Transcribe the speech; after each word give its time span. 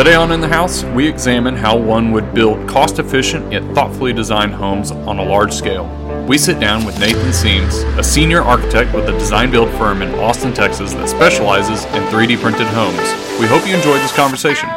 Today 0.00 0.14
on 0.14 0.32
In 0.32 0.40
the 0.40 0.48
House, 0.48 0.82
we 0.82 1.06
examine 1.06 1.54
how 1.54 1.76
one 1.76 2.10
would 2.12 2.32
build 2.32 2.66
cost 2.66 2.98
efficient 2.98 3.52
yet 3.52 3.62
thoughtfully 3.74 4.14
designed 4.14 4.54
homes 4.54 4.92
on 4.92 5.18
a 5.18 5.22
large 5.22 5.52
scale. 5.52 5.84
We 6.26 6.38
sit 6.38 6.58
down 6.58 6.86
with 6.86 6.98
Nathan 6.98 7.32
Siems, 7.32 7.84
a 7.98 8.02
senior 8.02 8.40
architect 8.40 8.94
with 8.94 9.10
a 9.10 9.12
design 9.12 9.50
build 9.50 9.68
firm 9.72 10.00
in 10.00 10.08
Austin, 10.14 10.54
Texas 10.54 10.94
that 10.94 11.06
specializes 11.06 11.84
in 11.84 12.02
3D 12.04 12.40
printed 12.40 12.66
homes. 12.68 12.96
We 13.38 13.46
hope 13.46 13.68
you 13.68 13.76
enjoyed 13.76 14.00
this 14.00 14.16
conversation. 14.16 14.70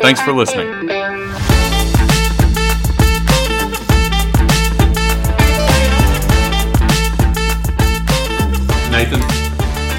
Thanks 0.00 0.20
for 0.20 0.32
listening. 0.32 0.70
Nathan, 8.92 9.18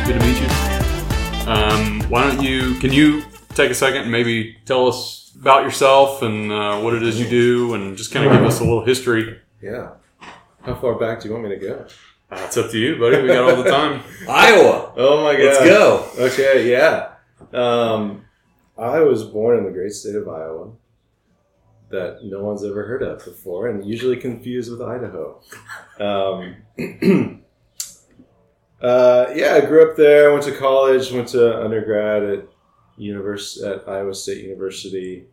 good 0.05 0.17
to 0.17 0.25
meet 0.25 0.39
you. 0.39 1.51
Um, 1.51 1.99
why 2.09 2.31
don't 2.31 2.41
you, 2.41 2.75
can 2.75 2.93
you 2.93 3.28
take 3.59 3.71
a 3.71 3.75
second 3.75 4.03
and 4.03 4.11
maybe 4.11 4.55
tell 4.65 4.87
us 4.87 5.31
about 5.39 5.63
yourself 5.63 6.21
and 6.21 6.51
uh, 6.51 6.79
what 6.79 6.93
it 6.93 7.03
is 7.03 7.19
you 7.19 7.27
do 7.27 7.73
and 7.73 7.97
just 7.97 8.11
kind 8.11 8.25
of 8.25 8.31
give 8.31 8.43
us 8.43 8.59
a 8.59 8.63
little 8.63 8.85
history? 8.85 9.39
Yeah. 9.61 9.91
How 10.61 10.75
far 10.75 10.95
back 10.95 11.21
do 11.21 11.27
you 11.27 11.33
want 11.33 11.47
me 11.47 11.57
to 11.57 11.57
go? 11.57 11.85
Uh, 12.31 12.41
it's 12.45 12.57
up 12.57 12.71
to 12.71 12.77
you, 12.77 12.97
buddy. 12.97 13.21
We 13.21 13.27
got 13.27 13.49
all 13.49 13.61
the 13.61 13.69
time. 13.69 14.03
Iowa. 14.29 14.93
Oh 14.95 15.23
my 15.23 15.33
god. 15.33 15.43
Let's 15.43 15.65
go. 15.65 16.09
Okay, 16.17 16.69
yeah. 16.69 17.13
Um, 17.53 18.25
I 18.77 18.99
was 18.99 19.23
born 19.23 19.57
in 19.57 19.65
the 19.65 19.71
great 19.71 19.91
state 19.91 20.15
of 20.15 20.27
Iowa 20.27 20.71
that 21.89 22.19
no 22.23 22.43
one's 22.43 22.63
ever 22.63 22.85
heard 22.85 23.01
of 23.01 23.25
before 23.25 23.67
and 23.67 23.83
usually 23.83 24.15
confused 24.15 24.71
with 24.71 24.81
Idaho. 24.81 25.41
Um, 25.99 26.55
uh, 28.81 29.25
yeah, 29.33 29.55
I 29.55 29.65
grew 29.65 29.89
up 29.89 29.97
there, 29.97 30.31
went 30.31 30.43
to 30.43 30.55
college, 30.55 31.11
went 31.11 31.29
to 31.29 31.63
undergrad 31.63 32.23
at 32.23 32.45
univers- 32.99 33.61
at 33.61 33.87
Iowa 33.87 34.13
State 34.13 34.43
University. 34.43 35.25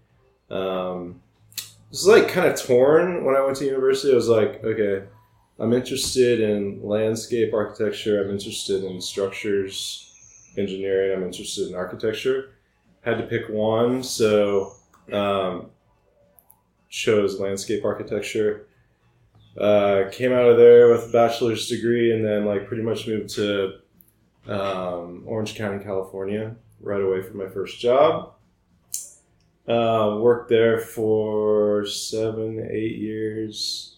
Um, 0.50 1.20
it 1.56 1.90
was 1.90 2.06
like 2.06 2.28
kind 2.28 2.46
of 2.46 2.60
torn 2.60 3.24
when 3.24 3.36
I 3.36 3.44
went 3.44 3.56
to 3.58 3.64
university. 3.64 4.12
I 4.12 4.16
was 4.16 4.28
like, 4.28 4.62
okay, 4.64 5.06
I'm 5.58 5.72
interested 5.72 6.40
in 6.40 6.82
landscape 6.82 7.52
architecture. 7.54 8.22
I'm 8.22 8.30
interested 8.30 8.84
in 8.84 9.00
structures 9.00 10.12
engineering. 10.56 11.16
I'm 11.16 11.24
interested 11.24 11.68
in 11.68 11.74
architecture. 11.74 12.50
Had 13.02 13.18
to 13.18 13.26
pick 13.26 13.48
one, 13.48 14.02
so 14.02 14.72
um, 15.12 15.70
chose 16.88 17.38
landscape 17.40 17.84
architecture. 17.84 18.66
Uh, 19.58 20.10
came 20.10 20.32
out 20.32 20.48
of 20.48 20.58
there 20.58 20.90
with 20.90 21.08
a 21.08 21.12
bachelor's 21.12 21.68
degree, 21.68 22.12
and 22.12 22.24
then 22.24 22.44
like 22.44 22.66
pretty 22.66 22.82
much 22.82 23.06
moved 23.06 23.30
to 23.36 23.78
um, 24.48 25.22
Orange 25.26 25.54
County, 25.54 25.82
California, 25.82 26.54
right 26.80 27.00
away 27.00 27.22
from 27.22 27.38
my 27.38 27.48
first 27.48 27.78
job. 27.80 28.32
Uh, 29.68 30.18
worked 30.20 30.48
there 30.48 30.78
for 30.78 31.84
seven, 31.86 32.68
eight 32.70 32.96
years. 32.96 33.96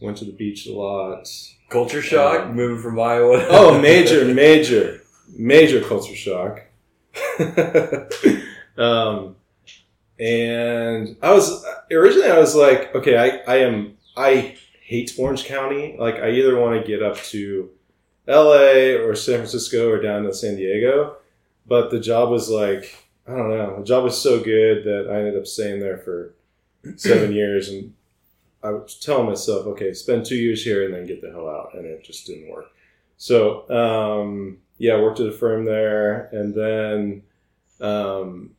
Went 0.00 0.18
to 0.18 0.26
the 0.26 0.32
beach 0.32 0.66
a 0.66 0.72
lot. 0.72 1.26
Culture 1.70 2.02
shock, 2.02 2.46
Um, 2.46 2.54
moving 2.54 2.82
from 2.82 3.00
Iowa. 3.00 3.46
Oh, 3.48 3.80
major, 3.80 4.24
major, 4.34 5.02
major 5.34 5.80
culture 5.80 6.14
shock. 6.14 6.62
um, 8.76 9.36
and 10.18 11.16
I 11.22 11.32
was 11.32 11.64
originally 11.90 12.30
I 12.30 12.38
was 12.38 12.54
like, 12.54 12.94
okay, 12.94 13.16
I, 13.16 13.52
I 13.52 13.56
am 13.58 13.96
I 14.16 14.56
hate 14.82 15.14
Orange 15.18 15.44
County. 15.44 15.96
Like 15.98 16.16
I 16.16 16.30
either 16.30 16.58
want 16.58 16.80
to 16.80 16.86
get 16.86 17.02
up 17.02 17.16
to 17.16 17.70
L.A. 18.28 18.94
or 18.96 19.14
San 19.14 19.36
Francisco 19.36 19.88
or 19.90 20.00
down 20.00 20.24
to 20.24 20.32
San 20.34 20.56
Diego, 20.56 21.16
but 21.66 21.90
the 21.90 22.00
job 22.00 22.30
was 22.30 22.48
like 22.48 23.06
I 23.26 23.32
don't 23.32 23.50
know. 23.50 23.78
The 23.78 23.84
job 23.84 24.04
was 24.04 24.20
so 24.20 24.38
good 24.38 24.84
that 24.84 25.08
I 25.10 25.18
ended 25.18 25.36
up 25.36 25.46
staying 25.46 25.80
there 25.80 25.98
for 25.98 26.34
seven 26.96 27.32
years, 27.34 27.68
and 27.68 27.92
I 28.62 28.70
was 28.70 28.98
telling 28.98 29.26
myself, 29.26 29.66
okay, 29.66 29.92
spend 29.92 30.24
two 30.24 30.36
years 30.36 30.62
here 30.62 30.84
and 30.84 30.94
then 30.94 31.06
get 31.06 31.20
the 31.20 31.30
hell 31.30 31.48
out, 31.48 31.74
and 31.74 31.86
it 31.86 32.04
just 32.04 32.26
didn't 32.26 32.50
work. 32.50 32.66
So 33.16 33.68
um, 33.70 34.58
yeah, 34.78 34.94
I 34.94 35.00
worked 35.00 35.20
at 35.20 35.26
a 35.26 35.32
firm 35.32 35.64
there, 35.64 36.26
and 36.32 36.54
then 36.54 37.22
um, 37.80 38.50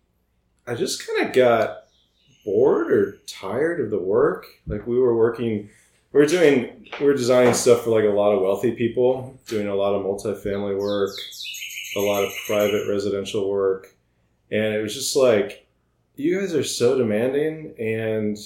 I 0.65 0.75
just 0.75 1.07
kind 1.07 1.27
of 1.27 1.33
got 1.33 1.83
bored 2.43 2.91
or 2.91 3.19
tired 3.27 3.79
of 3.79 3.89
the 3.89 3.99
work. 3.99 4.45
Like 4.67 4.85
we 4.85 4.99
were 4.99 5.15
working, 5.15 5.69
we 6.11 6.19
were 6.19 6.25
doing, 6.25 6.89
we 6.99 7.05
were 7.05 7.13
designing 7.13 7.53
stuff 7.53 7.83
for 7.83 7.91
like 7.91 8.05
a 8.05 8.13
lot 8.13 8.33
of 8.33 8.41
wealthy 8.41 8.71
people, 8.71 9.39
doing 9.47 9.67
a 9.67 9.75
lot 9.75 9.93
of 9.93 10.05
multifamily 10.05 10.77
work, 10.77 11.15
a 11.95 11.99
lot 11.99 12.23
of 12.23 12.31
private 12.45 12.87
residential 12.89 13.49
work, 13.49 13.95
and 14.51 14.73
it 14.73 14.81
was 14.81 14.93
just 14.93 15.15
like, 15.15 15.67
you 16.15 16.39
guys 16.39 16.53
are 16.53 16.63
so 16.63 16.97
demanding, 16.97 17.73
and 17.79 18.37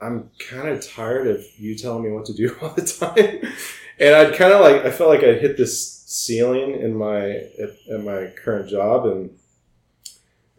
I'm 0.00 0.30
kind 0.38 0.68
of 0.68 0.86
tired 0.86 1.26
of 1.26 1.44
you 1.56 1.76
telling 1.76 2.04
me 2.04 2.10
what 2.10 2.26
to 2.26 2.34
do 2.34 2.56
all 2.62 2.70
the 2.70 2.82
time. 2.82 3.52
and 3.98 4.14
I'd 4.14 4.36
kind 4.36 4.52
of 4.52 4.60
like, 4.60 4.84
I 4.84 4.90
felt 4.90 5.10
like 5.10 5.24
I 5.24 5.34
hit 5.34 5.56
this 5.56 6.02
ceiling 6.06 6.72
in 6.72 6.94
my 6.94 7.30
at, 7.30 7.70
at 7.90 8.04
my 8.04 8.32
current 8.36 8.68
job, 8.68 9.06
and 9.06 9.38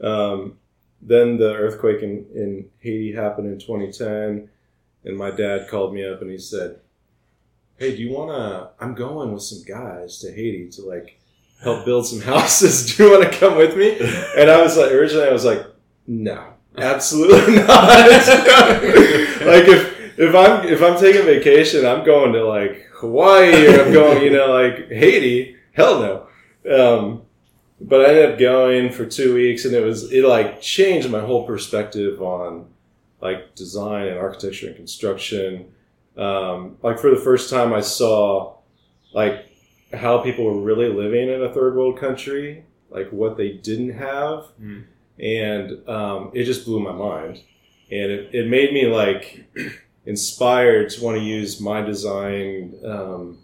um, 0.01 0.57
then 1.01 1.37
the 1.37 1.53
earthquake 1.53 2.01
in, 2.01 2.25
in 2.33 2.69
Haiti 2.79 3.13
happened 3.13 3.47
in 3.47 3.59
2010, 3.59 4.49
and 5.05 5.17
my 5.17 5.29
dad 5.29 5.67
called 5.69 5.93
me 5.93 6.07
up 6.07 6.21
and 6.21 6.31
he 6.31 6.37
said, 6.37 6.79
"Hey, 7.77 7.95
do 7.95 8.01
you 8.01 8.11
want 8.11 8.31
to? 8.31 8.83
I'm 8.83 8.95
going 8.95 9.33
with 9.33 9.43
some 9.43 9.63
guys 9.63 10.19
to 10.19 10.31
Haiti 10.31 10.69
to 10.71 10.81
like 10.81 11.19
help 11.63 11.85
build 11.85 12.06
some 12.06 12.22
houses. 12.34 12.96
Do 12.96 13.03
you 13.03 13.12
want 13.12 13.31
to 13.31 13.40
come 13.40 13.57
with 13.57 13.75
me?" 13.75 13.97
And 14.38 14.50
I 14.50 14.62
was 14.62 14.78
like, 14.78 14.91
originally, 14.91 15.28
I 15.28 15.34
was 15.34 15.46
like, 15.46 15.66
"No, 16.07 16.53
absolutely 16.78 17.56
not." 17.68 17.68
like 18.09 19.68
if 19.68 20.19
if 20.19 20.35
I'm 20.35 20.68
if 20.68 20.81
I'm 20.81 21.00
taking 21.00 21.25
vacation, 21.25 21.85
I'm 21.85 22.06
going 22.06 22.34
to 22.34 22.46
like 22.46 22.88
Hawaii 22.94 23.68
or 23.68 23.85
I'm 23.85 23.94
going, 23.94 24.24
you 24.24 24.31
know, 24.31 24.51
like 24.51 24.90
Haiti. 24.90 25.57
Hell 25.74 26.00
no. 26.00 26.28
Um, 26.72 27.24
but 27.81 28.01
I 28.01 28.09
ended 28.09 28.31
up 28.31 28.40
going 28.40 28.91
for 28.91 29.06
two 29.06 29.34
weeks, 29.34 29.66
and 29.66 29.74
it 29.74 29.84
was 29.84 30.12
it 30.12 30.24
like 30.24 30.62
changed 30.62 31.09
my 31.09 31.19
whole 31.19 31.45
perspective 31.45 32.22
on 32.22 32.68
like 33.22 33.56
design 33.56 34.07
and 34.07 34.18
architecture 34.18 34.68
and 34.68 34.75
construction. 34.75 35.74
Um, 36.16 36.78
like 36.84 37.00
for 37.00 37.09
the 37.09 37.22
first 37.22 37.50
time, 37.50 37.74
I 37.74 37.81
saw 37.81 38.57
like 39.13 39.50
how 39.93 40.19
people 40.19 40.45
were 40.45 40.59
really 40.61 40.89
living 40.89 41.29
in 41.29 41.41
a 41.43 41.53
third 41.53 41.75
world 41.75 41.99
country, 41.99 42.65
like 42.89 43.09
what 43.11 43.37
they 43.37 43.51
didn't 43.51 43.91
have, 43.93 44.45
Mm. 44.61 44.83
and 45.19 45.89
um, 45.89 46.31
it 46.33 46.45
just 46.45 46.65
blew 46.65 46.79
my 46.79 46.91
mind. 46.91 47.41
And 47.91 48.11
it, 48.11 48.33
it 48.33 48.47
made 48.47 48.73
me 48.73 48.87
like 48.87 49.45
inspired 50.05 50.89
to 50.91 51.03
want 51.03 51.17
to 51.17 51.23
use 51.23 51.59
my 51.61 51.81
design 51.81 52.73
um, 52.85 53.37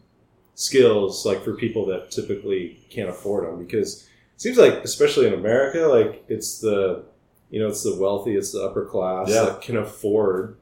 skills 0.56 1.26
like 1.26 1.44
for 1.44 1.54
people 1.54 1.86
that 1.88 2.12
typically 2.12 2.80
can't 2.90 3.10
afford 3.10 3.46
them 3.48 3.58
because 3.64 4.04
it 4.36 4.42
seems 4.42 4.58
like 4.58 4.74
especially 4.84 5.26
in 5.28 5.34
America 5.34 5.80
like 5.88 6.26
it's 6.28 6.60
the 6.60 7.04
you 7.50 7.60
know 7.62 7.68
it's 7.70 7.84
the 7.84 7.96
wealthy 7.96 8.36
it's 8.36 8.52
the 8.52 8.62
upper 8.62 8.84
class 8.86 9.30
Yeah. 9.30 9.44
that 9.46 9.62
can 9.62 9.78
afford 9.78 10.58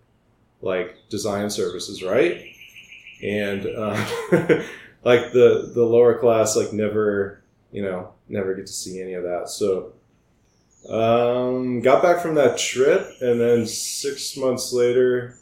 like 0.62 0.98
design 1.10 1.50
services 1.50 2.04
right 2.04 2.46
and 3.24 3.66
uh, 3.66 4.06
like 5.04 5.32
the 5.32 5.72
the 5.74 5.84
lower 5.84 6.18
class 6.18 6.56
like 6.56 6.74
never 6.74 7.42
you 7.72 7.82
know 7.82 8.14
never 8.28 8.54
get 8.54 8.68
to 8.68 8.74
see 8.74 9.02
any 9.02 9.14
of 9.14 9.24
that 9.24 9.50
so 9.50 9.94
um, 10.90 11.82
got 11.82 12.02
back 12.02 12.22
from 12.22 12.36
that 12.36 12.58
trip 12.58 13.10
and 13.20 13.42
then 13.42 13.66
six 13.66 14.38
months 14.38 14.72
later 14.72 15.38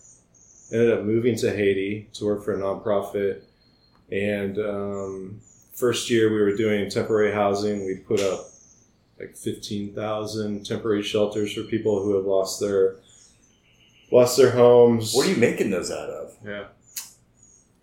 ended 0.72 0.91
up 0.91 1.03
moving 1.03 1.35
to 1.37 1.55
Haiti 1.55 2.09
to 2.13 2.25
work 2.25 2.43
for 2.43 2.53
a 2.53 2.57
nonprofit. 2.57 3.41
And 4.11 4.57
um, 4.57 5.41
first 5.73 6.09
year 6.09 6.31
we 6.31 6.41
were 6.41 6.55
doing 6.55 6.90
temporary 6.90 7.34
housing. 7.34 7.85
We 7.85 7.96
put 7.96 8.22
up 8.22 8.47
like 9.19 9.35
fifteen 9.35 9.93
thousand 9.93 10.66
temporary 10.66 11.03
shelters 11.03 11.53
for 11.53 11.63
people 11.63 12.03
who 12.03 12.16
have 12.16 12.25
lost 12.25 12.59
their 12.59 12.97
lost 14.11 14.37
their 14.37 14.51
homes. 14.51 15.13
What 15.13 15.28
are 15.28 15.31
you 15.31 15.37
making 15.37 15.69
those 15.69 15.91
out 15.91 16.09
of? 16.09 16.35
Yeah. 16.43 16.66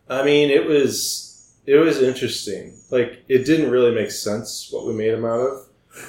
I 0.09 0.25
mean, 0.25 0.51
it 0.51 0.67
was 0.67 1.32
it 1.67 1.77
was 1.77 2.03
interesting. 2.03 2.75
Like 2.91 3.25
it 3.29 3.45
didn't 3.45 3.71
really 3.71 3.95
make 3.95 4.11
sense 4.11 4.69
what 4.71 4.87
we 4.87 4.93
made 4.93 5.11
them 5.13 5.25
out 5.25 5.41
of. 5.41 5.69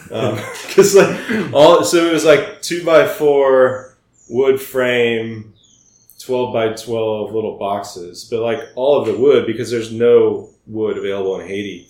Because 0.67 0.95
like 0.95 1.53
all, 1.53 1.83
so 1.83 2.05
it 2.05 2.13
was 2.13 2.25
like 2.25 2.61
two 2.61 2.85
by 2.85 3.07
four 3.07 3.97
wood 4.29 4.59
frame, 4.59 5.53
twelve 6.19 6.53
by 6.53 6.73
twelve 6.73 7.33
little 7.33 7.57
boxes. 7.57 8.23
But 8.29 8.41
like 8.41 8.59
all 8.75 8.99
of 8.99 9.07
the 9.07 9.17
wood, 9.17 9.45
because 9.45 9.69
there's 9.69 9.91
no 9.91 10.49
wood 10.65 10.97
available 10.97 11.39
in 11.39 11.47
Haiti, 11.47 11.89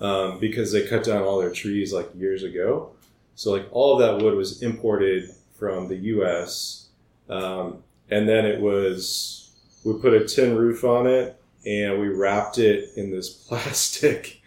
um, 0.00 0.38
because 0.38 0.72
they 0.72 0.86
cut 0.86 1.04
down 1.04 1.22
all 1.22 1.40
their 1.40 1.50
trees 1.50 1.92
like 1.92 2.08
years 2.14 2.44
ago. 2.44 2.92
So 3.34 3.50
like 3.50 3.66
all 3.72 3.94
of 3.94 4.00
that 4.00 4.24
wood 4.24 4.36
was 4.36 4.62
imported 4.62 5.30
from 5.58 5.88
the 5.88 5.96
U.S. 5.96 6.86
Um, 7.28 7.82
and 8.10 8.28
then 8.28 8.46
it 8.46 8.60
was 8.60 9.50
we 9.82 9.92
put 9.94 10.14
a 10.14 10.24
tin 10.24 10.56
roof 10.56 10.84
on 10.84 11.06
it 11.06 11.36
and 11.66 12.00
we 12.00 12.08
wrapped 12.08 12.58
it 12.58 12.90
in 12.96 13.10
this 13.10 13.30
plastic, 13.48 14.40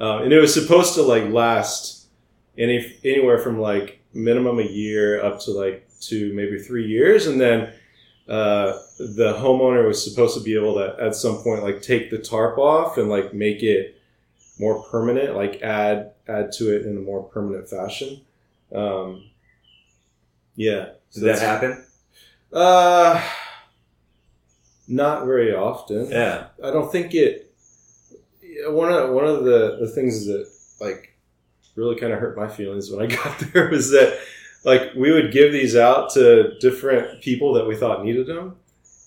um, 0.00 0.22
and 0.22 0.32
it 0.32 0.38
was 0.38 0.54
supposed 0.54 0.94
to 0.94 1.02
like 1.02 1.30
last 1.30 2.06
any 2.56 2.96
anywhere 3.04 3.38
from 3.38 3.60
like 3.60 4.00
minimum 4.12 4.58
a 4.58 4.64
year 4.64 5.22
up 5.22 5.40
to 5.40 5.50
like 5.52 5.88
two, 6.00 6.32
maybe 6.34 6.58
three 6.58 6.86
years, 6.86 7.26
and 7.26 7.40
then 7.40 7.72
uh, 8.28 8.78
the 8.98 9.34
homeowner 9.38 9.86
was 9.86 10.02
supposed 10.02 10.36
to 10.36 10.42
be 10.42 10.54
able 10.54 10.74
to 10.74 10.96
at 11.00 11.14
some 11.14 11.38
point 11.38 11.62
like 11.62 11.80
take 11.80 12.10
the 12.10 12.18
tarp 12.18 12.58
off 12.58 12.98
and 12.98 13.08
like 13.08 13.32
make 13.32 13.62
it 13.62 14.00
more 14.58 14.82
permanent, 14.84 15.34
like 15.34 15.62
add 15.62 16.12
add 16.28 16.52
to 16.52 16.74
it 16.74 16.84
in 16.84 16.96
a 16.96 17.00
more 17.00 17.22
permanent 17.22 17.68
fashion. 17.68 18.20
Um, 18.74 19.24
yeah, 20.56 20.90
Did 21.12 21.22
that 21.22 21.38
happen? 21.38 21.84
Uh, 22.52 23.22
not 24.88 25.26
very 25.26 25.54
often. 25.54 26.10
Yeah. 26.10 26.46
I 26.62 26.70
don't 26.70 26.90
think 26.90 27.14
it. 27.14 27.52
One 28.66 28.92
of 28.92 29.10
one 29.10 29.24
of 29.24 29.44
the, 29.44 29.78
the 29.80 29.88
things 29.88 30.26
that 30.26 30.48
like 30.80 31.16
really 31.76 31.98
kind 31.98 32.12
of 32.12 32.18
hurt 32.18 32.36
my 32.36 32.48
feelings 32.48 32.90
when 32.90 33.04
I 33.04 33.06
got 33.14 33.38
there 33.52 33.68
was 33.68 33.90
that 33.90 34.18
like 34.64 34.94
we 34.96 35.12
would 35.12 35.32
give 35.32 35.52
these 35.52 35.76
out 35.76 36.10
to 36.14 36.58
different 36.58 37.22
people 37.22 37.52
that 37.54 37.66
we 37.66 37.76
thought 37.76 38.04
needed 38.04 38.26
them, 38.26 38.56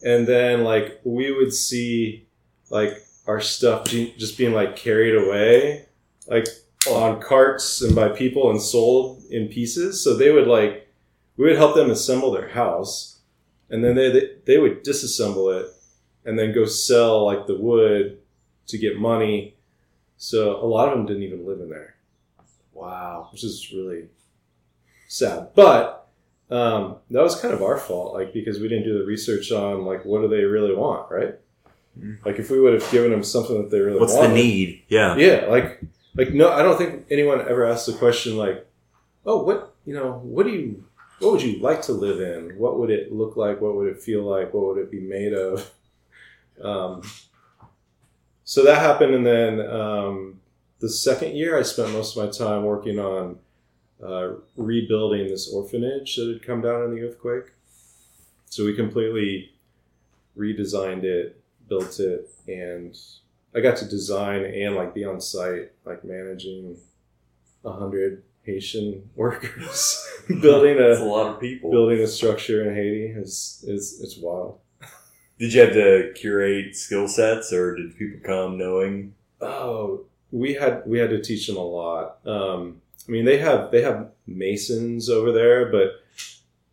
and 0.04 0.26
then 0.26 0.64
like 0.64 1.02
we 1.04 1.32
would 1.32 1.54
see 1.54 2.28
like 2.70 3.04
our 3.28 3.42
stuff 3.42 3.86
just 3.86 4.38
being 4.38 4.54
like 4.54 4.76
carried 4.76 5.16
away 5.16 5.86
like 6.28 6.48
on 6.90 7.22
carts 7.22 7.82
and 7.82 7.96
by 7.96 8.10
people 8.10 8.50
and 8.50 8.62
sold 8.62 9.22
in 9.30 9.48
pieces. 9.48 10.04
So 10.04 10.16
they 10.16 10.32
would 10.32 10.48
like 10.48 10.88
we 11.38 11.46
would 11.46 11.58
help 11.58 11.76
them 11.76 11.92
assemble 11.92 12.32
their 12.32 12.50
house, 12.50 13.20
and 13.72 13.84
then 13.84 13.96
they 13.96 14.12
they, 14.12 14.30
they 14.46 14.58
would 14.58 14.84
disassemble 14.84 15.60
it 15.60 15.68
and 16.26 16.38
then 16.38 16.54
go 16.54 16.66
sell 16.66 17.26
like 17.26 17.48
the 17.48 17.58
wood 17.58 18.20
to 18.68 18.78
get 18.78 19.00
money. 19.00 19.56
So 20.18 20.64
a 20.64 20.68
lot 20.68 20.88
of 20.90 20.94
them 20.98 21.08
didn't 21.08 21.24
even 21.24 21.48
live 21.48 21.60
in 21.62 21.70
there, 21.70 21.96
Wow. 22.74 23.30
which 23.32 23.44
is 23.44 23.72
really 23.74 24.06
sad. 25.08 25.50
But 25.56 26.08
um, 26.52 26.98
that 27.10 27.24
was 27.24 27.40
kind 27.40 27.54
of 27.54 27.64
our 27.64 27.78
fault, 27.78 28.14
like 28.14 28.34
because 28.34 28.60
we 28.60 28.68
didn't 28.68 28.84
do 28.84 29.00
the 29.00 29.06
research 29.06 29.52
on 29.52 29.86
like 29.86 30.06
what 30.06 30.22
do 30.22 30.28
they 30.28 30.44
really 30.44 30.76
want, 30.76 31.10
right? 31.12 31.36
Mm. 32.00 32.24
Like 32.26 32.40
if 32.40 32.50
we 32.52 32.60
would 32.60 32.74
have 32.74 32.90
given 32.92 33.12
them 33.12 33.24
something 33.24 33.58
that 33.62 33.72
they 33.72 33.80
really 33.80 34.00
What's 34.00 34.16
the 34.16 34.28
need? 34.28 34.84
Yeah. 34.90 35.16
yeah, 35.18 35.46
like 35.50 35.82
like 36.16 36.34
no, 36.34 36.52
I 36.52 36.62
don't 36.62 36.78
think 36.78 37.06
anyone 37.10 37.40
ever 37.42 37.66
asked 37.66 37.88
the 37.88 37.94
question 37.94 38.38
like, 38.38 38.68
oh, 39.26 39.44
what 39.44 39.74
you 39.86 39.94
know, 39.96 40.20
what 40.24 40.44
do 40.46 40.52
you, 40.52 40.84
what 41.22 41.34
would 41.34 41.42
you 41.42 41.60
like 41.60 41.82
to 41.84 41.94
live 41.94 42.20
in? 42.20 42.58
What 42.58 42.80
would 42.80 42.90
it 42.90 43.14
look 43.14 43.38
like? 43.38 43.62
What 43.62 43.76
would 43.76 43.88
it 43.88 44.02
feel 44.02 44.24
like? 44.24 44.54
What 44.54 44.66
would 44.68 44.78
it 44.80 44.92
be 44.92 45.00
made 45.00 45.34
of? 45.34 45.70
Um, 46.62 47.02
so 48.44 48.64
that 48.66 48.78
happened, 48.78 49.16
and 49.16 49.26
then 49.26 49.62
um, 49.68 50.42
the 50.78 50.90
second 50.90 51.36
year, 51.36 51.58
I 51.58 51.64
spent 51.64 51.92
most 51.92 52.16
of 52.16 52.24
my 52.24 52.30
time 52.30 52.66
working 52.66 53.00
on 53.00 53.40
uh, 54.04 54.34
rebuilding 54.56 55.28
this 55.28 55.52
orphanage 55.52 56.18
that 56.18 56.28
had 56.28 56.44
come 56.46 56.62
down 56.62 56.84
in 56.84 56.94
the 56.94 57.02
earthquake. 57.02 57.46
So 58.46 58.66
we 58.66 58.76
completely 58.76 59.54
redesigned 60.38 61.04
it, 61.04 61.42
built 61.68 62.00
it, 62.00 62.30
and 62.48 62.96
I 63.56 63.62
got 63.62 63.78
to 63.78 63.86
design 63.86 64.44
and 64.44 64.76
like 64.76 64.94
be 64.94 65.04
on 65.04 65.20
site, 65.20 65.72
like 65.84 66.04
managing 66.04 66.78
a 67.66 67.72
hundred 67.72 68.22
Haitian 68.44 69.10
workers 69.16 70.08
building 70.42 70.78
a 70.80 70.94
a 70.94 71.04
lot 71.06 71.34
of 71.36 71.40
people. 71.40 71.72
building 71.72 72.00
a 72.00 72.08
structure 72.08 72.68
in 72.68 72.76
Haiti. 72.76 73.06
is 73.08 73.64
is 73.68 74.00
it's 74.04 74.18
wild. 74.18 74.60
Did 75.40 75.54
you 75.54 75.62
have 75.62 75.74
to 75.74 76.12
curate 76.16 76.76
skill 76.76 77.08
sets, 77.08 77.52
or 77.52 77.76
did 77.76 77.98
people 77.98 78.20
come 78.24 78.58
knowing? 78.58 79.14
Oh, 79.42 80.06
we 80.32 80.54
had 80.54 80.84
we 80.86 81.00
had 81.00 81.10
to 81.12 81.22
teach 81.22 81.48
them 81.48 81.58
a 81.58 81.66
lot. 81.66 82.18
Um, 82.26 82.82
I 83.08 83.12
mean, 83.12 83.26
they 83.26 83.38
have 83.40 83.72
they 83.72 83.82
have 83.82 84.10
masons 84.28 85.10
over 85.10 85.32
there, 85.32 85.72
but 85.72 86.04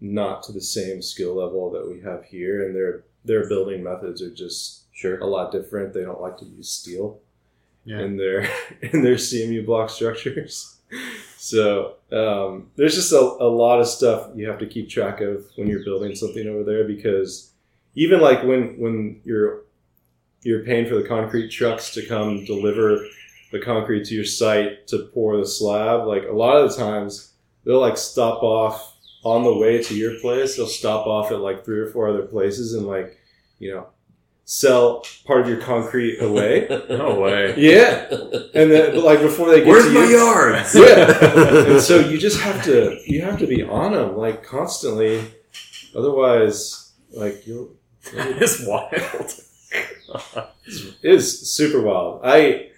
not 0.01 0.43
to 0.45 0.53
the 0.53 0.61
same 0.61 1.01
skill 1.03 1.35
level 1.35 1.71
that 1.71 1.89
we 1.89 2.01
have 2.03 2.25
here, 2.25 2.67
and 2.67 2.75
their 2.77 3.05
their 3.25 3.49
building 3.49 3.83
methods 3.83 4.23
are 4.23 4.31
just 4.35 4.77
Sure. 4.93 5.19
a 5.21 5.27
lot 5.27 5.53
different. 5.53 5.95
They 5.95 6.03
don't 6.03 6.21
like 6.21 6.39
to 6.39 6.45
use 6.45 6.69
steel. 6.69 7.21
Yeah. 7.85 8.01
in 8.01 8.17
their 8.17 8.41
in 8.83 9.03
their 9.03 9.15
CMU 9.15 9.65
block 9.65 9.89
structures. 9.91 10.77
So 11.39 11.95
um, 12.11 12.71
there's 12.75 12.97
just 12.97 13.13
a, 13.13 13.21
a 13.21 13.49
lot 13.49 13.81
of 13.81 13.87
stuff 13.87 14.31
you 14.35 14.49
have 14.49 14.59
to 14.59 14.67
keep 14.67 14.89
track 14.91 15.21
of 15.21 15.47
when 15.55 15.69
you're 15.69 15.85
building 15.85 16.15
something 16.17 16.47
over 16.49 16.65
there 16.65 16.85
because 16.85 17.53
even 17.95 18.21
like 18.21 18.43
when 18.43 18.79
when 18.79 19.21
you're 19.25 19.63
you're 20.43 20.65
paying 20.65 20.87
for 20.87 20.97
the 20.97 21.07
concrete 21.07 21.49
trucks 21.49 21.93
to 21.95 22.05
come 22.07 22.45
deliver 22.45 23.05
the 23.53 23.61
concrete 23.61 24.05
to 24.07 24.15
your 24.15 24.25
site 24.25 24.87
to 24.89 24.99
pour 25.15 25.37
the 25.37 25.47
slab, 25.47 26.07
like 26.07 26.25
a 26.25 26.33
lot 26.33 26.57
of 26.57 26.71
the 26.71 26.77
times 26.77 27.33
they'll 27.65 27.81
like 27.81 27.97
stop 27.97 28.43
off 28.43 28.97
on 29.25 29.45
the 29.45 29.55
way 29.55 29.81
to 29.83 29.95
your 29.95 30.19
place. 30.21 30.57
They'll 30.57 30.67
stop 30.67 31.07
off 31.07 31.31
at 31.31 31.39
like 31.39 31.65
three 31.65 31.79
or 31.79 31.87
four 31.87 32.09
other 32.09 32.23
places 32.23 32.75
and 32.75 32.85
like 32.85 33.17
you 33.61 33.73
know 33.73 33.87
sell 34.51 35.05
part 35.27 35.43
of 35.43 35.49
your 35.49 35.61
concrete 35.61 36.19
away. 36.23 36.67
No 36.89 37.21
way. 37.21 37.55
Yeah, 37.57 38.09
and 38.55 38.71
then 38.73 39.03
like 39.05 39.21
before 39.21 39.51
they 39.51 39.59
get 39.59 39.67
Where's 39.69 39.85
to 39.85 39.93
my 39.93 40.05
you, 40.05 40.17
yards? 40.17 40.75
yeah, 40.75 41.67
and 41.73 41.81
so 41.81 41.99
you 41.99 42.17
just 42.17 42.41
have 42.41 42.65
to 42.65 42.99
you 43.07 43.21
have 43.23 43.39
to 43.41 43.47
be 43.47 43.63
on 43.63 43.93
them 43.93 44.17
like 44.17 44.43
constantly, 44.43 45.23
otherwise 45.95 46.93
like 47.13 47.47
you'll. 47.47 47.77
Is 48.15 48.65
wild. 48.67 49.35
It 51.03 51.11
is 51.11 51.53
super 51.53 51.83
wild. 51.83 52.23
I 52.25 52.71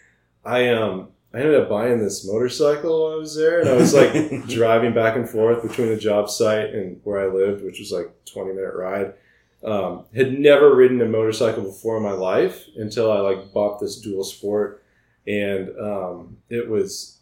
I 0.44 0.70
um 0.70 1.08
I 1.32 1.38
ended 1.38 1.60
up 1.60 1.68
buying 1.68 2.00
this 2.00 2.26
motorcycle 2.26 3.04
while 3.04 3.12
I 3.12 3.16
was 3.16 3.36
there, 3.36 3.60
and 3.60 3.68
I 3.68 3.74
was 3.74 3.94
like 3.94 4.46
driving 4.48 4.92
back 4.92 5.14
and 5.14 5.28
forth 5.28 5.62
between 5.62 5.88
the 5.88 5.96
job 5.96 6.28
site 6.30 6.70
and 6.74 7.00
where 7.04 7.20
I 7.20 7.32
lived, 7.32 7.62
which 7.64 7.78
was 7.78 7.92
like 7.92 8.10
twenty 8.24 8.52
minute 8.54 8.74
ride. 8.74 9.14
Um, 9.62 10.06
had 10.14 10.38
never 10.38 10.74
ridden 10.74 11.02
a 11.02 11.06
motorcycle 11.06 11.62
before 11.62 11.98
in 11.98 12.02
my 12.02 12.12
life 12.12 12.64
until 12.76 13.12
I 13.12 13.18
like 13.18 13.52
bought 13.52 13.78
this 13.78 14.00
dual 14.00 14.24
sport, 14.24 14.82
and 15.26 15.68
um, 15.78 16.38
it 16.48 16.68
was 16.68 17.18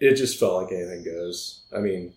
it 0.00 0.14
just 0.14 0.40
felt 0.40 0.62
like 0.62 0.72
anything 0.72 1.04
goes. 1.04 1.64
I 1.74 1.80
mean, 1.80 2.14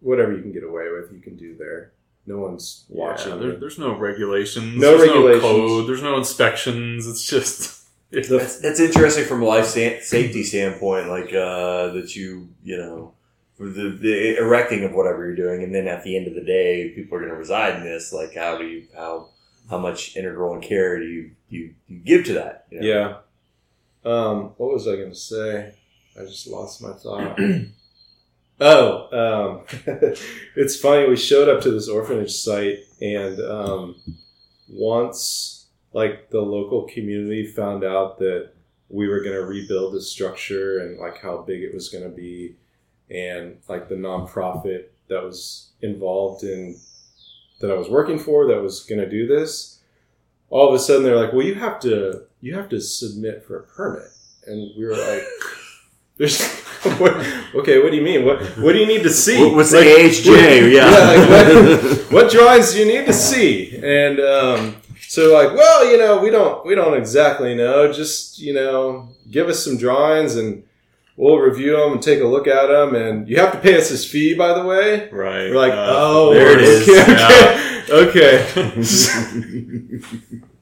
whatever 0.00 0.32
you 0.34 0.42
can 0.42 0.52
get 0.52 0.64
away 0.64 0.88
with, 0.90 1.12
you 1.12 1.20
can 1.20 1.36
do 1.36 1.56
there. 1.56 1.92
No 2.26 2.38
one's 2.38 2.84
watching. 2.88 3.32
Yeah, 3.32 3.38
there, 3.38 3.56
there's 3.56 3.78
no 3.78 3.96
regulations. 3.96 4.76
No 4.76 4.96
there's 4.96 5.08
regulations. 5.08 5.42
No 5.42 5.50
code. 5.50 5.88
There's 5.88 6.02
no 6.02 6.16
inspections. 6.18 7.06
It's 7.06 7.24
just. 7.24 7.78
It's, 8.10 8.28
That's, 8.28 8.58
that's 8.60 8.78
interesting 8.78 9.24
from 9.24 9.40
a 9.42 9.46
life 9.46 9.64
sta- 9.64 10.00
safety 10.02 10.42
standpoint, 10.44 11.08
like 11.08 11.28
uh, 11.32 11.92
that 11.94 12.14
you 12.14 12.50
you 12.62 12.76
know 12.76 13.14
for 13.14 13.21
the, 13.68 13.98
the 14.00 14.36
erecting 14.38 14.84
of 14.84 14.92
whatever 14.92 15.24
you're 15.24 15.36
doing, 15.36 15.62
and 15.62 15.74
then 15.74 15.86
at 15.86 16.02
the 16.02 16.16
end 16.16 16.26
of 16.26 16.34
the 16.34 16.44
day, 16.44 16.92
people 16.94 17.16
are 17.16 17.20
going 17.20 17.32
to 17.32 17.38
reside 17.38 17.76
in 17.76 17.84
this. 17.84 18.12
Like, 18.12 18.34
how 18.34 18.58
do 18.58 18.66
you 18.66 18.86
how 18.94 19.28
how 19.70 19.78
much 19.78 20.16
integral 20.16 20.54
and 20.54 20.62
care 20.62 20.98
do 20.98 21.06
you 21.06 21.30
you, 21.48 21.74
you 21.86 21.98
give 21.98 22.24
to 22.26 22.34
that? 22.34 22.66
you 22.70 22.80
know? 22.80 22.86
Yeah. 22.86 23.16
Um, 24.04 24.54
what 24.56 24.72
was 24.72 24.88
I 24.88 24.96
going 24.96 25.10
to 25.10 25.16
say? 25.16 25.74
I 26.18 26.24
just 26.24 26.46
lost 26.46 26.82
my 26.82 26.92
thought. 26.92 27.38
oh, 28.60 29.56
um, 29.56 29.64
it's 30.56 30.78
funny. 30.78 31.08
We 31.08 31.16
showed 31.16 31.48
up 31.48 31.62
to 31.62 31.70
this 31.70 31.88
orphanage 31.88 32.32
site, 32.32 32.80
and 33.00 33.40
um, 33.40 33.96
once 34.68 35.66
like 35.92 36.30
the 36.30 36.40
local 36.40 36.88
community 36.88 37.46
found 37.46 37.84
out 37.84 38.18
that 38.18 38.52
we 38.88 39.08
were 39.08 39.20
going 39.20 39.36
to 39.36 39.44
rebuild 39.44 39.94
the 39.94 40.00
structure 40.00 40.78
and 40.78 40.98
like 40.98 41.18
how 41.18 41.38
big 41.42 41.62
it 41.62 41.74
was 41.74 41.88
going 41.88 42.04
to 42.04 42.10
be, 42.10 42.56
and 43.12 43.58
like 43.68 43.88
the 43.88 43.94
nonprofit 43.94 44.86
that 45.08 45.22
was 45.22 45.70
involved 45.82 46.44
in 46.44 46.78
that 47.60 47.70
I 47.70 47.74
was 47.74 47.88
working 47.88 48.18
for 48.18 48.46
that 48.48 48.60
was 48.60 48.80
going 48.80 49.00
to 49.00 49.08
do 49.08 49.26
this, 49.26 49.80
all 50.50 50.68
of 50.68 50.74
a 50.74 50.78
sudden 50.78 51.02
they're 51.04 51.16
like, 51.16 51.32
"Well, 51.32 51.46
you 51.46 51.54
have 51.54 51.78
to 51.80 52.24
you 52.40 52.54
have 52.54 52.68
to 52.70 52.80
submit 52.80 53.44
for 53.44 53.58
a 53.58 53.62
permit," 53.64 54.10
and 54.46 54.70
we 54.76 54.84
were 54.84 54.96
like, 54.96 55.22
"There's 56.16 56.42
what, 56.98 57.14
okay, 57.54 57.80
what 57.80 57.90
do 57.90 57.96
you 57.96 58.02
mean? 58.02 58.24
What 58.24 58.42
what 58.58 58.72
do 58.72 58.78
you 58.78 58.86
need 58.86 59.02
to 59.04 59.10
see? 59.10 59.38
What, 59.44 59.54
what's 59.56 59.72
Like, 59.72 59.84
the 59.84 59.90
AHJ? 59.90 60.72
Yeah. 60.72 60.90
like, 60.90 61.28
what, 61.30 62.12
what 62.12 62.30
drawings 62.32 62.72
do 62.72 62.80
you 62.80 62.86
need 62.86 63.06
to 63.06 63.12
see?" 63.12 63.76
And 63.76 64.18
um, 64.20 64.76
so 65.08 65.32
like, 65.32 65.54
well, 65.54 65.88
you 65.90 65.98
know, 65.98 66.20
we 66.20 66.30
don't 66.30 66.64
we 66.66 66.74
don't 66.74 66.94
exactly 66.94 67.54
know. 67.54 67.92
Just 67.92 68.38
you 68.38 68.54
know, 68.54 69.08
give 69.30 69.48
us 69.48 69.64
some 69.64 69.76
drawings 69.76 70.36
and. 70.36 70.64
We'll 71.22 71.38
review 71.38 71.76
them 71.76 71.92
and 71.92 72.02
take 72.02 72.20
a 72.20 72.26
look 72.26 72.48
at 72.48 72.66
them, 72.66 72.96
and 72.96 73.28
you 73.28 73.38
have 73.38 73.52
to 73.52 73.58
pay 73.58 73.78
us 73.78 73.90
this 73.90 74.04
fee, 74.04 74.34
by 74.34 74.58
the 74.58 74.64
way. 74.64 75.08
right. 75.10 75.50
We're 75.50 75.54
like, 75.54 75.72
uh, 75.72 75.86
oh, 75.90 76.34
there 76.34 76.58
it 76.58 76.62
is. 76.62 76.88
Okay, 76.88 76.96
Yeah. 76.98 77.84
okay, 77.92 78.42
okay. 78.50 78.72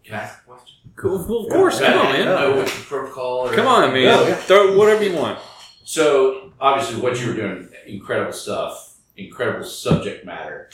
Can 0.05 0.14
I 0.14 0.17
ask 0.19 0.43
a 0.43 0.47
question? 0.47 0.76
Cool. 0.97 1.26
Well, 1.26 1.47
of 1.47 1.49
course. 1.50 1.81
Come 1.81 1.99
on, 1.99 2.12
man. 2.12 2.25
know 2.26 2.57
what's 2.59 2.76
the 2.76 2.85
protocol. 2.85 3.49
Or 3.49 3.55
Come 3.55 3.67
on, 3.69 3.90
man. 3.95 4.02
Yeah. 4.02 4.35
Throw 4.35 4.76
whatever 4.76 5.02
you 5.02 5.17
want. 5.17 5.38
So 5.85 6.52
obviously, 6.61 7.00
what 7.00 7.19
you 7.19 7.29
were 7.29 7.35
doing, 7.37 7.71
incredible 7.87 8.35
stuff, 8.35 8.99
incredible 9.17 9.64
subject 9.64 10.26
matter. 10.26 10.69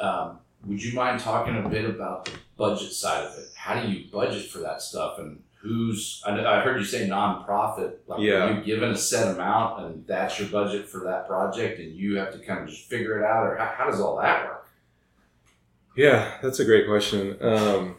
Um, 0.00 0.40
would 0.66 0.82
you 0.82 0.94
mind 0.96 1.20
talking 1.20 1.64
a 1.64 1.68
bit 1.68 1.84
about 1.84 2.24
the 2.24 2.32
budget 2.56 2.92
side 2.92 3.24
of 3.24 3.38
it? 3.38 3.50
How 3.54 3.80
do 3.80 3.88
you 3.88 4.10
budget 4.10 4.50
for 4.50 4.58
that 4.58 4.82
stuff, 4.82 5.20
and 5.20 5.44
who's? 5.60 6.22
I, 6.26 6.60
heard 6.60 6.78
you 6.78 6.84
say 6.84 7.08
nonprofit. 7.08 7.96
Like, 8.06 8.20
Yeah. 8.20 8.56
You 8.58 8.64
given 8.64 8.90
a 8.90 8.96
set 8.96 9.34
amount, 9.34 9.84
and 9.84 10.06
that's 10.06 10.38
your 10.38 10.48
budget 10.48 10.88
for 10.88 11.04
that 11.04 11.26
project, 11.26 11.78
and 11.80 11.94
you 11.94 12.16
have 12.16 12.32
to 12.32 12.38
kind 12.38 12.60
of 12.60 12.68
just 12.68 12.88
figure 12.88 13.18
it 13.18 13.24
out, 13.24 13.46
or 13.46 13.56
how, 13.56 13.72
how 13.76 13.90
does 13.90 14.00
all 14.00 14.16
that 14.16 14.44
work? 14.44 14.68
Yeah, 15.96 16.38
that's 16.42 16.60
a 16.60 16.64
great 16.64 16.86
question. 16.86 17.36
Um, 17.40 17.96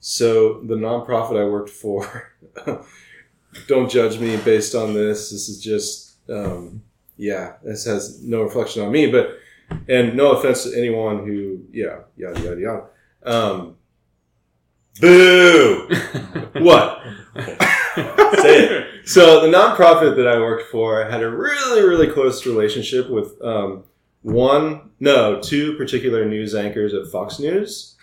so 0.00 0.60
the 0.60 0.74
nonprofit 0.74 1.40
I 1.40 1.44
worked 1.44 1.70
for, 1.70 2.32
don't 3.66 3.90
judge 3.90 4.18
me 4.18 4.36
based 4.36 4.74
on 4.74 4.92
this. 4.92 5.30
This 5.30 5.48
is 5.48 5.62
just, 5.62 6.16
um, 6.28 6.82
yeah, 7.16 7.54
this 7.62 7.86
has 7.86 8.22
no 8.22 8.42
reflection 8.42 8.82
on 8.82 8.92
me. 8.92 9.10
But 9.10 9.38
and 9.88 10.16
no 10.16 10.32
offense 10.32 10.64
to 10.64 10.76
anyone 10.76 11.26
who, 11.26 11.64
yeah, 11.72 12.00
yada 12.16 12.40
yada 12.42 12.60
yada. 12.60 12.84
Um, 13.22 13.76
Boo! 15.00 15.88
what? 16.54 17.02
Say 18.40 18.64
it. 18.64 19.08
So 19.08 19.40
the 19.40 19.48
nonprofit 19.48 20.16
that 20.16 20.28
I 20.28 20.38
worked 20.38 20.70
for 20.70 21.04
had 21.04 21.22
a 21.22 21.30
really, 21.30 21.82
really 21.82 22.08
close 22.08 22.44
relationship 22.44 23.08
with 23.08 23.40
um, 23.42 23.84
one, 24.22 24.90
no, 25.00 25.40
two 25.40 25.76
particular 25.76 26.24
news 26.26 26.54
anchors 26.54 26.92
at 26.92 27.06
Fox 27.10 27.38
News, 27.38 27.96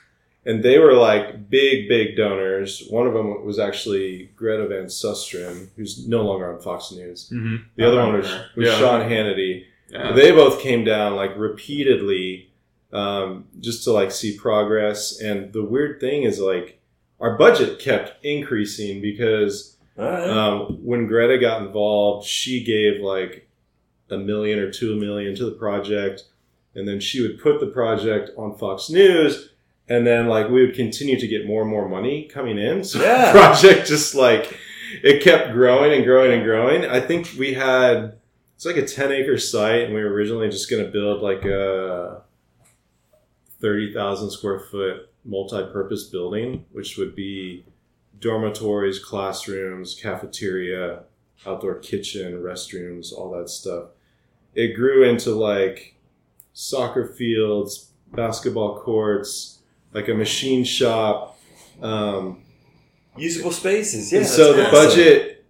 and 0.46 0.64
they 0.64 0.80
were 0.80 0.94
like 0.94 1.50
big, 1.50 1.88
big 1.88 2.16
donors. 2.16 2.88
One 2.90 3.08
of 3.08 3.14
them 3.14 3.46
was 3.46 3.60
actually 3.60 4.32
Greta 4.36 4.68
Van 4.68 4.86
Susteren, 4.86 5.70
who's 5.76 6.08
no 6.08 6.24
longer 6.24 6.54
on 6.54 6.62
Fox 6.62 6.92
News. 6.92 7.30
Mm-hmm. 7.34 7.56
The 7.76 7.88
other 7.88 7.98
one 7.98 8.14
was, 8.14 8.32
was 8.56 8.68
Yeah. 8.68 8.78
Sean 8.80 9.02
Hannity. 9.02 9.66
Yeah. 9.90 10.14
They 10.14 10.32
both 10.32 10.62
came 10.62 10.84
down 10.84 11.16
like 11.16 11.38
repeatedly 11.38 12.50
um, 12.96 13.46
just 13.60 13.84
to 13.84 13.92
like 13.92 14.12
see 14.12 14.38
progress. 14.38 15.20
And 15.20 15.52
the 15.52 15.64
weird 15.64 16.00
thing 16.00 16.24
is 16.24 16.40
like 16.40 16.80
our 17.20 17.38
budget 17.38 17.80
kept 17.80 18.24
increasing 18.24 19.02
because 19.02 19.78
right. 19.98 20.30
um, 20.30 20.78
when 20.84 21.08
Greta 21.08 21.38
got 21.38 21.62
involved, 21.62 22.28
she 22.28 22.64
gave 22.64 23.02
like 23.02 23.50
a 24.10 24.18
million 24.18 24.60
or 24.60 24.72
two 24.72 24.96
million 25.00 25.36
to 25.36 25.46
the 25.46 25.52
project, 25.52 26.24
and 26.74 26.88
then 26.88 27.00
she 27.00 27.22
would 27.22 27.40
put 27.40 27.60
the 27.60 27.68
project 27.68 28.32
on 28.38 28.58
Fox 28.58 28.90
News, 28.90 29.50
and 29.90 30.06
then 30.08 30.28
like 30.28 30.50
we 30.50 30.66
would 30.66 30.76
continue 30.76 31.20
to 31.20 31.28
get 31.28 31.46
more 31.46 31.62
and 31.62 31.72
more 31.72 31.90
money 31.90 32.26
coming 32.32 32.58
in. 32.58 32.84
So 32.84 33.02
Yeah. 33.02 33.32
the 33.34 33.40
project 33.40 33.88
just 33.88 34.16
like 34.16 34.58
it 35.04 35.22
kept 35.24 35.52
growing 35.52 35.92
and 35.94 36.06
growing 36.06 36.32
and 36.32 36.44
growing. 36.44 36.86
I 36.86 37.02
think 37.02 37.36
we 37.38 37.54
had 37.54 38.18
it's 38.56 38.66
like 38.66 38.78
a 38.78 38.86
ten 38.86 39.12
acre 39.12 39.38
site, 39.38 39.84
and 39.84 39.94
we 39.94 40.02
were 40.02 40.14
originally 40.14 40.50
just 40.50 40.70
going 40.70 40.86
to 40.86 40.90
build 40.90 41.22
like 41.22 41.44
a 41.44 42.22
thirty 43.66 43.92
thousand 43.92 44.30
square 44.30 44.60
foot 44.60 45.10
multi-purpose 45.24 46.04
building, 46.04 46.64
which 46.72 46.98
would 46.98 47.16
be 47.16 47.66
dormitories, 48.20 49.00
classrooms, 49.00 50.00
cafeteria, 50.00 51.00
outdoor 51.48 51.80
kitchen, 51.80 52.34
restrooms, 52.34 53.12
all 53.12 53.32
that 53.32 53.50
stuff. 53.50 53.86
It 54.54 54.76
grew 54.76 55.04
into 55.04 55.32
like 55.32 55.96
soccer 56.54 57.08
fields, 57.08 57.90
basketball 58.14 58.80
courts, 58.80 59.60
like 59.94 60.10
a 60.10 60.14
machine 60.14 60.64
shop. 60.64 61.40
Um, 61.82 62.44
Usable 63.18 63.52
spaces. 63.52 64.14
Yeah. 64.14 64.24
so 64.24 64.54
the 64.54 64.68
awesome. 64.68 64.72
budget, 64.72 65.46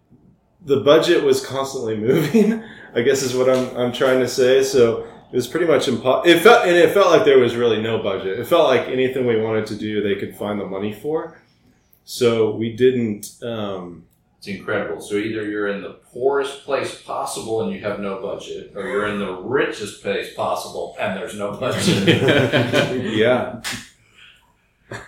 the 0.65 0.79
budget 0.79 1.21
was 1.21 1.45
constantly 1.45 1.97
moving. 2.09 2.63
I 2.95 3.01
guess 3.01 3.23
is 3.23 3.35
what 3.35 3.49
I'm 3.49 3.75
I'm 3.75 3.91
trying 3.91 4.21
to 4.21 4.27
say. 4.27 4.63
So 4.63 5.05
it 5.35 5.39
was 5.39 5.47
pretty 5.47 5.65
much 5.65 5.89
impossible. 5.89 6.33
It 6.33 6.39
felt 6.39 6.65
and 6.65 6.77
it 6.77 6.93
felt 6.93 7.11
like 7.11 7.25
there 7.25 7.39
was 7.39 7.57
really 7.57 7.81
no 7.81 8.01
budget. 8.01 8.39
It 8.39 8.47
felt 8.47 8.69
like 8.69 8.87
anything 8.87 9.25
we 9.25 9.35
wanted 9.41 9.65
to 9.65 9.75
do, 9.75 10.01
they 10.01 10.15
could 10.15 10.33
find 10.33 10.57
the 10.61 10.65
money 10.65 10.93
for. 10.93 11.41
So 12.05 12.55
we 12.55 12.73
didn't. 12.73 13.35
Um, 13.43 14.05
It's 14.37 14.47
incredible. 14.47 15.01
So 15.01 15.15
either 15.15 15.43
you're 15.43 15.67
in 15.67 15.81
the 15.81 15.99
poorest 16.13 16.63
place 16.63 17.01
possible 17.01 17.61
and 17.61 17.73
you 17.73 17.81
have 17.81 17.99
no 17.99 18.21
budget, 18.21 18.71
or 18.77 18.87
you're 18.87 19.07
in 19.07 19.19
the 19.19 19.33
richest 19.33 20.01
place 20.01 20.33
possible 20.33 20.95
and 21.01 21.17
there's 21.17 21.37
no 21.37 21.51
budget. 21.57 22.07
yeah. 23.13 23.61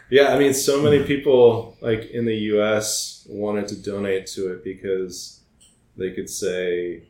Yeah, 0.10 0.34
I 0.34 0.39
mean, 0.39 0.53
so 0.53 0.81
many 0.81 1.03
people 1.05 1.77
like 1.79 2.12
in 2.12 2.25
the 2.25 2.36
U.S. 2.51 3.25
wanted 3.29 3.69
to 3.69 3.81
donate 3.81 4.27
to 4.36 4.51
it 4.51 4.62
because 4.62 5.39
they 5.96 6.12
could 6.12 6.29
say, 6.29 7.03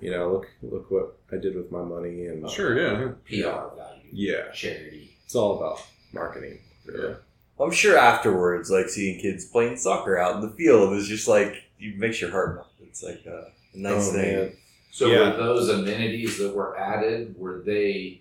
you 0.00 0.10
know, 0.10 0.32
look, 0.32 0.46
look 0.62 0.90
what 0.90 1.16
I 1.32 1.36
did 1.40 1.56
with 1.56 1.70
my 1.72 1.82
money, 1.82 2.26
and 2.26 2.48
Sure, 2.50 2.76
yeah. 2.78 3.08
PR 3.24 3.74
value, 3.76 4.02
yeah, 4.12 4.50
charity. 4.52 5.16
it's 5.24 5.34
all 5.34 5.56
about 5.56 5.80
marketing. 6.12 6.58
Really. 6.84 7.14
I'm 7.58 7.70
sure 7.72 7.96
afterwards, 7.96 8.70
like 8.70 8.88
seeing 8.88 9.18
kids 9.20 9.46
playing 9.46 9.76
soccer 9.78 10.18
out 10.18 10.36
in 10.36 10.42
the 10.42 10.50
field 10.50 10.92
is 10.94 11.08
just 11.08 11.26
like 11.26 11.64
it 11.80 11.96
makes 11.98 12.20
your 12.20 12.30
heart 12.30 12.54
melt. 12.56 12.68
It's 12.82 13.02
like 13.02 13.24
a, 13.26 13.50
a 13.74 13.78
nice 13.78 14.08
Oh, 14.10 14.12
thing. 14.12 14.36
man. 14.36 14.52
So 14.90 15.06
Yeah. 15.08 15.30
were 15.30 15.36
those 15.36 15.68
amenities 15.70 16.38
that 16.38 16.54
were 16.54 16.78
added, 16.78 17.34
were 17.38 17.62
they 17.64 18.20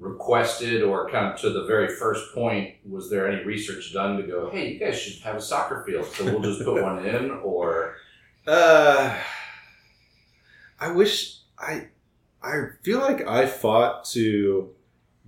requested 0.00 0.82
or 0.84 1.10
kind 1.10 1.26
of 1.34 1.40
to 1.40 1.50
the 1.50 1.64
very 1.64 1.88
first 1.96 2.32
point, 2.34 2.74
was 2.88 3.10
there 3.10 3.28
any 3.30 3.44
research 3.44 3.92
done 3.92 4.16
to 4.16 4.22
go, 4.22 4.48
hey, 4.50 4.72
you 4.72 4.78
guys 4.78 4.98
should 4.98 5.20
have 5.22 5.36
a 5.36 5.40
soccer 5.42 5.82
field, 5.86 6.06
so 6.06 6.24
we'll 6.24 6.40
just 6.40 6.64
put 6.64 6.80
one 6.90 7.04
in, 7.04 7.30
or 7.32 7.96
Uh, 8.46 9.16
I 10.80 10.92
wish 10.92 11.38
I. 11.58 11.88
I 12.40 12.68
feel 12.84 13.00
like 13.00 13.26
I 13.26 13.46
fought 13.46 14.04
to 14.10 14.70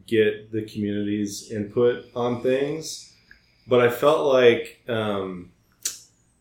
get 0.07 0.52
the 0.52 0.62
community's 0.62 1.50
input 1.50 2.04
on 2.14 2.40
things, 2.40 3.12
but 3.66 3.80
I 3.80 3.90
felt 3.90 4.33
like 4.33 4.80
um, 4.88 5.50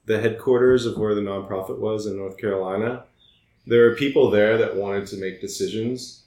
the 0.06 0.20
headquarters 0.20 0.86
of 0.86 0.98
where 0.98 1.16
the 1.16 1.22
nonprofit 1.22 1.80
was 1.80 2.06
in 2.06 2.18
North 2.18 2.38
Carolina, 2.38 3.06
there 3.66 3.90
were 3.90 3.96
people 3.96 4.30
there 4.30 4.58
that 4.58 4.76
wanted 4.76 5.08
to 5.08 5.18
make 5.18 5.42
decisions 5.42 6.24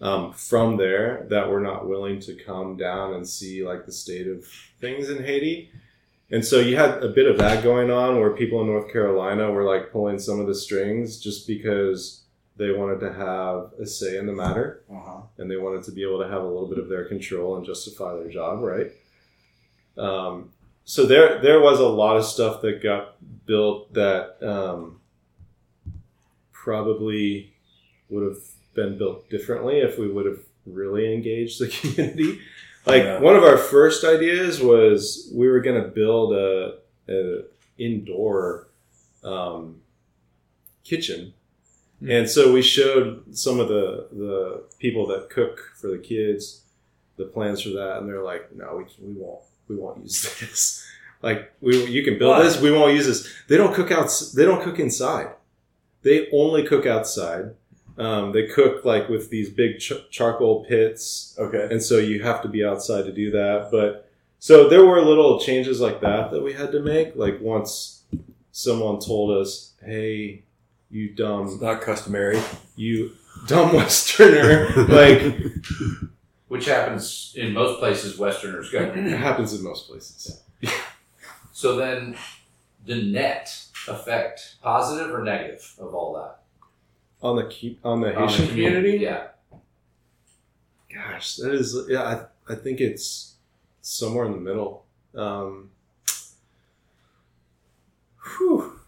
um, 0.00 0.32
from 0.32 0.76
there 0.76 1.26
that 1.28 1.50
were 1.50 1.60
not 1.60 1.88
willing 1.88 2.20
to 2.20 2.34
come 2.34 2.76
down 2.76 3.14
and 3.14 3.28
see 3.28 3.64
like 3.64 3.84
the 3.84 3.92
state 3.92 4.26
of 4.26 4.46
things 4.80 5.10
in 5.10 5.22
Haiti. 5.22 5.70
And 6.30 6.44
so 6.44 6.60
you 6.60 6.76
had 6.76 7.02
a 7.02 7.08
bit 7.08 7.26
of 7.26 7.38
that 7.38 7.62
going 7.62 7.90
on 7.90 8.20
where 8.20 8.30
people 8.30 8.60
in 8.60 8.66
North 8.66 8.92
Carolina 8.92 9.50
were 9.50 9.64
like 9.64 9.90
pulling 9.90 10.18
some 10.18 10.40
of 10.40 10.46
the 10.46 10.54
strings 10.54 11.18
just 11.18 11.46
because 11.46 12.22
they 12.56 12.70
wanted 12.72 13.00
to 13.00 13.12
have 13.12 13.72
a 13.80 13.86
say 13.86 14.18
in 14.18 14.26
the 14.26 14.32
matter 14.32 14.82
and 15.38 15.50
they 15.50 15.56
wanted 15.56 15.84
to 15.84 15.92
be 15.92 16.02
able 16.02 16.18
to 16.20 16.28
have 16.28 16.42
a 16.42 16.46
little 16.46 16.66
bit 16.66 16.78
of 16.78 16.88
their 16.88 17.04
control 17.06 17.56
and 17.56 17.64
justify 17.64 18.14
their 18.14 18.28
job, 18.28 18.60
right? 18.60 18.90
Um, 19.96 20.50
so 20.84 21.06
there, 21.06 21.40
there 21.40 21.60
was 21.60 21.80
a 21.80 21.88
lot 21.88 22.16
of 22.16 22.24
stuff 22.24 22.60
that 22.62 22.82
got 22.82 23.16
built 23.46 23.94
that 23.94 24.36
um, 24.42 25.00
probably 26.52 27.54
would 28.10 28.24
have 28.24 28.42
been 28.74 28.98
built 28.98 29.28
differently 29.30 29.78
if 29.78 29.98
we 29.98 30.10
would 30.10 30.26
have 30.26 30.40
really 30.66 31.14
engaged 31.14 31.60
the 31.60 31.68
community. 31.94 32.40
Like 32.88 33.02
Yeah. 33.04 33.20
one 33.20 33.36
of 33.36 33.44
our 33.44 33.58
first 33.58 34.02
ideas 34.04 34.60
was 34.60 35.30
we 35.34 35.46
were 35.48 35.60
going 35.60 35.80
to 35.82 35.88
build 35.88 36.32
a, 36.32 36.78
a 37.08 37.42
indoor 37.78 38.68
um, 39.24 39.80
kitchen, 40.84 41.34
Hmm. 42.00 42.10
and 42.12 42.30
so 42.30 42.52
we 42.52 42.62
showed 42.62 43.24
some 43.36 43.58
of 43.60 43.68
the 43.68 44.06
the 44.12 44.62
people 44.78 45.04
that 45.08 45.30
cook 45.30 45.72
for 45.80 45.88
the 45.90 45.98
kids 45.98 46.62
the 47.16 47.24
plans 47.24 47.60
for 47.62 47.70
that, 47.70 47.98
and 47.98 48.08
they're 48.08 48.22
like, 48.22 48.54
"No, 48.54 48.76
we 48.78 48.84
we 49.06 49.12
won't 49.20 49.40
we 49.68 49.74
won't 49.76 49.98
use 50.04 50.22
this. 50.40 50.84
Like 51.22 51.52
we 51.60 51.84
you 51.86 52.04
can 52.04 52.16
build 52.18 52.30
Why? 52.36 52.42
this, 52.44 52.60
we 52.60 52.70
won't 52.70 52.94
use 52.94 53.06
this. 53.06 53.28
They 53.48 53.56
don't 53.56 53.74
cook 53.74 53.90
out. 53.90 54.08
They 54.36 54.44
don't 54.44 54.62
cook 54.62 54.78
inside. 54.78 55.28
They 56.02 56.28
only 56.32 56.62
cook 56.64 56.86
outside. 56.86 57.54
Um, 57.98 58.32
they 58.32 58.46
cook 58.46 58.84
like 58.84 59.08
with 59.08 59.28
these 59.30 59.50
big 59.50 59.78
ch- 59.80 60.08
charcoal 60.10 60.64
pits 60.64 61.34
Okay. 61.38 61.66
and 61.70 61.82
so 61.82 61.98
you 61.98 62.22
have 62.22 62.40
to 62.42 62.48
be 62.48 62.64
outside 62.64 63.02
to 63.06 63.12
do 63.12 63.30
that 63.32 63.70
but 63.72 64.08
so 64.38 64.68
there 64.68 64.84
were 64.86 65.00
little 65.02 65.40
changes 65.40 65.80
like 65.80 66.00
that 66.00 66.30
that 66.30 66.42
we 66.42 66.52
had 66.52 66.70
to 66.72 66.80
make 66.80 67.16
like 67.16 67.40
once 67.40 68.02
someone 68.52 69.00
told 69.00 69.36
us 69.36 69.72
hey 69.84 70.42
you 70.90 71.06
It's 71.08 71.16
dumb 71.18 71.58
not 71.60 71.80
customary. 71.82 72.40
you 72.76 73.10
dumb 73.46 73.72
westerner 73.78 74.68
like 74.88 75.34
which 76.48 76.66
happens 76.66 77.34
in 77.36 77.52
most 77.52 77.78
places 77.80 78.16
Westerners 78.18 78.70
go. 78.70 78.78
it 78.96 79.18
happens 79.18 79.52
in 79.54 79.62
most 79.64 79.88
places 79.88 80.40
So 81.52 81.74
then, 81.76 82.16
the 82.86 83.02
net 83.02 83.52
effect, 83.88 84.54
positive 84.62 85.12
or 85.12 85.24
negative 85.24 85.74
of 85.80 85.92
all 85.92 86.14
that? 86.14 86.38
On 87.22 87.36
the 87.36 87.44
ke- 87.44 87.78
on 87.84 88.00
the 88.00 88.14
On 88.14 88.26
the 88.26 88.32
haitian 88.32 88.48
community 88.48 88.98
Yeah. 88.98 89.28
gosh 90.92 91.36
that 91.36 91.52
is 91.52 91.76
yeah 91.88 92.02
i, 92.48 92.52
I 92.52 92.56
think 92.56 92.80
it's 92.80 93.36
somewhere 93.82 94.26
in 94.26 94.32
the 94.32 94.38
middle 94.38 94.84
um 95.14 95.70
whew, 98.38 98.80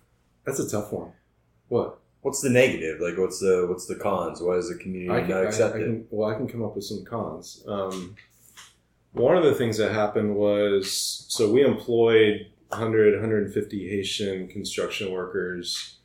that's 0.45 0.59
a 0.61 0.69
tough 0.69 0.93
one 0.93 1.13
what 1.69 2.01
What's 2.23 2.43
the 2.43 2.51
negative? 2.51 3.01
Like, 3.01 3.17
what's 3.17 3.41
the 3.41 3.65
what's 3.67 3.87
the 3.87 3.95
cons? 3.95 4.43
Why 4.43 4.57
is 4.57 4.69
the 4.69 4.75
community 4.77 5.11
I 5.11 5.21
can, 5.23 5.31
not 5.31 5.39
I, 5.39 5.45
I 5.45 5.47
accept 5.47 5.77
it? 5.77 6.07
well, 6.11 6.29
I 6.29 6.35
can 6.35 6.47
come 6.47 6.63
up 6.63 6.75
with 6.77 6.85
some 6.85 7.03
cons. 7.03 7.65
Um, 7.67 8.15
one 9.13 9.37
of 9.39 9.43
the 9.45 9.55
things 9.55 9.79
that 9.79 9.93
happened 9.93 10.37
was 10.37 11.25
so 11.29 11.51
we 11.51 11.65
employed 11.65 12.47
100 12.69 13.15
150 13.15 13.89
haitian 13.89 14.49
construction 14.49 15.11
workers 15.13 15.97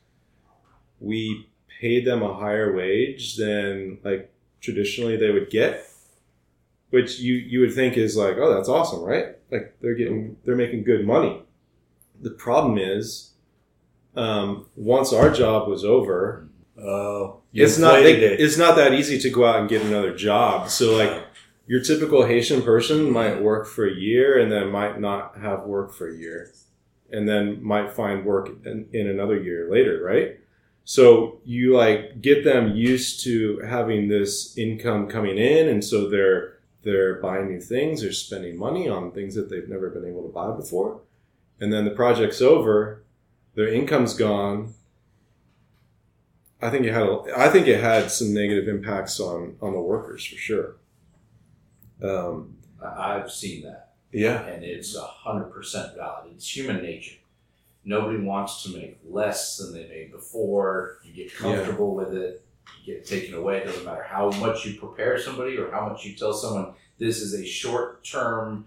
we 0.98 1.48
paid 1.80 2.06
them 2.06 2.22
a 2.22 2.34
higher 2.34 2.74
wage 2.74 3.36
than 3.36 3.98
like 4.04 4.32
traditionally 4.60 5.16
they 5.16 5.30
would 5.30 5.50
get 5.50 5.86
which 6.90 7.18
you 7.18 7.34
you 7.34 7.60
would 7.60 7.74
think 7.74 7.96
is 7.96 8.16
like 8.16 8.36
oh 8.36 8.54
that's 8.54 8.68
awesome 8.68 9.02
right? 9.02 9.36
Like 9.50 9.76
they're 9.80 9.94
getting 9.94 10.36
they're 10.44 10.56
making 10.56 10.84
good 10.84 11.06
money. 11.06 11.42
The 12.20 12.30
problem 12.30 12.78
is 12.78 13.32
um, 14.14 14.66
once 14.76 15.12
our 15.12 15.30
job 15.30 15.68
was 15.68 15.84
over 15.84 16.48
Oh, 16.78 17.40
it's 17.54 17.78
not 17.78 18.02
they, 18.02 18.14
it's 18.14 18.58
not 18.58 18.76
that 18.76 18.92
easy 18.92 19.18
to 19.18 19.30
go 19.30 19.46
out 19.46 19.60
and 19.60 19.68
get 19.68 19.82
another 19.82 20.14
job. 20.14 20.68
So 20.68 20.96
like 20.96 21.24
your 21.66 21.82
typical 21.82 22.26
Haitian 22.26 22.62
person 22.62 23.10
might 23.10 23.42
work 23.42 23.66
for 23.66 23.86
a 23.86 23.94
year 23.94 24.38
and 24.38 24.52
then 24.52 24.70
might 24.70 25.00
not 25.00 25.38
have 25.38 25.64
work 25.64 25.94
for 25.94 26.08
a 26.08 26.14
year 26.14 26.52
and 27.10 27.26
then 27.28 27.62
might 27.62 27.92
find 27.92 28.24
work 28.26 28.50
in, 28.64 28.88
in 28.92 29.08
another 29.08 29.40
year 29.40 29.70
later, 29.70 30.02
right? 30.02 30.38
So 30.88 31.40
you 31.44 31.76
like 31.76 32.22
get 32.22 32.44
them 32.44 32.76
used 32.76 33.24
to 33.24 33.58
having 33.66 34.06
this 34.06 34.56
income 34.56 35.08
coming 35.08 35.36
in 35.36 35.68
and 35.68 35.84
so 35.84 36.08
they're 36.08 36.58
they're 36.84 37.16
buying 37.16 37.48
new 37.48 37.60
things, 37.60 38.02
they're 38.02 38.12
spending 38.12 38.56
money 38.56 38.88
on 38.88 39.10
things 39.10 39.34
that 39.34 39.50
they've 39.50 39.68
never 39.68 39.90
been 39.90 40.06
able 40.06 40.22
to 40.22 40.32
buy 40.32 40.52
before. 40.52 41.00
And 41.58 41.72
then 41.72 41.84
the 41.84 41.90
project's 41.90 42.40
over, 42.40 43.02
their 43.56 43.66
income's 43.66 44.14
gone. 44.14 44.74
I 46.62 46.70
think 46.70 46.86
it 46.86 46.92
had 46.94 47.02
a, 47.02 47.22
I 47.36 47.48
think 47.48 47.66
it 47.66 47.80
had 47.80 48.12
some 48.12 48.32
negative 48.32 48.68
impacts 48.68 49.18
on 49.18 49.56
on 49.60 49.72
the 49.72 49.80
workers 49.80 50.24
for 50.24 50.36
sure. 50.36 50.76
Um, 52.00 52.58
I've 52.80 53.32
seen 53.32 53.64
that, 53.64 53.94
yeah, 54.12 54.46
and 54.46 54.62
it's 54.62 54.94
a 54.94 55.02
hundred 55.02 55.46
percent 55.46 55.96
valid. 55.96 56.30
It's 56.32 56.56
human 56.56 56.80
nature. 56.80 57.16
Nobody 57.88 58.18
wants 58.18 58.64
to 58.64 58.76
make 58.76 58.98
less 59.08 59.58
than 59.58 59.72
they 59.72 59.88
made 59.88 60.10
before. 60.10 60.98
You 61.04 61.12
get 61.12 61.34
comfortable 61.34 61.94
with 61.94 62.12
it. 62.14 62.44
You 62.84 62.94
get 62.94 63.06
taken 63.06 63.34
away. 63.34 63.58
It 63.58 63.66
doesn't 63.66 63.84
matter 63.84 64.02
how 64.02 64.30
much 64.32 64.66
you 64.66 64.74
prepare 64.78 65.18
somebody 65.20 65.56
or 65.56 65.70
how 65.70 65.88
much 65.88 66.04
you 66.04 66.16
tell 66.16 66.32
someone 66.32 66.74
this 66.98 67.20
is 67.20 67.32
a 67.32 67.46
short 67.46 68.04
term 68.04 68.66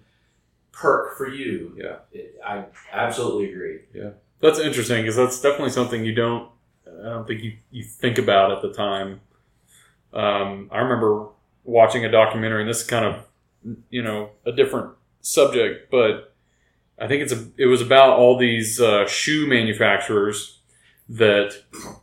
perk 0.71 1.17
for 1.17 1.27
you. 1.27 1.75
Yeah. 1.77 1.97
It, 2.13 2.39
I 2.45 2.63
absolutely 2.93 3.51
agree. 3.51 3.79
Yeah. 3.93 4.11
That's 4.39 4.57
interesting 4.57 5.01
because 5.01 5.17
that's 5.17 5.41
definitely 5.41 5.71
something 5.71 6.05
you 6.05 6.15
don't. 6.15 6.49
I 6.87 7.09
don't 7.09 7.27
think 7.27 7.43
you, 7.43 7.57
you 7.71 7.83
think 7.83 8.17
about 8.17 8.53
at 8.53 8.61
the 8.61 8.71
time. 8.71 9.19
Um, 10.13 10.69
I 10.71 10.77
remember 10.77 11.27
watching 11.65 12.05
a 12.05 12.11
documentary, 12.11 12.61
and 12.61 12.69
this 12.69 12.81
is 12.81 12.87
kind 12.87 13.03
of 13.03 13.25
you 13.89 14.01
know 14.01 14.29
a 14.45 14.53
different 14.53 14.91
subject, 15.21 15.91
but 15.91 16.28
I 16.99 17.07
think 17.07 17.21
it's 17.23 17.33
a 17.33 17.47
it 17.57 17.65
was 17.65 17.81
about 17.81 18.17
all 18.17 18.37
these 18.37 18.79
uh, 18.79 19.07
shoe 19.07 19.47
manufacturers 19.47 20.59
that 21.09 21.53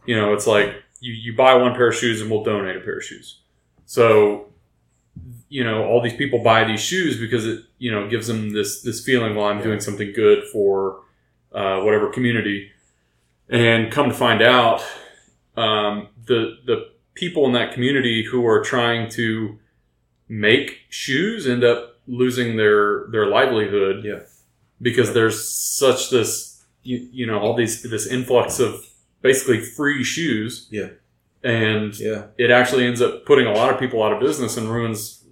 you 0.07 0.17
know 0.17 0.33
it's 0.33 0.47
like 0.47 0.75
you, 1.01 1.13
you 1.13 1.37
buy 1.37 1.55
one 1.55 1.75
pair 1.75 1.89
of 1.89 1.95
shoes 1.95 2.21
and 2.21 2.31
we'll 2.31 2.45
donate 2.45 2.77
a 2.77 2.81
pair 2.81 2.99
of 2.99 3.05
shoes. 3.05 3.41
So 3.85 4.49
you 5.49 5.65
know 5.65 5.85
all 5.85 6.01
these 6.01 6.17
people 6.17 6.43
buy 6.43 6.65
these 6.65 6.81
shoes 6.81 7.19
because 7.19 7.47
it 7.47 7.65
you 7.79 7.91
know 7.91 8.09
gives 8.09 8.27
them 8.27 8.53
this 8.53 8.83
this 8.83 9.05
feeling 9.05 9.37
well 9.37 9.47
I'm 9.47 9.63
doing 9.63 9.81
something 9.81 10.13
good 10.13 10.45
for 10.45 11.03
uh, 11.53 11.81
whatever 11.81 12.11
community, 12.11 12.71
and 13.49 13.91
come 13.93 14.09
to 14.09 14.15
find 14.15 14.43
out, 14.43 14.85
um, 15.57 16.09
the 16.27 16.59
the 16.67 16.91
people 17.15 17.47
in 17.47 17.53
that 17.53 17.73
community 17.73 18.25
who 18.25 18.47
are 18.47 18.63
trying 18.63 19.09
to 19.11 19.59
make 20.29 20.81
shoes 20.89 21.47
end 21.47 21.65
up 21.65 21.99
losing 22.07 22.57
their 22.57 23.07
their 23.11 23.27
livelihood. 23.27 24.05
Yeah. 24.05 24.21
Because 24.81 25.15
there's 25.15 25.49
such 25.49 26.11
this 26.11 26.65
you, 26.83 27.09
you 27.13 27.27
know 27.27 27.39
all 27.39 27.55
these 27.55 27.83
this 27.83 28.07
influx 28.07 28.61
of 28.61 28.85
basically 29.23 29.61
free 29.61 30.05
shoes. 30.05 30.69
Yeah. 30.71 30.89
and 31.43 31.99
yeah, 31.99 32.27
it 32.39 32.51
actually 32.51 32.87
ends 32.87 33.01
up 33.01 33.25
putting 33.27 33.47
a 33.47 33.53
lot 33.53 33.73
of 33.73 33.79
people 33.79 34.03
out 34.03 34.13
of 34.13 34.21
business 34.21 34.57
and 34.57 34.69
ruins 34.69 35.25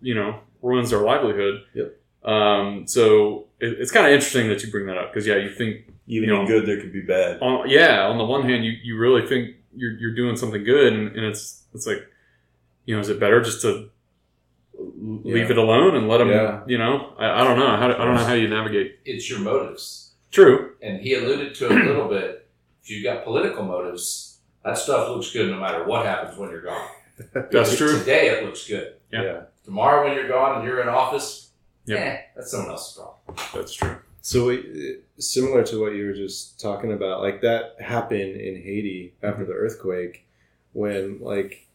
you 0.00 0.14
know 0.14 0.40
ruins 0.62 0.90
their 0.90 1.00
livelihood. 1.00 1.62
Yep. 1.74 1.96
Um, 2.24 2.86
so 2.86 3.46
it, 3.60 3.78
it's 3.80 3.90
kind 3.90 4.06
of 4.06 4.12
interesting 4.12 4.48
that 4.48 4.62
you 4.62 4.70
bring 4.70 4.86
that 4.86 4.96
up 4.96 5.12
because 5.12 5.26
yeah, 5.26 5.36
you 5.36 5.50
think 5.50 5.92
even 6.06 6.28
you 6.28 6.34
know, 6.34 6.46
good, 6.46 6.66
there 6.66 6.80
could 6.80 6.92
be 6.92 7.00
bad. 7.02 7.40
on 7.40 7.68
yeah 7.68 8.02
on 8.06 8.18
the 8.18 8.24
one 8.24 8.42
hand 8.48 8.64
you, 8.64 8.72
you 8.82 8.98
really 8.98 9.26
think 9.26 9.56
you're, 9.74 9.92
you're 9.92 10.14
doing 10.14 10.36
something 10.36 10.62
good 10.64 10.92
and, 10.92 11.08
and 11.16 11.24
it's 11.24 11.64
it's 11.74 11.86
like 11.86 12.06
you 12.84 12.94
know 12.94 13.00
is 13.00 13.08
it 13.08 13.18
better 13.18 13.40
just 13.40 13.62
to 13.62 13.90
leave 14.78 15.36
Yeah. 15.46 15.50
it 15.52 15.58
alone 15.58 15.94
and 15.96 16.08
let 16.08 16.18
them 16.18 16.28
Yeah. 16.28 16.62
you 16.66 16.78
know 16.78 17.12
I, 17.18 17.40
I 17.40 17.44
don't 17.44 17.58
know 17.58 17.66
how 17.68 17.86
I 17.86 18.04
don't 18.04 18.14
know 18.14 18.24
how 18.24 18.34
you 18.34 18.48
navigate 18.48 18.98
It's 19.04 19.28
your 19.30 19.40
motives. 19.40 20.12
true 20.30 20.72
And 20.82 21.00
he 21.00 21.14
alluded 21.14 21.54
to 21.56 21.66
it 21.66 21.72
a 21.72 21.84
little 21.84 22.08
bit. 22.08 22.48
If 22.82 22.90
you've 22.90 23.04
got 23.04 23.24
political 23.24 23.64
motives, 23.64 24.38
that 24.64 24.76
stuff 24.76 25.08
looks 25.08 25.32
good 25.32 25.50
no 25.50 25.58
matter 25.58 25.84
what 25.84 26.04
happens 26.04 26.36
when 26.38 26.50
you're 26.50 26.62
gone. 26.62 26.88
that's 27.50 27.76
true 27.76 27.98
Today 27.98 28.28
it 28.30 28.44
looks 28.44 28.66
good. 28.68 28.94
Yeah. 29.12 29.22
yeah. 29.22 29.40
Tomorrow 29.64 30.04
when 30.06 30.14
you're 30.16 30.28
gone 30.28 30.56
and 30.56 30.64
you're 30.68 30.82
in 30.82 30.88
office, 30.88 31.50
yeah, 31.86 31.96
eh, 31.96 32.16
that's 32.36 32.50
someone 32.50 32.70
else's 32.70 32.96
problem. 32.96 33.36
that's 33.54 33.72
true 33.74 33.96
So 34.20 34.48
it, 34.50 35.04
similar 35.18 35.62
to 35.64 35.80
what 35.80 35.94
you 35.94 36.06
were 36.06 36.12
just 36.14 36.60
talking 36.60 36.92
about, 36.92 37.20
like 37.22 37.40
that 37.42 37.76
happened 37.80 38.40
in 38.40 38.56
Haiti 38.62 39.14
after 39.22 39.44
the 39.46 39.52
earthquake, 39.52 40.26
when 40.72 41.20
like 41.20 41.66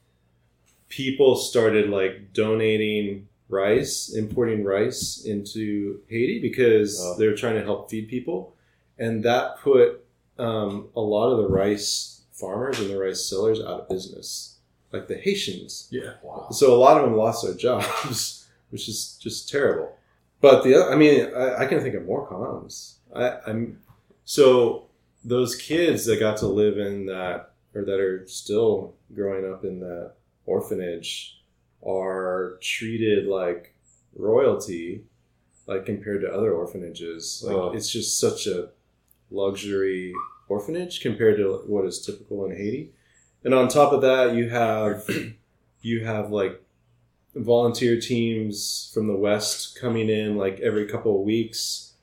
people 0.90 1.36
started 1.36 1.90
like 1.90 2.34
donating 2.34 3.28
rice, 3.48 4.14
importing 4.16 4.64
rice 4.64 5.24
into 5.26 6.02
Haiti 6.08 6.40
because 6.40 7.00
Oh. 7.02 7.16
they 7.18 7.28
were 7.28 7.36
trying 7.36 7.56
to 7.56 7.64
help 7.64 7.90
feed 7.90 8.08
people, 8.08 8.54
and 8.98 9.24
that 9.24 9.60
put 9.60 10.04
um, 10.38 10.88
a 10.96 11.02
lot 11.02 11.32
of 11.32 11.38
the 11.38 11.48
rice 11.50 12.22
farmers 12.32 12.80
and 12.80 12.90
the 12.90 12.98
rice 12.98 13.26
sellers 13.26 13.60
out 13.60 13.82
of 13.82 13.90
business, 13.90 14.56
like 14.94 15.08
the 15.08 15.18
Haitians. 15.18 15.88
yeah 15.92 16.14
Wow. 16.24 16.48
So 16.52 16.74
a 16.74 16.78
lot 16.80 16.98
of 16.98 17.04
them 17.04 17.16
lost 17.18 17.44
their 17.44 17.54
jobs, 17.56 18.48
which 18.70 18.88
is 18.88 19.18
just 19.22 19.50
terrible. 19.50 19.96
But 20.42 20.64
the 20.64 20.76
other, 20.76 20.94
I 20.94 20.96
mean, 20.96 21.34
I, 21.36 21.64
I 21.64 21.66
can 21.66 21.82
think 21.82 21.96
of 21.96 22.06
more 22.06 22.26
cons. 22.28 23.00
I, 23.14 23.40
I'm 23.48 23.80
so 24.24 24.86
those 25.26 25.56
kids 25.58 26.06
that 26.06 26.20
got 26.22 26.38
to 26.38 26.48
live 26.48 26.78
in 26.78 27.08
that, 27.08 27.52
or 27.76 27.84
that 27.84 28.00
are 28.00 28.26
still 28.28 28.94
growing 29.14 29.52
up 29.52 29.66
in 29.66 29.82
that 29.82 30.14
orphanage, 30.50 31.42
are 31.86 32.58
treated 32.62 33.28
like 33.28 33.74
royalty, 34.16 35.04
like 35.68 35.86
compared 35.86 36.22
to 36.22 36.28
other 36.34 36.52
orphanages. 36.54 37.44
Like 37.46 37.56
Oh. 37.56 37.72
it's 37.76 37.90
just 37.92 38.20
such 38.20 38.48
a 38.48 38.70
luxury 39.32 40.14
orphanage 40.48 41.02
compared 41.02 41.38
to 41.38 41.62
what 41.68 41.86
is 41.86 42.04
typical 42.06 42.46
in 42.46 42.52
Haiti. 42.58 42.92
And 43.44 43.54
on 43.54 43.68
top 43.68 43.94
of 43.94 44.02
that, 44.02 44.36
you 44.36 44.50
have 44.50 45.08
you 45.82 46.04
have 46.06 46.32
like 46.32 46.62
volunteer 47.36 48.00
teams 48.02 48.90
from 48.94 49.08
the 49.08 49.16
west 49.16 49.80
coming 49.80 50.10
in 50.10 50.36
like 50.36 50.60
every 50.60 50.86
couple 50.88 51.16
of 51.20 51.26
weeks 51.26 51.94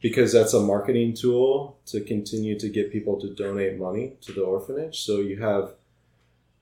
because 0.00 0.32
that's 0.32 0.52
a 0.52 0.60
marketing 0.60 1.14
tool 1.14 1.78
to 1.86 2.00
continue 2.00 2.58
to 2.58 2.68
get 2.68 2.90
people 2.92 3.20
to 3.20 3.32
donate 3.34 3.78
money 3.78 4.14
to 4.20 4.32
the 4.32 4.42
orphanage 4.42 5.00
so 5.06 5.20
you 5.20 5.40
have 5.40 5.74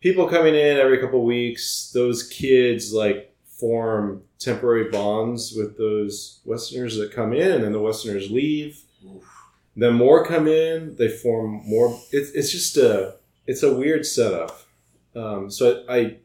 people 0.01 0.29
coming 0.29 0.55
in 0.55 0.79
every 0.79 0.99
couple 0.99 1.21
of 1.21 1.27
weeks 1.27 1.91
those 1.95 2.29
kids 2.29 2.93
like 2.93 3.35
form 3.45 4.23
temporary 4.39 4.91
bonds 4.91 5.53
with 5.55 5.77
those 5.77 6.41
westerners 6.45 6.97
that 6.97 7.13
come 7.13 7.33
in 7.33 7.53
and 7.53 7.63
then 7.63 7.73
the 7.73 7.81
westerners 7.81 8.31
leave. 8.31 8.83
Then 9.77 9.95
more 9.95 10.25
come 10.25 10.49
in 10.49 10.97
they 10.97 11.09
form 11.09 11.63
more 11.65 11.99
it's, 12.11 12.31
it's 12.31 12.51
just 12.51 12.77
a 12.77 13.17
it's 13.47 13.63
a 13.63 13.75
weird 13.75 14.05
setup. 14.05 14.63
Um, 15.15 15.51
so 15.51 15.85
I 15.89 16.19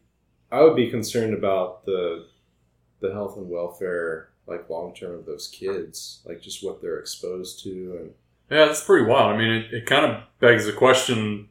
I 0.51 0.63
would 0.63 0.75
be 0.75 0.89
concerned 0.89 1.33
about 1.33 1.85
the 1.85 2.27
the 3.01 3.11
health 3.11 3.37
and 3.37 3.49
welfare, 3.49 4.29
like 4.47 4.69
long 4.69 4.93
term 4.93 5.15
of 5.15 5.25
those 5.25 5.47
kids, 5.47 6.21
like 6.25 6.41
just 6.41 6.63
what 6.63 6.81
they're 6.81 6.99
exposed 6.99 7.63
to, 7.63 7.97
and 7.99 8.11
yeah 8.49 8.65
that's 8.65 8.83
pretty 8.83 9.05
wild. 9.05 9.35
I 9.35 9.37
mean 9.37 9.51
it, 9.51 9.73
it 9.73 9.85
kind 9.85 10.05
of 10.05 10.23
begs 10.39 10.65
the 10.65 10.73
question 10.73 11.49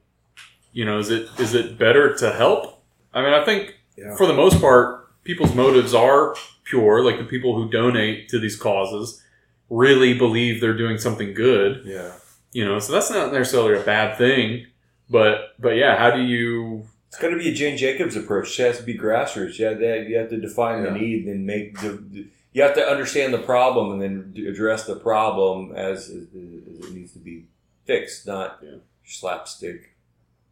you 0.74 0.84
know 0.84 0.98
is 0.98 1.08
it 1.10 1.28
is 1.38 1.54
it 1.54 1.78
better 1.78 2.14
to 2.16 2.32
help 2.32 2.82
I 3.14 3.22
mean 3.22 3.32
I 3.32 3.42
think 3.44 3.76
yeah, 3.96 4.14
for 4.16 4.26
the 4.26 4.34
most 4.34 4.60
part, 4.60 4.86
people's 5.24 5.54
motives 5.54 5.94
are 5.94 6.34
pure. 6.64 7.02
Like 7.04 7.16
the 7.18 7.24
people 7.24 7.54
who 7.54 7.70
donate 7.70 8.28
to 8.30 8.38
these 8.40 8.56
causes 8.56 9.22
really 9.70 10.12
believe 10.18 10.60
they're 10.60 10.76
doing 10.76 10.98
something 10.98 11.32
good. 11.32 11.82
yeah, 11.86 12.12
You 12.52 12.64
know, 12.64 12.78
so 12.80 12.92
that's 12.92 13.10
not 13.10 13.32
necessarily 13.32 13.80
a 13.80 13.84
bad 13.84 14.18
thing. 14.18 14.66
But 15.08 15.54
but 15.60 15.76
yeah, 15.76 15.96
how 15.96 16.10
do 16.10 16.22
you? 16.22 16.86
It's 17.08 17.20
going 17.22 17.32
to 17.32 17.38
be 17.38 17.50
a 17.50 17.54
Jane 17.54 17.76
Jacobs 17.78 18.16
approach. 18.16 18.58
It 18.58 18.64
has 18.66 18.78
to 18.78 18.82
be 18.82 18.98
grassroots. 18.98 19.60
You 19.60 19.66
have 19.66 19.78
to, 19.78 20.08
you 20.08 20.16
have 20.18 20.30
to 20.30 20.40
define 20.40 20.82
the 20.82 20.90
need 20.90 21.26
and 21.28 21.46
make 21.46 21.78
the, 21.80 21.90
the- 21.90 22.26
You 22.52 22.62
have 22.62 22.74
to 22.74 22.82
understand 22.84 23.32
the 23.32 23.38
problem 23.38 23.92
and 23.92 24.02
then 24.02 24.46
address 24.48 24.86
the 24.86 24.96
problem 24.96 25.72
as, 25.76 26.08
as, 26.10 26.26
as 26.34 26.88
it 26.88 26.92
needs 26.94 27.12
to 27.12 27.20
be 27.20 27.44
fixed, 27.86 28.26
not 28.26 28.58
Yeah. 28.60 28.78
slapstick 29.04 29.93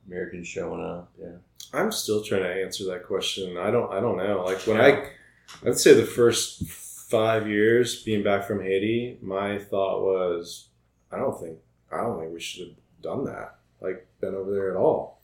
Americans 0.06 0.48
showing 0.48 0.84
up. 0.84 1.12
Yeah. 1.20 1.36
I'm 1.72 1.92
still 1.92 2.22
trying 2.22 2.42
to 2.42 2.62
answer 2.62 2.84
that 2.86 3.06
question. 3.06 3.56
I 3.56 3.70
don't 3.70 3.92
I 3.92 4.00
don't 4.00 4.18
know. 4.18 4.44
Like 4.44 4.66
when 4.66 4.80
I 4.80 5.08
I'd 5.66 5.78
say 5.78 5.94
the 5.94 6.04
first 6.04 6.64
five 6.66 7.48
years 7.48 8.02
being 8.02 8.22
back 8.22 8.46
from 8.46 8.62
Haiti, 8.62 9.18
my 9.20 9.58
thought 9.58 10.02
was, 10.02 10.68
I 11.10 11.18
don't 11.18 11.38
think 11.40 11.58
I 11.90 11.98
don't 11.98 12.18
think 12.18 12.32
we 12.32 12.40
should 12.40 12.68
have 12.68 12.76
done 13.02 13.24
that. 13.24 13.56
Like 13.80 14.06
been 14.20 14.34
over 14.34 14.52
there 14.52 14.70
at 14.70 14.76
all. 14.76 15.20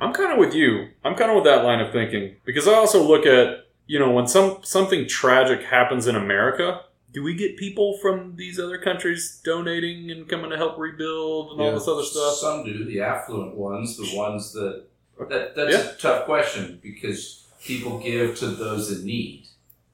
I'm 0.00 0.12
kind 0.12 0.32
of 0.32 0.38
with 0.38 0.54
you. 0.54 0.88
I'm 1.04 1.14
kind 1.14 1.30
of 1.30 1.36
with 1.36 1.44
that 1.44 1.64
line 1.64 1.80
of 1.80 1.92
thinking 1.92 2.36
because 2.44 2.66
I 2.66 2.74
also 2.74 3.02
look 3.02 3.26
at 3.26 3.66
you 3.86 3.98
know 3.98 4.10
when 4.10 4.26
some 4.26 4.58
something 4.62 5.06
tragic 5.06 5.62
happens 5.62 6.06
in 6.06 6.16
America, 6.16 6.80
do 7.12 7.22
we 7.22 7.34
get 7.34 7.56
people 7.56 7.98
from 7.98 8.36
these 8.36 8.58
other 8.60 8.78
countries 8.78 9.40
donating 9.44 10.10
and 10.10 10.28
coming 10.28 10.50
to 10.50 10.56
help 10.56 10.78
rebuild 10.78 11.52
and 11.52 11.60
all 11.60 11.72
this 11.72 11.88
other 11.88 12.02
stuff? 12.04 12.34
Some 12.34 12.64
do, 12.64 12.84
the 12.84 13.00
affluent 13.00 13.56
ones, 13.56 13.96
the 13.96 14.16
ones 14.16 14.52
that, 14.52 14.84
that 15.28 15.54
that's 15.56 15.72
Yeah. 15.72 15.90
a 15.90 15.96
tough 15.96 16.24
question 16.24 16.78
because 16.82 17.46
people 17.64 17.98
give 17.98 18.38
to 18.38 18.46
those 18.46 18.90
in 18.92 19.04
need. 19.04 19.46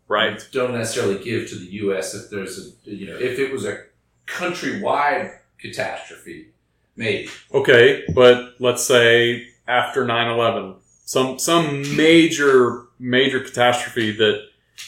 Right. 0.08 0.40
Don't 0.52 0.72
necessarily 0.72 1.22
give 1.22 1.48
to 1.48 1.56
the 1.56 1.66
U.S. 1.82 2.14
if 2.14 2.30
there's 2.30 2.58
a, 2.84 2.90
you 2.90 3.06
know, 3.08 3.16
if 3.18 3.38
it 3.40 3.52
was 3.52 3.64
a 3.64 3.84
countrywide 4.26 5.38
catastrophe, 5.58 6.48
maybe. 6.96 7.28
Okay, 7.52 8.04
but 8.14 8.54
let's 8.60 8.84
say 8.84 9.48
after 9.66 10.04
9/11, 10.04 10.76
some 11.04 11.38
some 11.38 11.96
major 11.96 12.84
major 12.98 13.40
catastrophe 13.40 14.12
that 14.12 14.46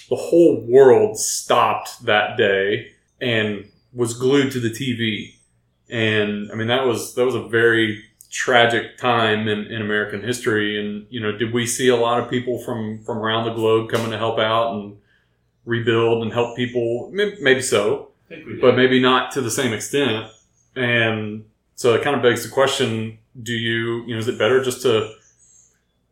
the 0.08 0.16
whole 0.16 0.60
world 0.66 1.18
stopped 1.18 2.04
that 2.04 2.36
day 2.36 2.92
and 3.20 3.68
was 3.92 4.14
glued 4.14 4.52
to 4.52 4.60
the 4.60 4.70
TV. 4.70 5.34
And 5.90 6.50
I 6.52 6.54
mean 6.54 6.68
that 6.68 6.86
was 6.86 7.14
that 7.14 7.24
was 7.24 7.34
a 7.34 7.48
very 7.48 8.04
tragic 8.30 8.98
time 8.98 9.48
in, 9.48 9.66
in 9.66 9.80
American 9.80 10.22
history 10.22 10.78
and 10.78 11.06
you 11.08 11.18
know 11.18 11.32
did 11.32 11.50
we 11.50 11.66
see 11.66 11.88
a 11.88 11.96
lot 11.96 12.20
of 12.20 12.28
people 12.28 12.58
from 12.58 13.02
from 13.02 13.16
around 13.16 13.46
the 13.46 13.54
globe 13.54 13.88
coming 13.88 14.10
to 14.10 14.18
help 14.18 14.38
out 14.38 14.74
and 14.74 14.98
rebuild 15.64 16.22
and 16.22 16.30
help 16.30 16.54
people 16.54 17.10
maybe 17.10 17.62
so 17.62 18.08
I 18.30 18.34
think 18.34 18.46
we 18.46 18.52
did. 18.54 18.60
but 18.60 18.76
maybe 18.76 19.00
not 19.00 19.32
to 19.32 19.40
the 19.40 19.50
same 19.50 19.72
extent. 19.72 20.30
And 20.76 21.44
so 21.74 21.94
it 21.94 22.02
kind 22.02 22.14
of 22.14 22.22
begs 22.22 22.42
the 22.44 22.50
question: 22.50 23.18
Do 23.42 23.52
you, 23.52 24.04
you 24.06 24.14
know, 24.14 24.18
is 24.18 24.28
it 24.28 24.38
better 24.38 24.62
just 24.62 24.82
to 24.82 25.14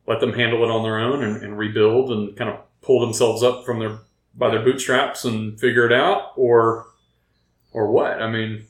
let 0.07 0.21
them 0.21 0.33
handle 0.33 0.63
it 0.65 0.71
on 0.71 0.83
their 0.83 0.99
own 0.99 1.23
and, 1.23 1.43
and 1.43 1.59
rebuild 1.59 2.11
and 2.11 2.37
kind 2.37 2.51
of 2.51 2.61
pull 2.87 3.01
themselves 3.01 3.43
up 3.43 3.67
from 3.67 3.81
their 3.81 3.99
by 4.35 4.51
their 4.51 4.63
bootstraps 4.63 5.25
and 5.25 5.59
figure 5.59 5.87
it 5.87 5.93
out, 5.93 6.33
or 6.37 6.87
or 7.73 7.91
what? 7.91 8.23
I 8.23 8.31
mean, 8.31 8.65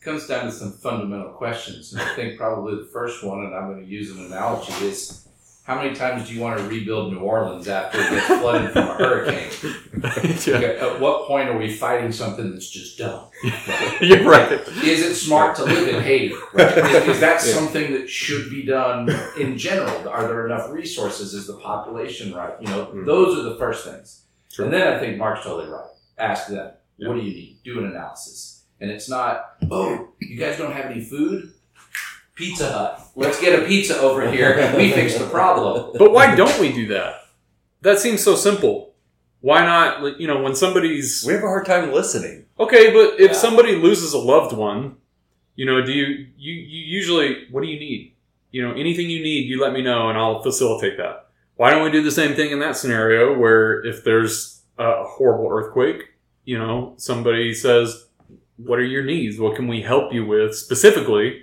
comes 0.00 0.26
down 0.26 0.46
to 0.46 0.52
some 0.52 0.72
fundamental 0.72 1.30
questions. 1.30 1.92
And 1.92 2.02
I 2.02 2.14
think 2.14 2.36
probably 2.36 2.74
the 2.74 2.90
first 2.92 3.22
one, 3.22 3.44
and 3.44 3.54
I'm 3.54 3.72
going 3.72 3.84
to 3.84 3.90
use 3.90 4.10
an 4.10 4.26
analogy, 4.26 4.72
is 4.84 5.28
how 5.64 5.80
many 5.80 5.94
times 5.94 6.26
do 6.28 6.34
you 6.34 6.40
want 6.40 6.58
to 6.58 6.64
rebuild 6.66 7.12
New 7.12 7.20
Orleans 7.20 7.68
after 7.68 8.00
it 8.00 8.10
gets 8.10 8.26
flooded 8.26 8.72
from 8.72 8.88
a 8.88 8.94
hurricane? 8.94 9.50
Okay, 10.02 10.78
At 10.78 10.98
what 10.98 11.26
point 11.28 11.50
are 11.50 11.58
we 11.58 11.70
fighting 11.70 12.10
something 12.10 12.50
that's 12.50 12.70
just 12.70 12.96
dumb? 12.98 13.26
you're 14.00 14.24
right. 14.24 14.50
Is 14.82 15.02
it 15.02 15.14
smart 15.14 15.56
to 15.56 15.64
live 15.64 15.88
in 15.94 16.02
Haiti? 16.02 16.32
Is, 16.34 16.38
is 16.54 17.20
that 17.20 17.34
Yeah. 17.44 17.52
something 17.54 17.92
that 17.92 18.08
should 18.08 18.48
be 18.50 18.62
done 18.64 19.10
in 19.38 19.58
general? 19.58 20.08
Are 20.08 20.26
there 20.26 20.46
enough 20.46 20.70
resources? 20.70 21.34
Is 21.34 21.46
the 21.46 21.58
population 21.58 22.34
right? 22.34 22.54
You 22.60 22.68
know, 22.68 22.86
Mhm. 22.86 23.04
those 23.04 23.38
are 23.38 23.42
the 23.42 23.56
first 23.56 23.84
things. 23.84 24.22
Sure. 24.50 24.64
And 24.64 24.72
then 24.74 24.86
I 24.94 24.98
think 24.98 25.18
Mark's 25.18 25.44
totally 25.44 25.70
right. 25.70 25.90
Ask 26.18 26.48
them, 26.48 26.70
Yeah. 26.96 27.08
what 27.08 27.14
do 27.16 27.20
you 27.20 27.32
need? 27.34 27.58
Do 27.62 27.78
an 27.80 27.86
analysis. 27.90 28.64
And 28.80 28.90
it's 28.90 29.08
not, 29.10 29.44
oh, 29.70 30.08
you 30.20 30.38
guys 30.38 30.56
don't 30.56 30.72
have 30.72 30.86
any 30.86 31.04
food? 31.04 31.52
Pizza 32.40 32.72
Hut. 32.72 33.00
Let's 33.16 33.38
get 33.40 33.58
a 33.62 33.66
pizza 33.66 33.98
over 34.00 34.30
here. 34.30 34.72
We 34.76 34.92
fix 34.92 35.18
the 35.18 35.26
problem. 35.26 35.92
But 35.98 36.12
why 36.12 36.34
don't 36.34 36.58
we 36.58 36.72
do 36.72 36.88
that? 36.88 37.16
That 37.82 37.98
seems 37.98 38.22
so 38.22 38.34
simple. 38.34 38.94
Why 39.40 39.60
not? 39.64 40.18
You 40.20 40.26
know, 40.26 40.42
when 40.42 40.54
somebody's 40.54 41.22
We 41.26 41.34
have 41.34 41.42
a 41.42 41.46
hard 41.46 41.66
time 41.66 41.92
listening. 41.92 42.46
Okay, 42.58 42.92
but 42.92 43.20
if 43.20 43.32
Yeah. 43.32 43.36
somebody 43.36 43.76
loses 43.76 44.14
a 44.14 44.18
loved 44.18 44.56
one, 44.56 44.96
you 45.54 45.66
know, 45.66 45.82
do 45.84 45.92
you, 45.92 46.06
you 46.38 46.54
you 46.54 46.80
usually 46.98 47.46
what 47.50 47.62
do 47.62 47.68
you 47.68 47.78
need? 47.78 48.14
You 48.52 48.66
know, 48.66 48.72
anything 48.74 49.10
you 49.10 49.22
need, 49.22 49.42
you 49.50 49.60
let 49.60 49.72
me 49.72 49.82
know 49.82 50.08
and 50.08 50.18
I'll 50.18 50.42
facilitate 50.42 50.96
that. 50.96 51.28
Why 51.56 51.70
don't 51.70 51.84
we 51.84 51.90
do 51.90 52.02
the 52.02 52.10
same 52.10 52.34
thing 52.34 52.50
in 52.52 52.60
that 52.60 52.76
scenario 52.76 53.36
where 53.38 53.84
if 53.84 54.02
there's 54.02 54.62
a 54.78 55.04
horrible 55.04 55.48
earthquake, 55.50 56.00
you 56.46 56.58
know, 56.58 56.94
somebody 56.96 57.52
says, 57.52 58.06
"What 58.56 58.78
are 58.78 58.90
your 58.96 59.04
needs? 59.04 59.38
What 59.38 59.56
can 59.56 59.68
we 59.68 59.82
help 59.82 60.12
you 60.14 60.24
with 60.24 60.54
specifically?" 60.56 61.42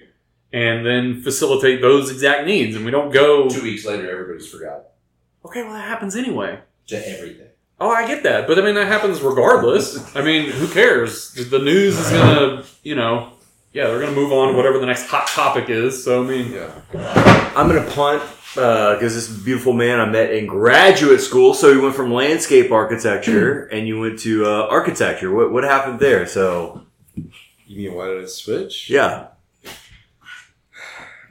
And 0.53 0.85
then 0.85 1.21
facilitate 1.21 1.81
those 1.81 2.09
exact 2.11 2.45
needs 2.47 2.75
and 2.75 2.85
we 2.85 2.91
don't 2.91 3.11
go, 3.11 3.49
Two 3.49 3.63
weeks 3.63 3.85
later, 3.85 4.09
everybody's 4.09 4.47
forgotten 4.49 4.83
"Okay, 5.45 5.63
well 5.63 5.73
that 5.73 5.87
happens 5.87 6.15
anyway." 6.15 6.59
to 6.87 7.09
everything. 7.09 7.47
Oh, 7.79 7.89
I 7.89 8.07
get 8.07 8.23
that, 8.23 8.47
but 8.47 8.57
I 8.57 8.61
mean 8.61 8.75
that 8.75 8.87
happens 8.87 9.21
regardless. 9.21 10.15
I 10.15 10.21
mean, 10.23 10.49
who 10.49 10.67
cares? 10.67 11.33
The 11.33 11.59
news 11.59 11.99
is 11.99 12.09
gonna, 12.11 12.63
you 12.81 12.95
know, 12.95 13.33
yeah, 13.73 13.87
they're 13.87 13.99
gonna 13.99 14.13
move 14.15 14.31
on 14.31 14.51
to 14.51 14.57
whatever 14.57 14.79
the 14.79 14.85
next 14.85 15.07
hot 15.07 15.27
topic 15.27 15.69
is. 15.69 16.03
So 16.03 16.23
I 16.23 16.27
mean, 16.27 16.51
Yeah. 16.53 16.71
I'm 17.55 17.67
gonna 17.67 17.89
punt 17.91 18.23
because 18.55 19.13
this 19.13 19.27
beautiful 19.27 19.73
man 19.73 19.99
I 19.99 20.05
met 20.05 20.31
in 20.33 20.47
graduate 20.47 21.21
school. 21.21 21.53
So 21.53 21.69
you 21.71 21.81
went 21.81 21.93
from 21.93 22.11
landscape 22.11 22.71
architecture 22.71 23.65
and 23.73 23.85
you 23.87 23.99
went 23.99 24.17
to 24.19 24.45
uh, 24.45 24.67
architecture. 24.71 25.31
What 25.31 25.51
what 25.51 25.63
happened 25.65 25.99
there? 25.99 26.25
So 26.25 26.81
You 27.67 27.77
mean 27.89 27.93
why 27.95 28.07
did 28.07 28.23
I 28.23 28.25
switch? 28.27 28.89
yeah, 28.89 29.27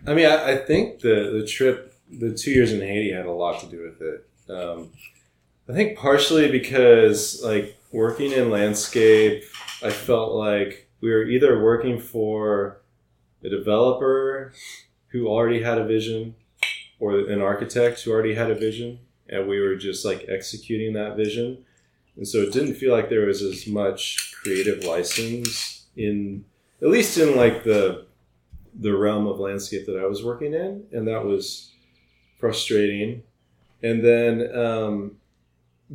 I 0.07 0.15
mean, 0.15 0.27
I, 0.27 0.53
I 0.53 0.57
think 0.57 1.01
the 1.01 1.39
the 1.41 1.47
trip, 1.47 1.95
the 2.11 2.33
two 2.33 2.51
years 2.51 2.73
in 2.73 2.81
Haiti, 2.81 3.13
had 3.13 3.27
a 3.27 3.33
lot 3.33 3.61
to 3.61 3.67
do 3.67 3.83
with 3.83 4.01
it. 4.01 4.29
Um, 4.49 4.91
I 5.69 5.73
think 5.73 5.99
partially 5.99 6.51
because 6.51 7.43
like 7.43 7.77
working 7.93 8.33
in 8.33 8.51
landscape, 8.51 9.45
I 9.83 9.91
felt 9.91 10.33
like 10.33 10.89
we 11.01 11.11
were 11.11 11.25
either 11.25 11.63
working 11.63 11.99
for 11.99 12.81
a 13.43 13.49
developer 13.49 14.53
who 15.09 15.29
already 15.29 15.63
had 15.63 15.79
a 15.79 15.85
vision, 15.85 16.35
or 16.99 17.19
an 17.19 17.43
architect 17.43 18.01
who 18.03 18.13
already 18.13 18.35
had 18.35 18.51
a 18.51 18.55
vision, 18.55 19.01
and 19.29 19.49
we 19.49 19.61
were 19.61 19.77
just 19.77 20.05
like 20.05 20.25
executing 20.29 20.93
that 20.95 21.17
vision. 21.17 21.65
And 22.17 22.27
so 22.27 22.39
it 22.39 22.53
didn't 22.53 22.75
feel 22.75 22.93
like 22.93 23.11
there 23.11 23.27
was 23.27 23.43
as 23.43 23.67
much 23.67 24.35
creative 24.43 24.85
license 24.85 25.85
in, 25.97 26.45
at 26.81 26.89
least 26.89 27.19
in 27.19 27.37
like 27.37 27.65
the 27.65 28.06
the 28.79 28.97
realm 28.97 29.27
of 29.27 29.39
landscape 29.39 29.87
that 29.87 29.97
I 29.97 30.07
was 30.07 30.25
working 30.25 30.55
in, 30.55 30.85
and 30.93 31.09
that 31.09 31.25
was 31.25 31.73
frustrating. 32.39 33.23
And 33.83 34.05
then 34.05 34.55
um, 34.57 35.17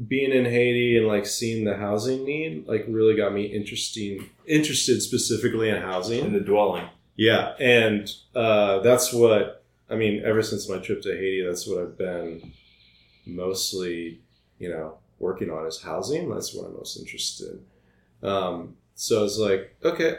being 0.08 0.32
in 0.32 0.46
Haiti 0.46 0.98
and 0.98 1.08
like 1.08 1.26
seeing 1.26 1.66
the 1.66 1.76
housing 1.76 2.24
need, 2.26 2.68
like 2.68 2.86
really 2.88 3.16
got 3.16 3.34
me 3.34 3.46
interesting, 3.46 4.30
interested 4.48 5.02
specifically 5.02 5.70
in 5.70 5.82
housing. 5.82 6.26
and 6.26 6.36
the 6.36 6.40
dwelling. 6.40 6.88
Yeah, 7.16 7.54
and 7.60 8.10
uh, 8.34 8.80
that's 8.80 9.14
what 9.14 9.64
I 9.90 9.96
mean. 9.96 10.24
Ever 10.24 10.42
since 10.42 10.70
my 10.70 10.78
trip 10.78 11.02
to 11.04 11.12
Haiti, 11.12 11.44
that's 11.46 11.68
what 11.68 11.80
I've 11.80 11.98
been 11.98 12.54
mostly, 13.26 14.22
you 14.60 14.70
know, 14.70 14.98
working 15.20 15.52
on 15.52 15.68
is 15.68 15.82
housing. 15.82 16.30
That's 16.30 16.54
what 16.54 16.68
I'm 16.68 16.74
most 16.74 16.98
interested. 16.98 17.60
in. 18.24 18.30
Um, 18.30 18.78
so 18.96 19.26
it's 19.26 19.38
like 19.38 19.76
okay, 19.84 20.18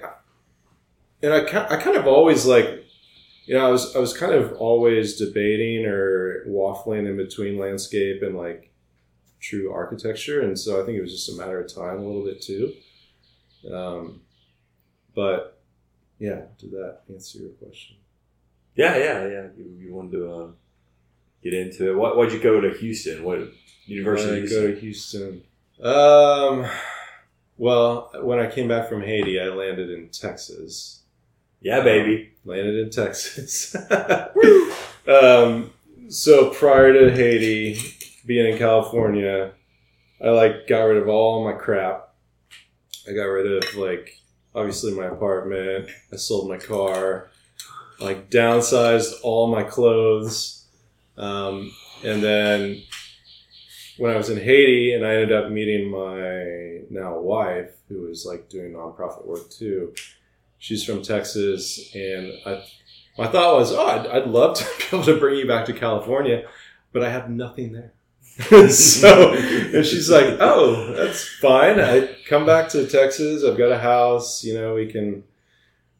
and 1.23 1.33
I 1.33 1.39
I 1.39 1.77
kind 1.77 1.97
of 1.97 2.07
always 2.07 2.47
like, 2.47 2.85
you 3.47 3.55
know, 3.55 3.67
I 3.67 3.71
was 3.71 3.95
I 3.95 3.99
was 3.99 4.17
kind 4.17 4.33
of 4.33 4.53
always 4.55 5.17
debating 5.17 5.87
or 5.87 6.45
waffling 6.49 7.09
in 7.09 7.17
between 7.17 7.59
landscape 7.59 8.23
and 8.23 8.37
like 8.37 8.73
true 9.41 9.73
architecture, 9.73 10.41
and 10.41 10.59
so 10.59 10.83
I 10.83 10.87
think 10.87 10.99
it 10.99 11.03
was 11.03 11.13
just 11.13 11.31
a 11.31 11.41
matter 11.41 11.61
of 11.61 11.73
time 11.73 11.99
a 11.99 12.03
little 12.03 12.25
bit 12.25 12.43
too. 12.43 12.73
Um, 13.73 14.21
but 15.15 15.61
yeah, 16.19 16.43
did 16.59 16.73
that 16.73 17.01
answer 17.11 17.39
your 17.39 17.51
question? 17.51 17.97
Yeah, 18.75 18.97
yeah, 18.97 19.27
yeah. 19.27 19.47
You, 19.57 19.77
you 19.79 19.95
wanted 19.95 20.13
to 20.13 20.33
uh, 20.33 20.49
get 21.43 21.53
into 21.53 21.91
it. 21.91 21.97
Why, 21.97 22.11
why'd 22.15 22.33
you 22.33 22.39
go 22.41 22.61
to 22.61 22.71
Houston? 22.71 23.23
What 23.23 23.41
University? 23.87 24.45
Of 24.45 24.47
I 24.47 24.49
go 24.49 24.67
to 24.69 24.81
Houston. 24.81 25.43
Um, 25.83 26.67
well, 27.59 28.11
when 28.23 28.39
I 28.39 28.51
came 28.51 28.69
back 28.69 28.89
from 28.89 29.03
Haiti, 29.03 29.41
I 29.41 29.49
landed 29.49 29.91
in 29.91 30.09
Texas. 30.09 31.02
Yeah, 31.62 31.83
baby. 31.83 32.33
Landed 32.44 32.75
in 32.75 32.90
Texas. 32.90 33.75
um, 35.09 35.70
so 36.09 36.51
prior 36.51 36.92
to 36.92 37.14
Haiti, 37.14 37.81
being 38.27 38.53
in 38.53 38.59
California, 38.59 39.53
I 40.22 40.31
like 40.31 40.66
got 40.68 40.83
rid 40.83 41.01
of 41.01 41.09
all 41.09 41.44
my 41.44 41.53
crap. 41.53 42.14
I 43.09 43.12
got 43.12 43.25
rid 43.25 43.46
of 43.46 43.77
like 43.77 44.16
obviously 44.55 44.92
my 44.92 45.07
apartment. 45.07 45.88
I 46.12 46.16
sold 46.16 46.48
my 46.48 46.59
car. 46.59 47.31
Like 48.01 48.31
downsized 48.31 49.12
all 49.22 49.46
my 49.46 49.62
clothes. 49.62 50.66
Um, 51.16 51.72
and 52.05 52.20
then 52.22 52.83
when 53.98 54.12
I 54.12 54.16
was 54.16 54.31
in 54.31 54.38
Haiti 54.38 54.94
and 54.94 55.07
I 55.07 55.14
ended 55.14 55.33
up 55.33 55.53
meeting 55.53 55.88
my 55.88 56.81
now 56.90 57.20
wife, 57.20 57.70
who 57.88 58.09
is 58.09 58.27
like 58.27 58.48
doing 58.48 58.72
nonprofit 58.72 59.25
work 59.25 59.48
too. 59.48 59.94
She's 60.62 60.85
from 60.85 61.03
Texas, 61.03 61.92
and 61.92 62.35
I, 62.46 62.64
my 63.18 63.27
thought 63.27 63.57
was, 63.57 63.72
oh, 63.72 63.85
I'd, 63.85 64.07
I'd 64.07 64.29
love 64.29 64.57
to 64.59 64.64
be 64.79 64.96
able 64.96 65.05
to 65.07 65.18
bring 65.18 65.40
you 65.40 65.44
back 65.44 65.64
to 65.64 65.72
California, 65.72 66.48
but 66.92 67.03
I 67.03 67.11
have 67.11 67.29
nothing 67.29 67.72
there. 67.72 67.92
so, 68.68 69.33
and 69.35 69.85
she's 69.85 70.09
like, 70.09 70.38
"Oh, 70.38 70.94
that's 70.94 71.29
fine. 71.40 71.81
I 71.81 72.14
come 72.29 72.46
back 72.46 72.68
to 72.70 72.87
Texas. 72.87 73.42
I've 73.44 73.59
got 73.59 73.72
a 73.72 73.79
house. 73.79 74.44
You 74.44 74.55
know, 74.55 74.75
we 74.75 74.87
can 74.87 75.25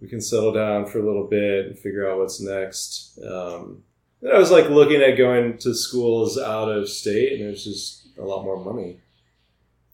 we 0.01 0.07
can 0.07 0.20
settle 0.20 0.53
down 0.53 0.87
for 0.87 1.01
a 1.01 1.05
little 1.05 1.27
bit 1.27 1.66
and 1.66 1.77
figure 1.77 2.09
out 2.09 2.18
what's 2.18 2.40
next." 2.40 3.18
Um, 3.18 3.83
and 4.22 4.33
I 4.33 4.38
was 4.38 4.53
like 4.53 4.70
looking 4.70 5.03
at 5.03 5.18
going 5.18 5.59
to 5.59 5.75
schools 5.75 6.38
out 6.38 6.70
of 6.70 6.88
state, 6.88 7.33
and 7.33 7.48
it 7.48 7.51
was 7.51 7.64
just 7.64 8.16
a 8.16 8.22
lot 8.22 8.44
more 8.44 8.64
money. 8.64 9.01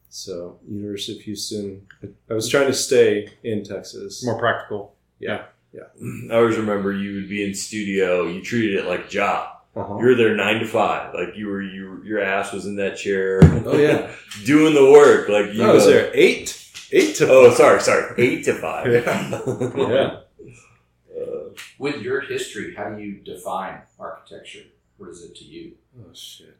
So, 0.09 0.59
University 0.67 1.17
of 1.17 1.23
Houston. 1.23 1.87
I 2.29 2.33
was 2.33 2.49
trying 2.49 2.67
to 2.67 2.73
stay 2.73 3.29
in 3.43 3.63
Texas. 3.63 4.25
More 4.25 4.39
practical. 4.39 4.95
Yeah. 5.19 5.45
Yeah. 5.71 5.83
I 6.31 6.37
always 6.37 6.57
remember 6.57 6.91
you 6.91 7.15
would 7.15 7.29
be 7.29 7.43
in 7.43 7.53
studio. 7.53 8.25
You 8.27 8.41
treated 8.41 8.79
it 8.79 8.85
like 8.87 9.05
a 9.05 9.07
job. 9.07 9.57
Uh-huh. 9.75 9.97
You 9.99 10.05
were 10.05 10.15
there 10.15 10.35
nine 10.35 10.59
to 10.61 10.65
five. 10.67 11.13
Like 11.13 11.35
you 11.35 11.47
were, 11.47 11.61
you 11.61 12.01
your 12.03 12.21
ass 12.21 12.51
was 12.51 12.65
in 12.65 12.75
that 12.77 12.97
chair. 12.97 13.39
Oh, 13.43 13.77
yeah. 13.77 14.11
doing 14.45 14.73
the 14.73 14.91
work. 14.91 15.29
Like 15.29 15.53
you 15.53 15.63
I 15.63 15.71
was 15.71 15.85
there 15.85 16.09
eight, 16.15 16.59
eight 16.91 17.15
to. 17.17 17.27
Oh, 17.29 17.53
sorry, 17.53 17.79
sorry, 17.81 18.15
eight 18.17 18.45
to 18.45 18.55
five. 18.55 18.91
Yeah. 18.91 19.41
yeah. 19.77 20.17
Uh, 21.15 21.49
With 21.77 22.01
your 22.01 22.21
history, 22.21 22.73
how 22.75 22.89
do 22.89 23.01
you 23.01 23.19
define 23.19 23.81
architecture? 23.99 24.63
What 24.97 25.11
is 25.11 25.23
it 25.23 25.35
to 25.35 25.45
you? 25.45 25.73
Oh 25.99 26.13
shit. 26.13 26.57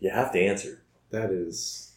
you 0.00 0.08
have 0.10 0.32
to 0.32 0.40
answer. 0.40 0.82
That 1.10 1.30
is, 1.30 1.92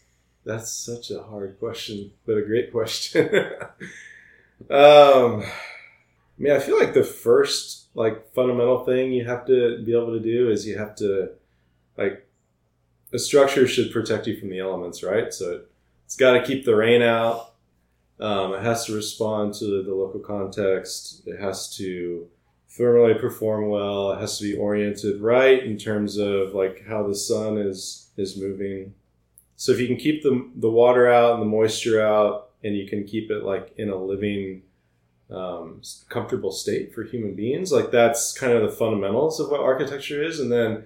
that's 0.48 0.72
such 0.72 1.12
a 1.12 1.22
hard 1.22 1.60
question, 1.60 2.12
but 2.26 2.38
a 2.38 2.42
great 2.42 2.72
question. 2.72 3.28
um, 4.72 5.44
I 5.44 6.40
mean, 6.40 6.54
I 6.54 6.60
feel 6.60 6.80
like 6.80 6.94
the 6.94 7.04
first 7.04 7.88
like 7.94 8.34
fundamental 8.34 8.86
thing 8.86 9.12
you 9.12 9.26
have 9.26 9.46
to 9.48 9.84
be 9.84 9.92
able 9.92 10.14
to 10.14 10.20
do 10.20 10.50
is 10.50 10.66
you 10.66 10.78
have 10.78 10.96
to 10.98 11.32
like 11.98 12.26
a 13.12 13.20
structure 13.20 13.68
should 13.68 13.92
protect 13.92 14.28
you 14.28 14.40
from 14.40 14.50
the 14.50 14.60
elements, 14.60 15.04
right? 15.04 15.34
So 15.34 15.52
it, 15.52 15.72
it's 16.06 16.16
got 16.16 16.34
to 16.34 16.44
keep 16.44 16.64
the 16.64 16.76
rain 16.76 17.02
out. 17.02 17.54
Um, 18.20 18.54
it 18.54 18.64
has 18.64 18.86
to 18.86 18.96
respond 18.96 19.54
to 19.56 19.84
the 19.84 19.94
local 19.94 20.20
context. 20.20 21.28
It 21.28 21.40
has 21.40 21.76
to 21.78 22.28
thermally 22.70 23.20
perform 23.20 23.70
well. 23.70 24.12
It 24.12 24.22
has 24.22 24.38
to 24.40 24.44
be 24.44 24.56
oriented 24.56 25.22
right 25.22 25.62
in 25.62 25.78
terms 25.78 26.18
of 26.18 26.54
like 26.54 26.86
how 26.88 27.06
the 27.06 27.16
sun 27.16 27.58
is 27.58 28.10
is 28.16 28.38
moving. 28.38 28.94
So 29.58 29.72
if 29.72 29.80
you 29.80 29.88
can 29.88 29.98
keep 29.98 30.24
the 30.24 30.50
the 30.56 30.70
water 30.70 31.12
out 31.12 31.34
and 31.34 31.42
the 31.42 31.48
moisture 31.48 32.02
out, 32.02 32.52
and 32.64 32.76
you 32.76 32.88
can 32.88 33.04
keep 33.04 33.30
it 33.30 33.44
like 33.44 33.74
in 33.78 33.90
a 33.90 33.96
living, 33.96 34.62
um, 35.30 35.82
comfortable 36.10 36.52
state 36.52 36.94
for 36.94 37.04
human 37.04 37.36
beings, 37.36 37.72
like 37.72 37.92
that's 37.92 38.32
kind 38.38 38.54
of 38.54 38.62
the 38.62 38.76
fundamentals 38.76 39.40
of 39.40 39.50
what 39.50 39.60
architecture 39.60 40.24
is. 40.24 40.40
And 40.40 40.52
then 40.52 40.86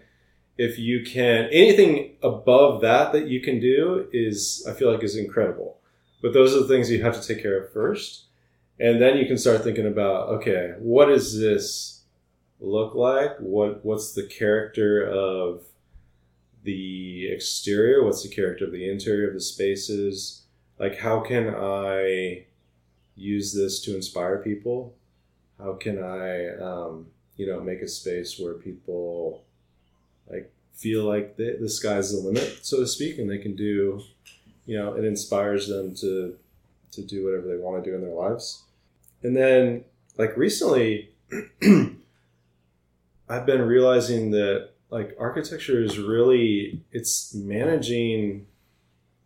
if 0.58 0.80
you 0.80 1.04
can 1.04 1.50
anything 1.52 2.16
above 2.24 2.82
that 2.82 3.12
that 3.12 3.28
you 3.28 3.42
can 3.42 3.60
do 3.60 4.08
is 4.14 4.66
I 4.68 4.74
feel 4.74 4.92
like 4.92 5.04
is 5.04 5.18
incredible. 5.18 5.78
But 6.22 6.34
those 6.34 6.56
are 6.56 6.62
the 6.62 6.68
things 6.68 6.90
you 6.90 7.04
have 7.04 7.20
to 7.20 7.28
take 7.28 7.42
care 7.42 7.62
of 7.62 7.74
first. 7.74 8.26
And 8.80 9.02
then 9.02 9.18
you 9.18 9.26
can 9.26 9.38
start 9.38 9.64
thinking 9.64 9.88
about, 9.88 10.30
okay, 10.30 10.74
what 10.80 11.08
does 11.08 11.40
this 11.40 12.04
look 12.60 12.96
like? 12.96 13.38
What 13.40 13.84
what's 13.84 14.14
the 14.14 14.24
character 14.24 15.06
of 15.06 15.64
the 16.64 17.28
exterior? 17.32 18.04
What's 18.04 18.24
the 18.24 18.30
character 18.30 18.66
of 18.66 18.72
the 18.72 18.90
interior 18.90 19.28
of 19.28 19.34
the 19.34 19.42
spaces? 19.42 20.44
Like 20.80 20.98
how 20.98 21.20
can 21.20 21.54
I 21.56 22.46
use 23.16 23.54
this 23.54 23.80
to 23.82 23.96
inspire 23.96 24.38
people? 24.38 24.96
How 25.58 25.74
can 25.74 26.04
I 26.04 26.56
um, 26.58 27.08
you 27.38 27.48
know 27.48 27.60
make 27.60 27.82
a 27.82 27.88
space 27.88 28.40
where 28.40 28.56
people 28.56 29.44
like 30.30 30.52
feel 30.74 31.04
like 31.04 31.38
the, 31.38 31.58
the 31.60 31.70
sky's 31.70 32.12
the 32.12 32.18
limit, 32.18 32.60
so 32.64 32.78
to 32.80 32.88
speak, 32.88 33.20
and 33.20 33.30
they 33.30 33.38
can 33.38 33.56
do 33.56 34.02
you 34.66 34.78
know 34.78 34.94
it 34.94 35.04
inspires 35.04 35.68
them 35.68 35.94
to 35.96 36.38
to 36.92 37.02
do 37.02 37.26
whatever 37.26 37.48
they 37.48 37.58
want 37.58 37.84
to 37.84 37.90
do 37.90 37.96
in 37.96 38.02
their 38.02 38.14
lives 38.14 38.64
and 39.24 39.36
then 39.36 39.84
like 40.18 40.36
recently 40.38 41.10
i've 43.30 43.46
been 43.46 43.62
realizing 43.62 44.32
that 44.32 44.71
like 44.92 45.16
architecture 45.20 45.82
is 45.84 45.98
really 45.98 46.82
it's 46.92 47.34
managing 47.34 48.46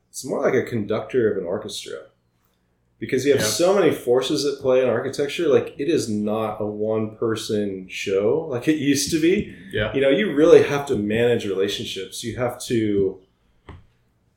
it's 0.09 0.23
more 0.23 0.39
like 0.41 0.53
a 0.53 0.63
conductor 0.63 1.29
of 1.31 1.37
an 1.37 1.43
orchestra. 1.43 1.97
Because 2.99 3.25
you 3.25 3.33
have 3.33 3.41
Yeah. 3.41 3.47
so 3.47 3.75
many 3.77 3.91
forces 3.93 4.45
at 4.45 4.61
play 4.61 4.81
in 4.81 4.87
architecture 4.87 5.47
like 5.49 5.75
it 5.77 5.89
is 5.89 6.07
not 6.09 6.61
a 6.61 6.65
one 6.65 7.17
person 7.17 7.89
show 7.89 8.47
like 8.49 8.69
it 8.69 8.77
used 8.77 9.11
to 9.11 9.19
be. 9.19 9.53
Yeah. 9.73 9.93
you 9.93 9.99
know 10.01 10.09
you 10.09 10.33
really 10.33 10.63
have 10.63 10.85
to 10.87 10.95
manage 10.95 11.45
relationships. 11.45 12.23
You 12.23 12.37
have 12.37 12.57
to 12.71 13.19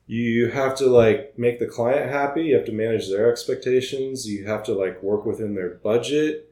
you 0.06 0.50
have 0.50 0.74
to 0.78 0.86
like 0.86 1.38
make 1.38 1.58
the 1.58 1.66
client 1.66 2.10
happy. 2.10 2.44
You 2.44 2.56
have 2.56 2.64
to 2.66 2.72
manage 2.72 3.08
their 3.08 3.30
expectations. 3.30 4.26
You 4.26 4.46
have 4.46 4.64
to 4.64 4.72
like 4.72 5.02
work 5.02 5.24
within 5.26 5.54
their 5.54 5.70
budget. 5.70 6.50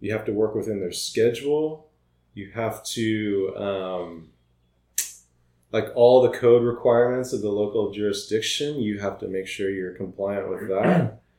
You 0.00 0.12
have 0.12 0.24
to 0.24 0.32
work 0.32 0.54
within 0.54 0.80
their 0.80 0.92
schedule 0.92 1.85
you 2.36 2.50
have 2.52 2.84
to 2.84 3.56
um, 3.56 4.28
like 5.72 5.90
all 5.94 6.22
the 6.22 6.38
code 6.38 6.62
requirements 6.62 7.32
of 7.32 7.40
the 7.40 7.48
local 7.48 7.90
jurisdiction 7.90 8.80
you 8.80 9.00
have 9.00 9.18
to 9.18 9.26
make 9.26 9.46
sure 9.46 9.70
you're 9.70 9.94
compliant 9.94 10.48
with 10.48 10.68
that. 10.68 11.20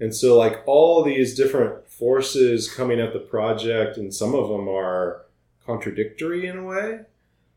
And 0.00 0.14
so 0.14 0.36
like 0.36 0.62
all 0.66 1.02
these 1.02 1.36
different 1.36 1.88
forces 1.88 2.72
coming 2.72 3.00
at 3.00 3.12
the 3.12 3.18
project 3.18 3.96
and 3.96 4.12
some 4.12 4.34
of 4.34 4.48
them 4.48 4.68
are 4.68 5.22
contradictory 5.64 6.46
in 6.46 6.58
a 6.58 6.64
way 6.64 7.00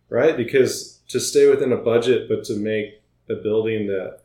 right? 0.10 0.38
Because 0.38 1.00
to 1.10 1.20
stay 1.20 1.50
within 1.50 1.72
a 1.72 1.78
budget 1.78 2.30
but 2.30 2.44
to 2.46 2.56
make 2.56 3.02
a 3.30 3.36
building 3.36 3.88
that 3.88 4.20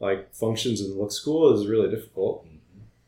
like 0.00 0.34
functions 0.34 0.80
and 0.80 0.98
looks 0.98 1.18
cool 1.18 1.52
is 1.58 1.66
really 1.66 1.88
difficult. 1.88 2.46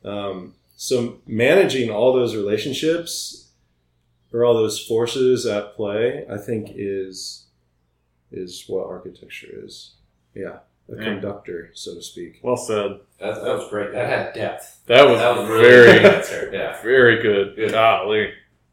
Um, 0.04 0.54
so 0.76 1.20
managing 1.26 1.90
all 1.90 2.12
those 2.12 2.34
relationships 2.34 3.43
or 4.34 4.44
all 4.44 4.54
those 4.54 4.78
forces 4.84 5.46
at 5.46 5.74
play, 5.76 6.26
I 6.28 6.36
think 6.36 6.70
is 6.74 7.46
is 8.32 8.64
what 8.66 8.86
architecture 8.88 9.46
is. 9.64 9.92
Yeah, 10.34 10.58
a 10.92 10.96
Yeah. 10.96 11.04
conductor, 11.04 11.70
so 11.74 11.94
to 11.94 12.02
speak. 12.02 12.40
Well 12.42 12.56
said. 12.56 12.98
That, 13.20 13.36
that 13.36 13.56
was 13.58 13.70
great. 13.70 13.92
That 13.92 14.08
had 14.08 14.34
depth. 14.34 14.80
That 14.86 15.06
was, 15.06 15.18
That 15.20 15.36
was 15.36 15.48
very, 15.48 15.92
good 16.00 16.04
answer. 16.14 16.50
Yeah. 16.52 16.82
very 16.82 17.22
good. 17.22 17.54
Good. 17.56 17.70
Golly. 17.70 18.32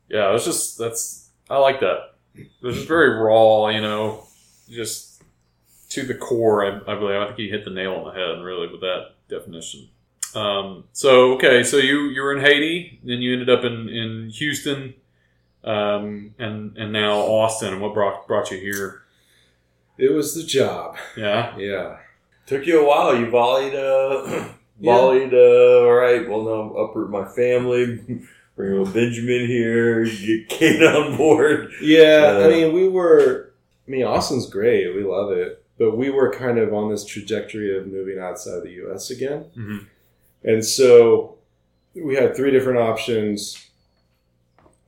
Yeah, 0.10 0.30
it 0.30 0.34
was 0.34 0.44
just 0.46 0.78
that's 0.80 1.30
I 1.50 1.58
like 1.58 1.80
that. 1.82 2.16
It 2.34 2.48
was 2.62 2.76
just 2.76 2.88
very 2.88 3.10
raw, 3.22 3.68
you 3.70 3.82
know, 3.82 4.24
just 4.70 5.22
to 5.92 6.04
the 6.04 6.16
core. 6.16 6.66
I, 6.66 6.78
I 6.92 6.96
believe 6.98 7.22
I 7.22 7.28
think 7.28 7.40
you 7.40 7.50
hit 7.52 7.66
the 7.66 7.72
nail 7.72 7.94
on 7.94 8.06
the 8.06 8.12
head, 8.20 8.42
really, 8.44 8.68
with 8.68 8.82
that 8.82 9.12
definition. 9.30 9.90
Um, 10.34 10.86
so 10.94 11.34
okay, 11.34 11.62
so 11.64 11.76
you 11.78 12.04
you 12.10 12.22
were 12.22 12.34
in 12.36 12.42
Haiti, 12.44 13.00
then 13.04 13.22
you 13.22 13.34
ended 13.34 13.50
up 13.50 13.64
in 13.66 13.90
in 13.90 14.30
Houston, 14.30 14.94
um, 15.64 16.34
and 16.40 16.78
and 16.78 16.92
now 16.94 17.18
Austin. 17.20 17.74
And 17.74 17.82
what 17.82 17.94
brought 17.94 18.28
brought 18.28 18.52
you 18.52 18.58
here? 18.58 19.04
It 19.98 20.12
was 20.12 20.34
the 20.36 20.44
job. 20.44 20.98
Yeah, 21.16 21.56
Yeah. 21.58 21.98
Took 22.48 22.66
you 22.66 22.82
a 22.84 22.88
while. 22.88 23.16
You 23.18 23.28
volleyed, 23.28 23.76
uh, 23.76 24.50
volleyed. 24.82 25.34
Uh, 25.34 25.86
all 25.86 25.94
right. 25.94 26.28
Well, 26.28 26.42
now 26.44 26.52
I'm 26.62 26.76
uproot 26.90 27.10
my 27.10 27.26
family. 27.34 27.98
Bring 28.58 28.72
little 28.78 28.86
Benjamin 28.94 29.48
here. 29.48 30.04
Get 30.06 30.50
Kate 30.50 30.84
on 30.84 31.16
board. 31.16 31.72
Yeah, 31.82 32.38
Uh, 32.42 32.46
I 32.46 32.50
mean, 32.50 32.74
we 32.74 32.88
were. 32.90 33.54
I 33.88 33.92
mean, 33.92 34.04
Austin's 34.04 34.50
great. 34.50 34.94
We 34.96 35.04
love 35.04 35.32
it, 35.32 35.64
but 35.78 35.96
we 35.98 36.10
were 36.10 36.32
kind 36.34 36.58
of 36.58 36.74
on 36.74 36.90
this 36.90 37.06
trajectory 37.06 37.78
of 37.78 37.88
moving 37.88 38.20
outside 38.20 38.64
the 38.64 38.72
U.S. 38.84 39.10
again, 39.10 39.46
Mhm. 39.58 39.86
and 40.44 40.66
so 40.66 41.38
we 41.96 42.16
had 42.16 42.36
three 42.36 42.52
different 42.52 42.80
options, 42.80 43.70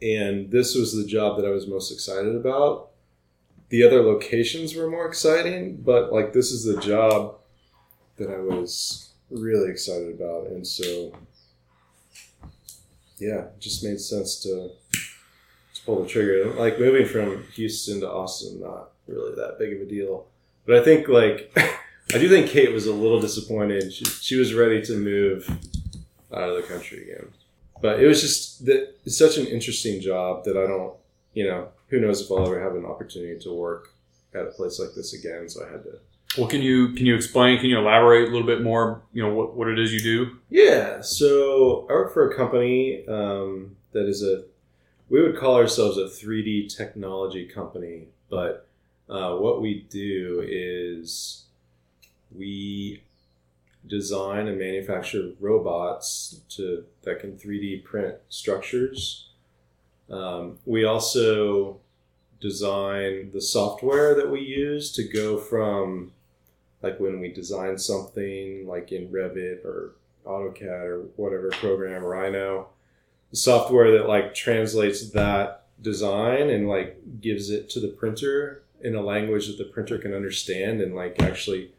and 0.04 0.52
this 0.52 0.76
was 0.76 0.94
the 0.94 1.06
job 1.06 1.38
that 1.38 1.46
I 1.46 1.52
was 1.52 1.66
most 1.66 1.92
excited 1.92 2.36
about. 2.36 2.90
The 3.70 3.84
other 3.84 4.02
locations 4.02 4.76
were 4.76 4.90
more 4.90 5.08
exciting, 5.08 5.78
but 5.78 6.12
like 6.12 6.34
this 6.34 6.52
is 6.52 6.66
the 6.66 6.80
job 6.82 7.36
that 8.18 8.30
I 8.30 8.38
was 8.38 9.14
really 9.32 9.72
excited 9.72 10.10
about, 10.14 10.48
and 10.48 10.68
so 10.68 11.18
yeah, 13.18 13.46
it 13.46 13.60
just 13.60 13.84
made 13.84 14.00
sense 14.00 14.42
to 14.44 14.72
to 15.74 15.82
pull 15.86 16.04
the 16.04 16.10
trigger. 16.10 16.54
Like 16.54 16.80
moving 16.80 17.06
from 17.06 17.46
Houston 17.54 18.02
to 18.02 18.12
Austin, 18.12 18.60
not 18.62 18.92
really 19.08 19.34
that 19.36 19.58
big 19.58 19.74
of 19.74 19.82
a 19.82 19.86
deal. 19.86 20.28
But 20.66 20.80
I 20.80 20.84
think 20.84 21.08
like 21.08 21.52
I 22.14 22.18
do 22.18 22.28
think 22.28 22.50
Kate 22.50 22.74
was 22.74 22.88
a 22.88 22.94
little 22.94 23.22
disappointed. 23.22 23.94
She, 23.94 24.04
she 24.06 24.36
was 24.36 24.54
ready 24.54 24.82
to 24.84 24.98
move 24.98 25.50
out 26.34 26.50
of 26.50 26.58
the 26.58 26.64
country 26.64 27.04
again. 27.04 27.32
But 27.84 27.94
it 28.02 28.08
was 28.08 28.20
just 28.26 28.66
that 28.68 28.82
it's 29.06 29.18
such 29.26 29.36
an 29.42 29.46
interesting 29.56 29.96
job 30.10 30.32
that 30.46 30.56
I 30.64 30.66
don't, 30.72 30.94
you 31.34 31.46
know, 31.50 31.62
who 31.90 32.00
knows 32.00 32.22
if 32.22 32.32
I'll 32.32 32.46
ever 32.48 32.60
have 32.66 32.76
an 32.80 32.86
opportunity 32.94 33.38
to 33.46 33.52
work 33.54 33.84
at 34.34 34.44
a 34.50 34.52
place 34.58 34.80
like 34.82 34.94
this 34.96 35.14
again. 35.20 35.44
So 35.50 35.58
I 35.66 35.68
had 35.72 35.84
to. 35.88 35.94
Well, 36.38 36.48
can 36.54 36.62
you 36.70 36.78
can 36.98 37.06
you 37.06 37.16
explain? 37.22 37.60
Can 37.60 37.70
you 37.70 37.78
elaborate 37.78 38.26
a 38.30 38.32
little 38.32 38.48
bit 38.54 38.62
more? 38.64 38.86
You 39.16 39.22
know 39.24 39.34
what 39.38 39.56
what 39.58 39.68
it 39.68 39.78
is 39.84 39.94
you 39.94 40.00
do? 40.14 40.18
Yeah, 40.50 41.02
so 41.02 41.86
I 41.90 41.94
work 41.94 42.12
for 42.14 42.24
a 42.32 42.36
company 42.36 43.06
um, 43.08 43.76
that 43.92 44.08
is 44.08 44.24
a, 44.24 44.36
we 45.10 45.22
would 45.22 45.38
call 45.38 45.56
ourselves 45.64 45.98
a 45.98 46.06
3D 46.06 46.76
technology 46.76 47.46
company, 47.58 47.98
but 48.30 48.54
Uh, 49.10 49.36
what 49.46 49.62
we 49.62 49.72
do 49.90 50.42
is 50.48 51.44
we 52.32 53.04
design 53.88 54.48
and 54.48 54.58
manufacture 54.58 55.32
robots 55.40 56.42
to 56.50 56.86
that 57.04 57.20
can 57.20 57.34
3D 57.34 57.84
print 57.84 58.16
structures. 58.30 59.30
Um, 60.10 60.60
we 60.66 60.86
also 60.86 61.80
design 62.40 63.32
the 63.34 63.42
software 63.42 64.16
that 64.16 64.30
we 64.30 64.42
use 64.42 64.92
to 64.92 65.04
go 65.04 65.38
from 65.38 66.12
like 66.82 67.00
when 67.00 67.20
we 67.20 67.32
design 67.32 67.78
something 67.78 68.68
like 68.68 68.92
in 68.92 69.08
Revit 69.08 69.64
or 69.64 69.94
AutoCAD 70.26 70.86
or 70.86 71.00
whatever 71.16 71.50
program 71.50 72.04
Rhino, 72.04 72.68
the 73.32 73.38
software 73.38 73.92
that 73.98 74.08
like 74.08 74.36
translates 74.36 75.10
that 75.12 75.66
design 75.82 76.50
and 76.50 76.68
like 76.68 76.98
gives 77.22 77.50
it 77.50 77.70
to 77.72 77.80
the 77.80 77.88
printer 77.88 78.64
in 78.82 78.96
a 78.96 79.02
language 79.02 79.48
that 79.48 79.58
the 79.58 79.64
printer 79.64 79.98
can 79.98 80.14
understand 80.14 80.82
and 80.82 80.96
like 80.96 81.22
actually 81.22 81.72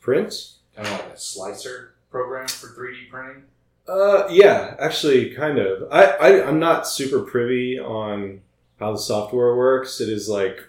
print. 0.00 0.52
Kind 0.76 0.88
of 0.88 0.92
like 0.92 1.14
a 1.14 1.18
slicer 1.18 1.94
program 2.10 2.48
for 2.48 2.68
3D 2.68 3.10
printing. 3.10 3.44
Uh, 3.86 4.26
yeah, 4.30 4.76
actually, 4.78 5.34
kind 5.34 5.58
of. 5.58 5.92
I, 5.92 6.04
I 6.04 6.48
I'm 6.48 6.58
not 6.58 6.88
super 6.88 7.20
privy 7.20 7.78
on 7.78 8.40
how 8.78 8.92
the 8.92 8.98
software 8.98 9.56
works. 9.56 10.00
It 10.00 10.08
is 10.08 10.28
like 10.28 10.60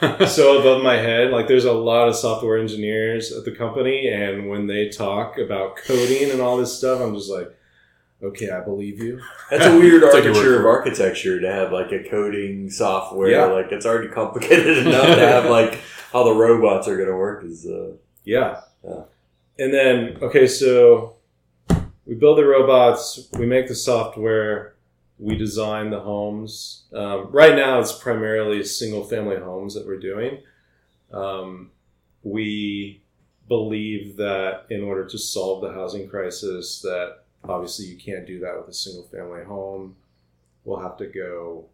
so 0.28 0.58
above 0.60 0.82
my 0.82 0.96
head. 0.96 1.30
Like, 1.30 1.48
there's 1.48 1.64
a 1.64 1.72
lot 1.72 2.08
of 2.08 2.16
software 2.16 2.58
engineers 2.58 3.32
at 3.32 3.44
the 3.44 3.52
company, 3.52 4.08
and 4.08 4.48
when 4.48 4.66
they 4.66 4.88
talk 4.88 5.38
about 5.38 5.76
coding 5.76 6.30
and 6.30 6.40
all 6.40 6.56
this 6.56 6.76
stuff, 6.76 7.00
I'm 7.00 7.14
just 7.14 7.30
like, 7.30 7.56
okay, 8.22 8.50
I 8.50 8.60
believe 8.60 9.02
you. 9.02 9.20
That's 9.50 9.66
a 9.66 9.78
weird 9.78 10.02
It's 10.04 10.14
like 10.14 10.24
architecture 10.24 10.60
of 10.60 10.66
architecture 10.66 11.40
to 11.40 11.52
have 11.52 11.72
like 11.72 11.92
a 11.92 12.08
coding 12.08 12.70
software. 12.70 13.30
Yeah. 13.30 13.44
Like 13.46 13.72
it's 13.72 13.86
already 13.86 14.08
complicated 14.08 14.78
enough 14.86 15.06
to 15.06 15.26
have 15.26 15.46
like 15.46 15.80
how 16.12 16.24
the 16.24 16.34
robots 16.34 16.88
are 16.88 16.96
going 16.96 17.08
to 17.08 17.16
work. 17.16 17.44
Is 17.44 17.66
uh, 17.66 17.92
Yeah. 18.24 18.60
Yeah. 18.84 19.02
And 19.58 19.72
then, 19.72 20.18
okay, 20.22 20.46
so 20.46 21.16
we 22.04 22.14
build 22.14 22.38
the 22.38 22.44
robots, 22.44 23.28
we 23.38 23.46
make 23.46 23.68
the 23.68 23.74
software, 23.74 24.74
we 25.18 25.34
design 25.36 25.90
the 25.90 26.00
homes. 26.00 26.84
Um, 26.92 27.30
right 27.30 27.56
now, 27.56 27.80
it's 27.80 27.92
primarily 27.92 28.62
single 28.64 29.04
family 29.04 29.36
homes 29.36 29.74
that 29.74 29.86
we're 29.86 29.98
doing. 29.98 30.42
Um, 31.12 31.70
we 32.22 33.02
believe 33.48 34.16
that 34.16 34.66
in 34.68 34.82
order 34.82 35.06
to 35.06 35.18
solve 35.18 35.62
the 35.62 35.72
housing 35.72 36.08
crisis, 36.08 36.80
that 36.82 37.24
obviously 37.44 37.86
you 37.86 37.96
can't 37.96 38.26
do 38.26 38.40
that 38.40 38.58
with 38.58 38.68
a 38.68 38.74
single 38.74 39.04
family 39.04 39.44
home. 39.44 39.96
We'll 40.64 40.80
have 40.80 40.96
to 40.98 41.06
go 41.06 41.66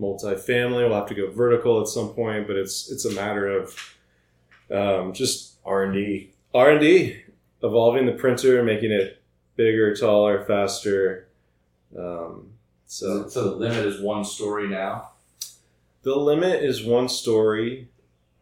multifamily. 0.00 0.86
We'll 0.88 0.98
have 0.98 1.08
to 1.08 1.14
go 1.14 1.30
vertical 1.30 1.80
at 1.80 1.88
some 1.88 2.10
point, 2.10 2.46
but 2.46 2.56
it's 2.56 2.90
it's 2.90 3.06
a 3.06 3.12
matter 3.12 3.48
of 3.48 3.96
um, 4.70 5.12
just 5.12 5.58
R 5.64 5.84
and 5.84 5.94
D. 5.94 6.30
R 6.52 6.70
and 6.70 6.80
D, 6.80 7.22
evolving 7.64 8.06
the 8.06 8.12
printer, 8.12 8.62
making 8.62 8.92
it 8.92 9.20
bigger, 9.56 9.94
taller, 9.96 10.44
faster. 10.44 11.28
Um, 11.98 12.50
so 12.86 13.28
So 13.28 13.50
the 13.50 13.56
limit 13.56 13.86
is 13.86 14.00
one 14.00 14.24
story 14.24 14.68
now. 14.68 15.10
the 16.02 16.14
limit 16.14 16.62
is 16.62 16.84
one 16.84 17.08
story 17.08 17.88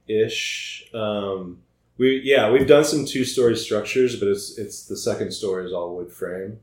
ish. 0.09 0.89
Um, 0.93 1.59
we 1.99 2.21
yeah 2.25 2.51
we've 2.51 2.67
done 2.67 2.85
some 2.85 3.05
two 3.07 3.25
story 3.25 3.57
structures, 3.57 4.19
but 4.19 4.29
it's 4.29 4.59
it's 4.59 4.87
the 4.87 4.97
second 4.97 5.33
story 5.33 5.65
is 5.67 5.73
all 5.73 5.95
wood 5.97 6.11
frame. 6.13 6.59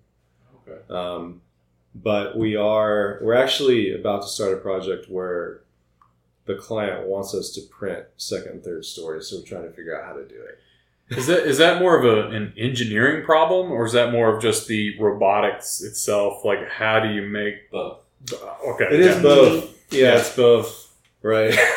Okay. 0.67 0.79
Um, 0.93 1.41
but 1.95 2.37
we 2.37 2.55
are 2.55 3.19
we're 3.21 3.35
actually 3.35 3.93
about 3.93 4.21
to 4.23 4.27
start 4.27 4.53
a 4.53 4.57
project 4.57 5.09
where 5.09 5.61
the 6.45 6.55
client 6.55 7.07
wants 7.07 7.33
us 7.33 7.51
to 7.51 7.61
print 7.61 8.05
second 8.17 8.51
and 8.53 8.63
third 8.63 8.83
stories, 8.85 9.27
so 9.27 9.37
we're 9.37 9.45
trying 9.45 9.63
to 9.63 9.71
figure 9.71 9.95
out 9.99 10.05
how 10.05 10.13
to 10.13 10.27
do 10.27 10.41
it. 10.43 10.59
Is 11.09 11.27
that 11.27 11.39
is 11.47 11.57
that 11.57 11.81
more 11.81 11.97
of 11.97 12.05
a, 12.05 12.29
an 12.29 12.53
engineering 12.55 13.25
problem, 13.25 13.71
or 13.71 13.85
is 13.85 13.93
that 13.93 14.11
more 14.11 14.35
of 14.35 14.41
just 14.41 14.67
the 14.67 14.97
robotics 14.99 15.81
itself? 15.81 16.45
Like, 16.45 16.69
how 16.69 16.99
do 16.99 17.09
you 17.09 17.23
make? 17.23 17.71
Both. 17.71 18.01
Okay, 18.31 18.85
It 18.85 18.99
is 18.99 19.15
yeah. 19.15 19.21
both. 19.21 19.91
Yeah, 19.91 20.17
it's 20.17 20.35
both. 20.35 20.93
Right. 21.21 21.57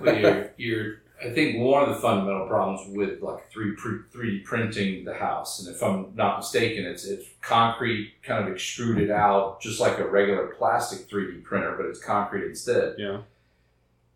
But 0.00 0.20
you're, 0.20 0.50
you're, 0.56 0.94
I 1.22 1.28
think 1.34 1.60
one 1.60 1.82
of 1.82 1.90
the 1.90 2.00
fundamental 2.00 2.46
problems 2.46 2.80
with 2.96 3.20
like 3.20 3.50
three 3.50 3.76
three 3.76 4.38
D 4.38 4.42
printing 4.42 5.04
the 5.04 5.12
house, 5.12 5.60
and 5.60 5.68
if 5.74 5.82
I'm 5.82 6.14
not 6.14 6.38
mistaken, 6.38 6.86
it's 6.86 7.04
it's 7.04 7.26
concrete 7.42 8.14
kind 8.22 8.42
of 8.48 8.50
extruded 8.54 9.10
out, 9.10 9.60
just 9.60 9.80
like 9.80 9.98
a 9.98 10.08
regular 10.08 10.46
plastic 10.46 11.10
three 11.10 11.30
D 11.30 11.40
printer, 11.40 11.74
but 11.76 11.84
it's 11.84 12.02
concrete 12.02 12.46
instead. 12.46 12.94
Yeah. 12.96 13.18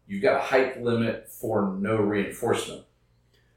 You've 0.09 0.23
got 0.23 0.39
a 0.39 0.45
height 0.45 0.83
limit 0.83 1.29
for 1.29 1.75
no 1.79 1.97
reinforcement, 1.97 2.86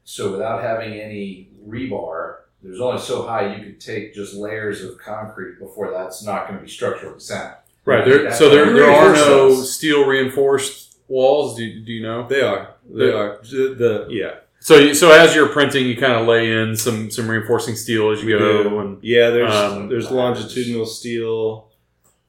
so 0.04 0.32
without 0.32 0.62
having 0.62 0.92
any 0.94 1.48
rebar, 1.66 2.36
there's 2.62 2.80
only 2.80 3.00
so 3.00 3.26
high 3.26 3.54
you 3.54 3.64
could 3.64 3.80
take 3.80 4.14
just 4.14 4.34
layers 4.34 4.82
of 4.84 4.98
concrete 4.98 5.58
before 5.58 5.90
that's 5.90 6.22
not 6.24 6.46
going 6.46 6.58
to 6.58 6.64
be 6.64 6.70
structurally 6.70 7.20
sound. 7.20 7.54
Right. 7.84 8.04
There, 8.04 8.32
so 8.32 8.50
there, 8.50 8.72
there 8.74 8.90
are 8.90 9.14
no 9.14 9.54
steel 9.54 10.04
reinforced 10.06 10.98
walls. 11.08 11.56
Do, 11.56 11.84
do 11.84 11.92
you 11.92 12.02
know? 12.02 12.28
They 12.28 12.42
are. 12.42 12.74
They 12.88 13.06
The- 13.06 13.16
are. 13.18 13.38
The, 13.42 13.74
the 13.78 14.06
yeah. 14.10 14.34
So 14.62 14.76
you- 14.76 14.94
so 14.94 15.10
as 15.10 15.34
you're 15.34 15.48
printing, 15.48 15.86
you 15.86 15.96
kind 15.96 16.12
of 16.12 16.26
lay 16.26 16.52
in 16.52 16.76
some 16.76 17.10
some 17.10 17.28
reinforcing 17.30 17.76
steel 17.76 18.10
as 18.10 18.22
you 18.22 18.38
go, 18.38 18.62
do. 18.64 18.78
and 18.80 18.98
Yeah, 19.02 19.30
there's 19.30 19.54
Um, 19.54 19.88
there's 19.88 20.10
longitudinal 20.10 20.84
steel 20.84 21.68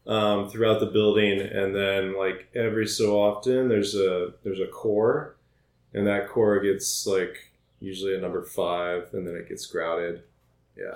um, 0.07 0.49
throughout 0.49 0.79
the 0.79 0.85
building, 0.85 1.41
and 1.41 1.75
then 1.75 2.17
like 2.17 2.47
every 2.55 2.87
so 2.87 3.19
often 3.19 3.67
there's 3.67 3.95
a 3.95 4.31
there's 4.45 4.61
a 4.61 4.67
core, 4.67 5.35
and 5.93 6.07
that 6.07 6.29
core 6.29 6.61
gets 6.61 7.05
like 7.05 7.50
usually 7.81 8.15
a 8.15 8.21
number 8.21 8.43
five, 8.43 9.09
and 9.13 9.27
then 9.27 9.35
it 9.35 9.49
gets 9.49 9.65
grouted. 9.65 10.23
Yeah. 10.77 10.93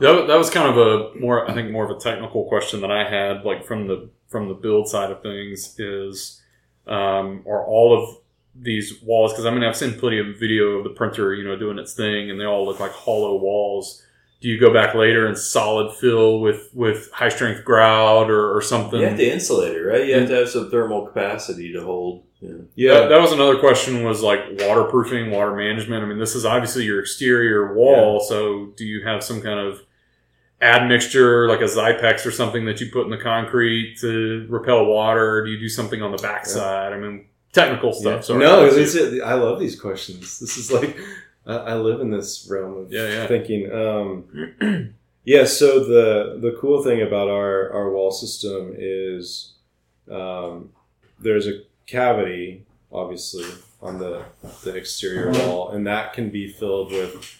that, 0.00 0.26
that 0.26 0.36
was 0.36 0.48
kind 0.48 0.70
of 0.70 0.78
a 0.78 1.14
more 1.18 1.48
I 1.48 1.52
think 1.52 1.70
more 1.70 1.84
of 1.84 1.94
a 1.94 2.00
technical 2.00 2.44
question 2.44 2.80
that 2.80 2.90
I 2.90 3.08
had, 3.08 3.44
like 3.44 3.66
from 3.66 3.86
the 3.86 4.08
from 4.28 4.48
the 4.48 4.54
build 4.54 4.88
side 4.88 5.10
of 5.10 5.22
things, 5.22 5.78
is 5.78 6.40
um, 6.86 7.44
are 7.46 7.64
all 7.64 8.02
of 8.02 8.16
these 8.54 9.02
walls? 9.02 9.32
Because 9.32 9.44
I 9.44 9.50
mean 9.50 9.64
I've 9.64 9.76
seen 9.76 9.98
plenty 9.98 10.18
of 10.18 10.38
video 10.38 10.78
of 10.78 10.84
the 10.84 10.90
printer, 10.90 11.34
you 11.34 11.44
know, 11.44 11.56
doing 11.56 11.78
its 11.78 11.94
thing, 11.94 12.30
and 12.30 12.40
they 12.40 12.44
all 12.44 12.64
look 12.64 12.80
like 12.80 12.92
hollow 12.92 13.36
walls. 13.36 14.04
Do 14.40 14.48
you 14.48 14.60
go 14.60 14.72
back 14.72 14.94
later 14.94 15.26
and 15.26 15.36
solid 15.36 15.96
fill 15.96 16.40
with 16.40 16.70
with 16.72 17.10
high 17.12 17.28
strength 17.28 17.64
grout 17.64 18.30
or, 18.30 18.56
or 18.56 18.62
something? 18.62 19.00
You 19.00 19.06
have 19.08 19.16
to 19.18 19.28
insulate 19.32 19.74
it, 19.74 19.80
right? 19.80 20.06
You 20.06 20.14
have 20.14 20.28
to 20.28 20.34
have 20.36 20.48
some 20.48 20.70
thermal 20.70 21.06
capacity 21.06 21.72
to 21.72 21.82
hold. 21.82 22.24
Yeah. 22.40 22.50
Yeah. 22.76 22.94
That, 23.00 23.08
that 23.08 23.20
was 23.20 23.32
another 23.32 23.58
question 23.58 24.04
was 24.04 24.22
like 24.22 24.40
waterproofing, 24.60 25.32
water 25.32 25.56
management. 25.56 26.04
I 26.04 26.06
mean, 26.06 26.20
this 26.20 26.36
is 26.36 26.44
obviously 26.44 26.84
your 26.84 27.00
exterior 27.00 27.74
wall. 27.74 28.20
So 28.20 28.66
do 28.76 28.84
you 28.84 29.04
have 29.04 29.24
some 29.24 29.40
kind 29.42 29.58
of 29.58 29.80
admixture 30.60 31.48
like 31.48 31.60
a 31.60 31.64
Xypex 31.64 32.26
or 32.26 32.30
something 32.30 32.64
that 32.66 32.80
you 32.80 32.90
put 32.92 33.04
in 33.04 33.10
the 33.10 33.18
concrete 33.18 33.96
to 34.00 34.46
repel 34.48 34.86
water? 34.86 35.44
Do 35.44 35.50
you 35.50 35.58
do 35.58 35.68
something 35.68 36.02
on 36.02 36.12
the 36.12 36.18
backside? 36.18 36.92
I 36.92 36.96
mean, 36.98 37.26
technical 37.52 37.90
Yeah. 37.90 38.00
stuff. 38.20 38.24
Sorry. 38.26 38.38
no, 38.40 39.24
I 39.24 39.34
love 39.34 39.58
these 39.58 39.78
questions. 39.78 40.38
This 40.38 40.56
is 40.58 40.70
like 40.72 40.96
I, 41.48 41.54
I 41.56 41.74
live 41.76 42.00
in 42.00 42.10
this 42.10 42.46
realm 42.50 42.76
of 42.76 42.92
Yeah, 42.92 43.08
yeah. 43.08 43.26
thinking. 43.26 43.72
Um, 43.72 44.94
yeah. 45.24 45.44
So 45.44 45.80
the 45.80 46.38
the 46.40 46.56
cool 46.60 46.82
thing 46.84 47.02
about 47.02 47.28
our 47.28 47.72
our 47.72 47.90
wall 47.90 48.10
system 48.12 48.74
is 48.76 49.54
um, 50.10 50.70
there's 51.18 51.46
a 51.46 51.62
cavity, 51.86 52.64
obviously, 52.92 53.46
on 53.82 53.98
the 53.98 54.22
the 54.62 54.74
exterior 54.76 55.32
wall, 55.32 55.70
and 55.70 55.86
that 55.86 56.12
can 56.12 56.30
be 56.30 56.52
filled 56.52 56.92
with 56.92 57.34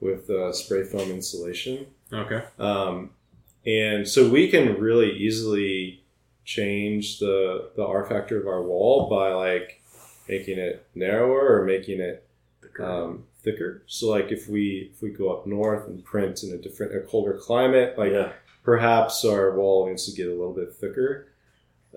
with 0.00 0.28
uh, 0.28 0.52
spray 0.52 0.82
foam 0.84 1.10
insulation. 1.10 1.86
okay. 2.12 2.42
Um, 2.58 3.10
and 3.66 4.06
so 4.06 4.28
we 4.28 4.48
can 4.50 4.78
really 4.78 5.12
easily 5.16 6.02
change 6.44 7.18
the 7.20 7.70
the 7.76 7.84
R 7.86 8.04
factor 8.04 8.38
of 8.38 8.46
our 8.46 8.62
wall 8.62 9.08
by 9.08 9.32
like 9.32 9.80
making 10.28 10.58
it 10.58 10.86
narrower 10.94 11.60
or 11.60 11.64
making 11.64 12.00
it 12.00 12.26
um, 12.80 13.24
thicker. 13.44 13.82
So 13.86 14.08
like 14.08 14.32
if 14.32 14.48
we 14.48 14.90
if 14.94 15.02
we 15.02 15.10
go 15.10 15.30
up 15.32 15.46
north 15.46 15.86
and 15.86 16.04
print 16.04 16.42
in 16.42 16.52
a 16.52 16.56
different 16.58 16.96
a 16.96 17.00
colder 17.00 17.34
climate, 17.34 17.96
like 17.98 18.12
yeah. 18.12 18.32
perhaps 18.62 19.24
our 19.24 19.54
wall 19.54 19.88
needs 19.88 20.06
to 20.06 20.16
get 20.16 20.26
a 20.26 20.34
little 20.34 20.54
bit 20.54 20.74
thicker. 20.74 21.28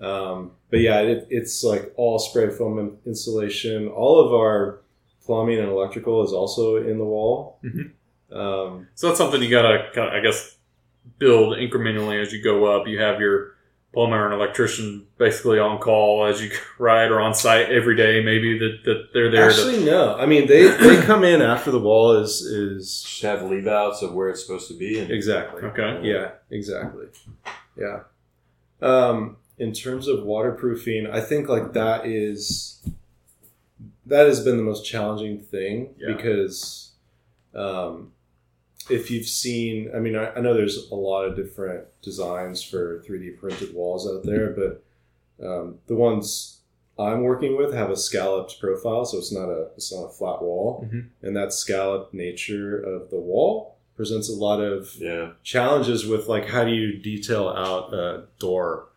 Um, 0.00 0.52
but 0.70 0.80
yeah, 0.80 1.00
it, 1.00 1.26
it's 1.30 1.64
like 1.64 1.92
all 1.96 2.18
spray 2.18 2.50
foam 2.50 2.98
insulation. 3.04 3.88
All 3.88 4.24
of 4.24 4.32
our 4.32 4.80
plumbing 5.24 5.58
and 5.58 5.68
electrical 5.68 6.22
is 6.24 6.32
also 6.32 6.76
in 6.76 6.98
the 6.98 7.04
wall. 7.04 7.58
Mhm. 7.64 7.90
Um, 8.30 8.86
So 8.94 9.08
that's 9.08 9.18
something 9.18 9.42
you 9.42 9.50
gotta, 9.50 9.90
kind 9.94 10.08
of, 10.08 10.14
I 10.14 10.20
guess, 10.20 10.56
build 11.18 11.56
incrementally 11.56 12.20
as 12.22 12.32
you 12.32 12.42
go 12.42 12.66
up. 12.66 12.86
You 12.86 13.00
have 13.00 13.20
your 13.20 13.54
plumber 13.94 14.26
and 14.26 14.34
electrician 14.34 15.06
basically 15.16 15.58
on 15.58 15.78
call 15.78 16.26
as 16.26 16.42
you 16.42 16.50
ride 16.78 17.10
or 17.10 17.20
on 17.20 17.34
site 17.34 17.70
every 17.70 17.96
day. 17.96 18.22
Maybe 18.22 18.58
that, 18.58 18.78
that 18.84 19.08
they're 19.14 19.30
there. 19.30 19.48
to, 19.50 19.54
Actually, 19.54 19.84
no. 19.84 20.16
I 20.16 20.26
mean, 20.26 20.46
they 20.46 20.68
they 20.68 21.00
come 21.02 21.24
in 21.24 21.40
after 21.42 21.70
the 21.70 21.80
wall 21.80 22.16
is 22.16 22.42
is 22.42 23.02
Just 23.02 23.22
have 23.22 23.42
leave 23.42 23.66
outs 23.66 24.02
of 24.02 24.12
where 24.14 24.28
it's 24.28 24.44
supposed 24.44 24.68
to 24.68 24.74
be. 24.78 24.98
And, 24.98 25.10
exactly. 25.10 25.62
okay. 25.62 26.00
Yeah, 26.02 26.32
exactly. 26.50 27.06
Yeah. 27.78 28.00
Um, 28.80 29.36
in 29.58 29.72
terms 29.72 30.06
of 30.06 30.22
waterproofing, 30.24 31.08
I 31.10 31.20
think 31.20 31.48
like 31.48 31.72
that 31.72 32.06
is 32.06 32.80
that 34.06 34.26
has 34.26 34.42
been 34.44 34.56
the 34.56 34.62
most 34.62 34.84
challenging 34.86 35.40
thing 35.40 35.94
Yeah. 35.98 36.14
because 36.14 36.92
um, 37.54 38.12
if 38.90 39.10
you've 39.10 39.26
seen, 39.26 39.90
I 39.94 39.98
mean, 39.98 40.16
I, 40.16 40.32
I 40.34 40.40
know 40.40 40.54
there's 40.54 40.90
a 40.90 40.94
lot 40.94 41.24
of 41.24 41.36
different 41.36 41.84
designs 42.02 42.62
for 42.62 43.02
3D 43.08 43.38
printed 43.38 43.74
walls 43.74 44.08
out 44.08 44.24
there, 44.24 44.50
but 44.50 44.82
um, 45.46 45.78
the 45.86 45.94
ones 45.94 46.60
I'm 46.98 47.22
working 47.22 47.56
with 47.56 47.72
have 47.74 47.90
a 47.90 47.96
scalloped 47.96 48.58
profile, 48.60 49.04
so 49.04 49.18
it's 49.18 49.32
not 49.32 49.48
a 49.48 49.68
it's 49.76 49.92
not 49.92 50.04
a 50.06 50.08
flat 50.08 50.42
wall, 50.42 50.84
Mhm. 50.90 51.06
and 51.22 51.36
that 51.36 51.52
scalloped 51.52 52.12
nature 52.12 52.76
of 52.80 53.10
the 53.10 53.20
wall 53.20 53.76
presents 53.94 54.28
a 54.28 54.32
lot 54.34 54.60
of 54.60 54.94
Yeah. 54.96 55.32
challenges 55.44 56.06
with 56.06 56.26
like 56.28 56.46
how 56.46 56.64
do 56.64 56.72
you 56.72 56.98
detail 56.98 57.48
out 57.48 57.92
a 57.94 58.24
door 58.40 58.88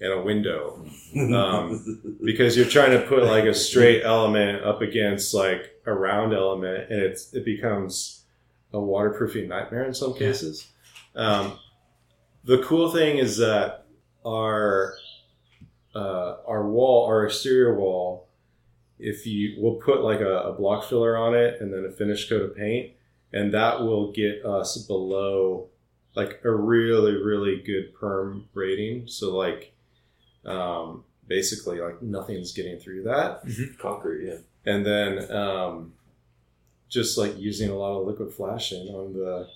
and 0.00 0.12
a 0.12 0.22
window 0.22 0.84
Um, 1.16 2.16
because 2.24 2.56
you're 2.56 2.66
trying 2.66 2.92
to 2.92 3.04
put 3.06 3.24
like 3.24 3.44
a 3.44 3.54
straight 3.54 4.02
element 4.04 4.64
up 4.64 4.80
against 4.80 5.34
like 5.34 5.80
a 5.86 5.92
round 5.92 6.32
element 6.32 6.90
and 6.90 7.00
it's 7.02 7.32
it 7.34 7.44
becomes 7.44 8.24
a 8.72 8.80
waterproofing 8.80 9.48
nightmare 9.48 9.84
in 9.84 9.94
some 9.94 10.14
cases. 10.14 10.68
Um, 11.14 11.58
the 12.44 12.58
cool 12.58 12.90
thing 12.90 13.18
is 13.18 13.38
that 13.38 13.86
our 14.26 14.94
uh, 15.94 16.36
our 16.46 16.68
wall 16.68 17.06
our 17.06 17.26
exterior 17.26 17.74
wall 17.74 18.28
if 18.98 19.26
you 19.26 19.56
we'll 19.58 19.76
put 19.76 20.02
like 20.02 20.20
a, 20.20 20.38
a 20.40 20.52
block 20.52 20.84
filler 20.84 21.16
on 21.16 21.34
it 21.34 21.60
and 21.60 21.72
then 21.72 21.84
a 21.84 21.90
finish 21.90 22.28
coat 22.28 22.42
of 22.42 22.56
paint 22.56 22.92
and 23.32 23.52
that 23.52 23.80
will 23.80 24.12
get 24.12 24.44
us 24.44 24.76
below 24.78 25.68
like 26.14 26.40
a 26.44 26.50
really 26.50 27.12
really 27.12 27.62
good 27.62 27.94
perm 27.94 28.48
rating. 28.54 29.06
So 29.06 29.36
like 29.36 29.72
um, 30.44 31.04
basically 31.26 31.80
like 31.80 32.02
nothing's 32.02 32.52
getting 32.52 32.78
through 32.78 33.04
that. 33.04 33.42
Concrete, 33.78 34.26
yeah. 34.26 34.38
and 34.72 34.84
then 34.84 35.30
um, 35.30 35.92
just 36.88 37.18
like 37.18 37.38
using 37.38 37.70
a 37.70 37.74
lot 37.74 37.98
of 38.00 38.06
liquid 38.06 38.32
flashing 38.32 38.88
on 38.88 39.12
the 39.12 39.48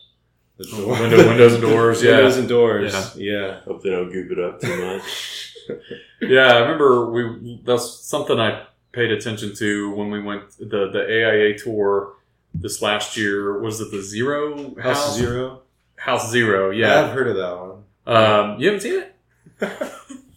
the 0.58 0.68
Oh, 0.74 0.84
door. 0.86 1.00
window- 1.00 1.28
windows 1.28 1.52
and 1.54 1.62
doors, 1.62 2.02
yeah. 2.04 2.16
windows 2.16 2.36
and 2.36 2.48
doors 2.48 3.16
yeah, 3.16 3.40
yeah. 3.40 3.60
Hope 3.60 3.82
they 3.82 3.90
don't 3.90 4.12
goop 4.12 4.30
it 4.32 4.38
up 4.38 4.60
too 4.60 4.84
much. 4.86 5.48
Yeah, 6.20 6.54
I 6.54 6.58
remember 6.60 7.10
we. 7.10 7.60
That's 7.64 7.88
something 8.00 8.38
I 8.40 8.64
paid 8.90 9.12
attention 9.12 9.54
to 9.56 9.94
when 9.94 10.10
we 10.10 10.20
went 10.20 10.50
the 10.58 10.90
the 10.90 11.02
AIA 11.08 11.56
tour 11.58 12.14
this 12.52 12.82
last 12.82 13.16
year. 13.16 13.60
Was 13.60 13.80
it 13.80 13.90
the 13.92 14.02
Zero 14.02 14.74
house 14.80 15.04
House 15.06 15.16
zero 15.16 15.62
House 15.96 16.30
Zero? 16.32 16.70
yeah 16.70 16.86
Yeah. 17.00 17.02
i've 17.08 17.14
heard 17.14 17.28
of 17.28 17.36
that 17.36 17.56
one 17.60 17.84
Um, 18.06 18.60
you 18.60 18.66
haven't 18.66 18.80
seen 18.80 19.02
it? 19.02 19.14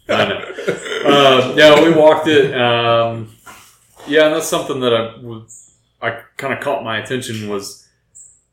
I 0.09 0.25
know. 0.29 1.49
Um, 1.49 1.57
yeah, 1.57 1.83
we 1.83 1.91
walked 1.91 2.27
it. 2.27 2.53
Um, 2.53 3.31
yeah, 4.07 4.25
and 4.27 4.35
that's 4.35 4.47
something 4.47 4.79
that 4.81 4.93
I 4.93 5.17
was. 5.17 5.64
I 6.05 6.21
kind 6.37 6.53
of 6.53 6.59
caught 6.59 6.83
my 6.83 6.99
attention 6.99 7.49
was, 7.49 7.87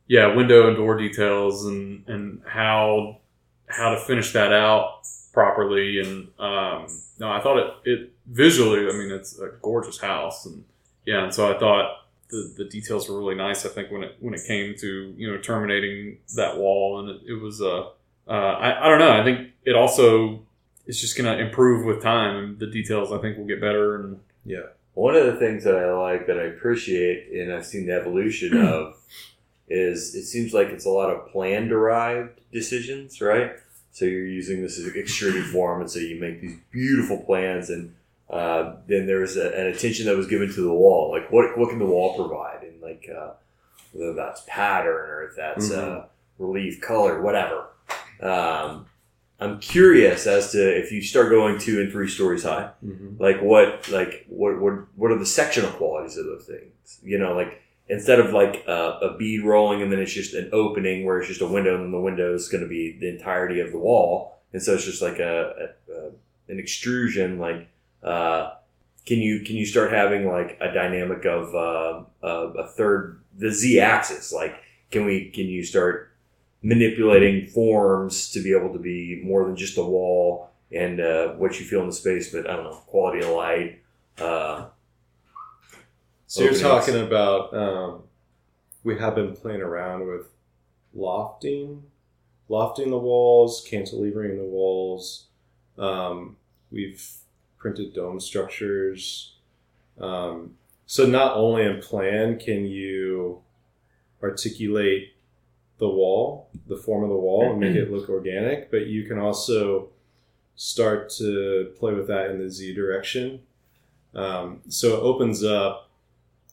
yeah, 0.07 0.35
window 0.35 0.69
and 0.69 0.77
door 0.77 0.97
details 0.97 1.65
and 1.65 2.07
and 2.09 2.43
how 2.47 3.19
how 3.67 3.95
to 3.95 4.01
finish 4.01 4.33
that 4.33 4.53
out 4.53 5.03
properly. 5.33 6.01
And 6.01 6.29
um, 6.39 6.87
no, 7.19 7.31
I 7.31 7.41
thought 7.41 7.59
it 7.59 7.75
it 7.85 8.13
visually. 8.27 8.89
I 8.89 8.93
mean, 8.93 9.11
it's 9.11 9.39
a 9.39 9.51
gorgeous 9.61 10.01
house, 10.01 10.47
and 10.47 10.65
yeah, 11.07 11.25
and 11.25 11.35
so 11.35 11.55
I 11.55 11.59
thought. 11.59 11.99
The, 12.31 12.51
the 12.57 12.65
details 12.65 13.11
were 13.11 13.19
really 13.19 13.35
nice. 13.35 13.67
I 13.67 13.69
think 13.69 13.91
when 13.91 14.05
it 14.05 14.17
when 14.21 14.33
it 14.33 14.41
came 14.47 14.75
to 14.79 15.15
you 15.19 15.31
know 15.31 15.37
terminating 15.37 16.17
that 16.37 16.57
wall, 16.57 16.99
and 16.99 17.11
it, 17.11 17.21
it 17.27 17.35
was 17.35 17.61
uh, 17.61 17.91
uh, 18.27 18.31
I, 18.31 18.87
I 18.87 18.89
don't 18.89 19.01
know. 19.01 19.13
I 19.13 19.23
think 19.23 19.51
it 19.67 19.77
also 19.77 20.41
is 20.87 20.99
just 20.99 21.15
to 21.15 21.39
improve 21.39 21.85
with 21.85 22.03
time, 22.03 22.37
and 22.37 22.59
the 22.59 22.69
details 22.69 23.13
I 23.13 23.19
think 23.19 23.37
will 23.37 23.45
get 23.45 23.61
better. 23.61 23.97
And 23.97 24.21
yeah 24.47 24.63
One 24.95 25.16
of 25.16 25.26
the 25.26 25.36
things 25.36 25.64
that 25.64 25.76
I 25.76 25.93
like 25.93 26.26
that 26.26 26.38
I 26.38 26.45
appreciate, 26.45 27.32
and 27.32 27.53
I've 27.53 27.66
seen 27.66 27.86
the 27.86 27.95
evolution 27.95 28.57
of, 28.66 28.97
is 29.68 30.14
it 30.14 30.24
seems 30.24 30.53
like 30.53 30.68
it's 30.68 30.84
a 30.84 30.90
lot 30.90 31.11
of 31.11 31.28
plan 31.28 31.68
derived 31.68 32.40
decisions, 32.53 33.20
right? 33.20 33.53
So 33.93 34.05
you're 34.05 34.26
using 34.26 34.62
this 34.62 34.78
as 34.78 34.86
extruded 34.95 35.47
form, 35.47 35.80
and 35.80 35.90
so 35.90 35.99
you 35.99 36.20
make 36.20 36.40
these 36.40 36.59
beautiful 36.70 37.18
plans, 37.18 37.70
and 37.70 37.95
uh, 38.30 38.76
then 38.86 39.07
there's 39.07 39.36
a, 39.36 39.49
an 39.49 39.66
attention 39.66 40.07
that 40.07 40.16
was 40.16 40.26
given 40.26 40.53
to 40.53 40.61
the 40.62 40.72
wall. 40.72 41.11
Like, 41.11 41.30
what 41.30 41.59
what 41.59 41.70
can 41.70 41.78
the 41.78 41.86
wall 41.86 42.16
provide, 42.16 42.62
and 42.62 42.80
like 42.80 43.09
uh, 43.14 43.32
whether 43.93 44.14
that's 44.14 44.43
pattern 44.47 45.11
or 45.11 45.22
if 45.24 45.36
that's 45.36 45.70
uh, 45.70 46.07
relief, 46.38 46.80
color, 46.80 47.20
whatever. 47.20 47.66
Um, 48.20 48.86
I'm 49.43 49.59
curious 49.61 50.26
as 50.26 50.53
to 50.53 50.61
if 50.82 50.93
you 50.93 51.03
start 51.03 51.30
going 51.30 51.59
two 51.59 51.80
and 51.80 51.90
three 51.93 52.09
stories 52.09 52.45
high 52.45 52.70
Mhm. 52.84 53.18
like 53.18 53.40
what 53.43 53.88
like 53.90 54.24
what 54.28 54.61
what 54.61 54.74
what 54.97 55.11
are 55.11 55.18
the 55.18 55.26
sectional 55.26 55.70
qualities 55.72 56.16
of 56.16 56.26
those 56.26 56.45
things 56.47 57.01
you 57.03 57.18
know 57.18 57.34
like 57.34 57.61
instead 57.88 58.20
of 58.20 58.32
like 58.32 58.64
a, 58.66 58.99
a 59.09 59.16
bead 59.18 59.45
rolling 59.45 59.82
and 59.82 59.90
then 59.90 59.99
it's 59.99 60.12
just 60.12 60.34
an 60.34 60.49
opening 60.53 61.05
where 61.05 61.18
it's 61.18 61.28
just 61.28 61.40
a 61.40 61.47
window 61.47 61.74
and 61.82 61.93
the 61.93 62.01
window 62.01 62.32
is 62.34 62.49
going 62.49 62.62
to 62.62 62.68
be 62.68 62.97
the 63.01 63.09
entirety 63.09 63.59
of 63.61 63.72
the 63.72 63.78
wall 63.78 64.38
and 64.53 64.62
so 64.62 64.74
it's 64.74 64.84
just 64.84 65.03
like 65.03 65.18
a, 65.18 65.34
a, 65.88 65.93
a 65.93 66.11
an 66.49 66.59
extrusion 66.59 67.38
like 67.38 67.68
uh 68.03 68.51
can 69.07 69.18
you 69.18 69.40
can 69.40 69.57
you 69.57 69.66
start 69.66 69.90
having 69.93 70.26
like 70.28 70.57
a 70.61 70.72
dynamic 70.72 71.24
of 71.24 71.53
uh, 71.55 72.03
uh, 72.24 72.53
a 72.64 72.66
third 72.68 73.20
the 73.36 73.51
z 73.51 73.80
axis 73.80 74.32
like 74.32 74.55
can 74.93 75.05
we 75.05 75.30
can 75.30 75.47
you 75.47 75.64
start 75.64 76.12
manipulating 76.63 77.47
forms 77.47 78.31
to 78.33 78.43
be 78.43 78.57
able 78.57 78.73
to 78.73 78.79
be 78.79 79.21
more 79.25 79.45
than 79.45 79.57
just 79.57 79.79
a 79.79 79.83
wall 79.83 80.51
and 80.71 81.01
uh, 81.01 81.33
what 81.35 81.59
you 81.59 81.67
feel 81.67 81.81
in 81.81 81.87
the 81.89 81.93
space, 81.93 82.33
but 82.33 82.49
I 82.49 82.55
don't 82.57 82.65
know, 82.65 82.83
quality 82.87 83.21
of 83.25 83.31
light. 83.31 83.81
Uh, 84.19 84.67
So 86.27 86.45
you're 86.45 86.55
talking 86.55 86.97
about 86.97 87.53
um, 87.55 88.03
we 88.85 88.99
have 88.99 89.15
been 89.15 89.37
playing 89.37 89.61
around 89.61 90.07
with 90.07 90.29
lofting, 90.95 91.83
lofting 92.49 92.91
the 92.91 92.99
walls, 92.99 93.67
cantilevering 93.69 94.39
the 94.39 94.45
walls. 94.45 95.27
Um, 95.77 96.37
we've 96.71 97.07
printed 97.59 97.93
dome 97.95 98.19
structures. 98.19 99.35
Um, 100.01 100.57
so 100.87 101.05
not 101.07 101.37
only 101.37 101.65
in 101.65 101.81
plan 101.83 102.39
can 102.39 102.65
you 102.65 103.43
articulate 104.23 105.12
the 105.79 105.89
wall, 105.89 106.49
the 106.66 106.77
form 106.77 107.03
of 107.03 107.11
the 107.11 107.16
wall, 107.16 107.51
and 107.51 107.61
make 107.61 107.75
it 107.75 107.91
look 107.93 108.09
organic, 108.09 108.70
but 108.70 108.87
you 108.87 109.05
can 109.05 109.18
also 109.18 109.89
start 110.55 111.11
to 111.11 111.73
play 111.79 111.93
with 111.93 112.07
that 112.09 112.31
in 112.31 112.39
the 112.39 112.51
z 112.51 112.75
direction. 112.75 113.41
Um, 114.14 114.61
so 114.68 114.95
it 114.97 115.01
opens 115.01 115.43
up 115.43 115.91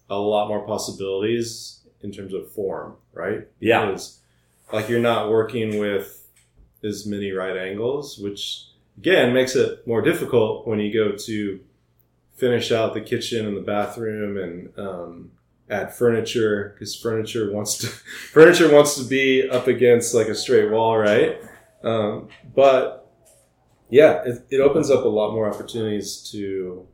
a 0.10 0.18
lot 0.18 0.48
more 0.48 0.66
possibilities 0.66 1.82
in 2.02 2.12
terms 2.12 2.34
of 2.34 2.52
form, 2.52 2.96
right? 3.14 3.48
Yeah. 3.60 3.86
Because 3.86 4.20
like 4.72 4.90
you're 4.90 5.00
not 5.00 5.30
working 5.30 5.80
with 5.80 6.28
as 6.84 7.06
many 7.06 7.32
right 7.32 7.58
angles, 7.58 8.18
which 8.18 8.66
again 8.98 9.34
makes 9.34 9.56
it 9.56 9.86
more 9.86 10.02
difficult 10.02 10.68
when 10.68 10.80
you 10.80 10.94
go 10.94 11.16
to 11.16 11.60
finish 12.36 12.72
out 12.72 12.94
the 12.94 13.02
kitchen 13.02 13.46
and 13.46 13.58
the 13.58 13.62
bathroom 13.62 14.38
and 14.38 14.80
um, 14.80 15.32
add 15.70 15.94
furniture 15.94 16.74
because 16.74 16.96
furniture 16.96 17.52
wants 17.52 17.78
to 17.78 17.88
furniture 18.32 18.74
wants 18.74 18.96
to 18.96 19.04
be 19.04 19.48
up 19.50 19.68
against 19.68 20.14
like 20.14 20.28
a 20.28 20.36
straight 20.36 20.72
wall, 20.72 20.98
right? 20.98 21.38
Um, 21.84 22.30
but 22.56 23.12
yeah, 23.90 24.24
it, 24.26 24.46
it 24.50 24.60
opens 24.60 24.90
up 24.90 25.06
a 25.06 25.08
lot 25.08 25.34
more 25.34 25.52
opportunities 25.52 26.30
to 26.32 26.88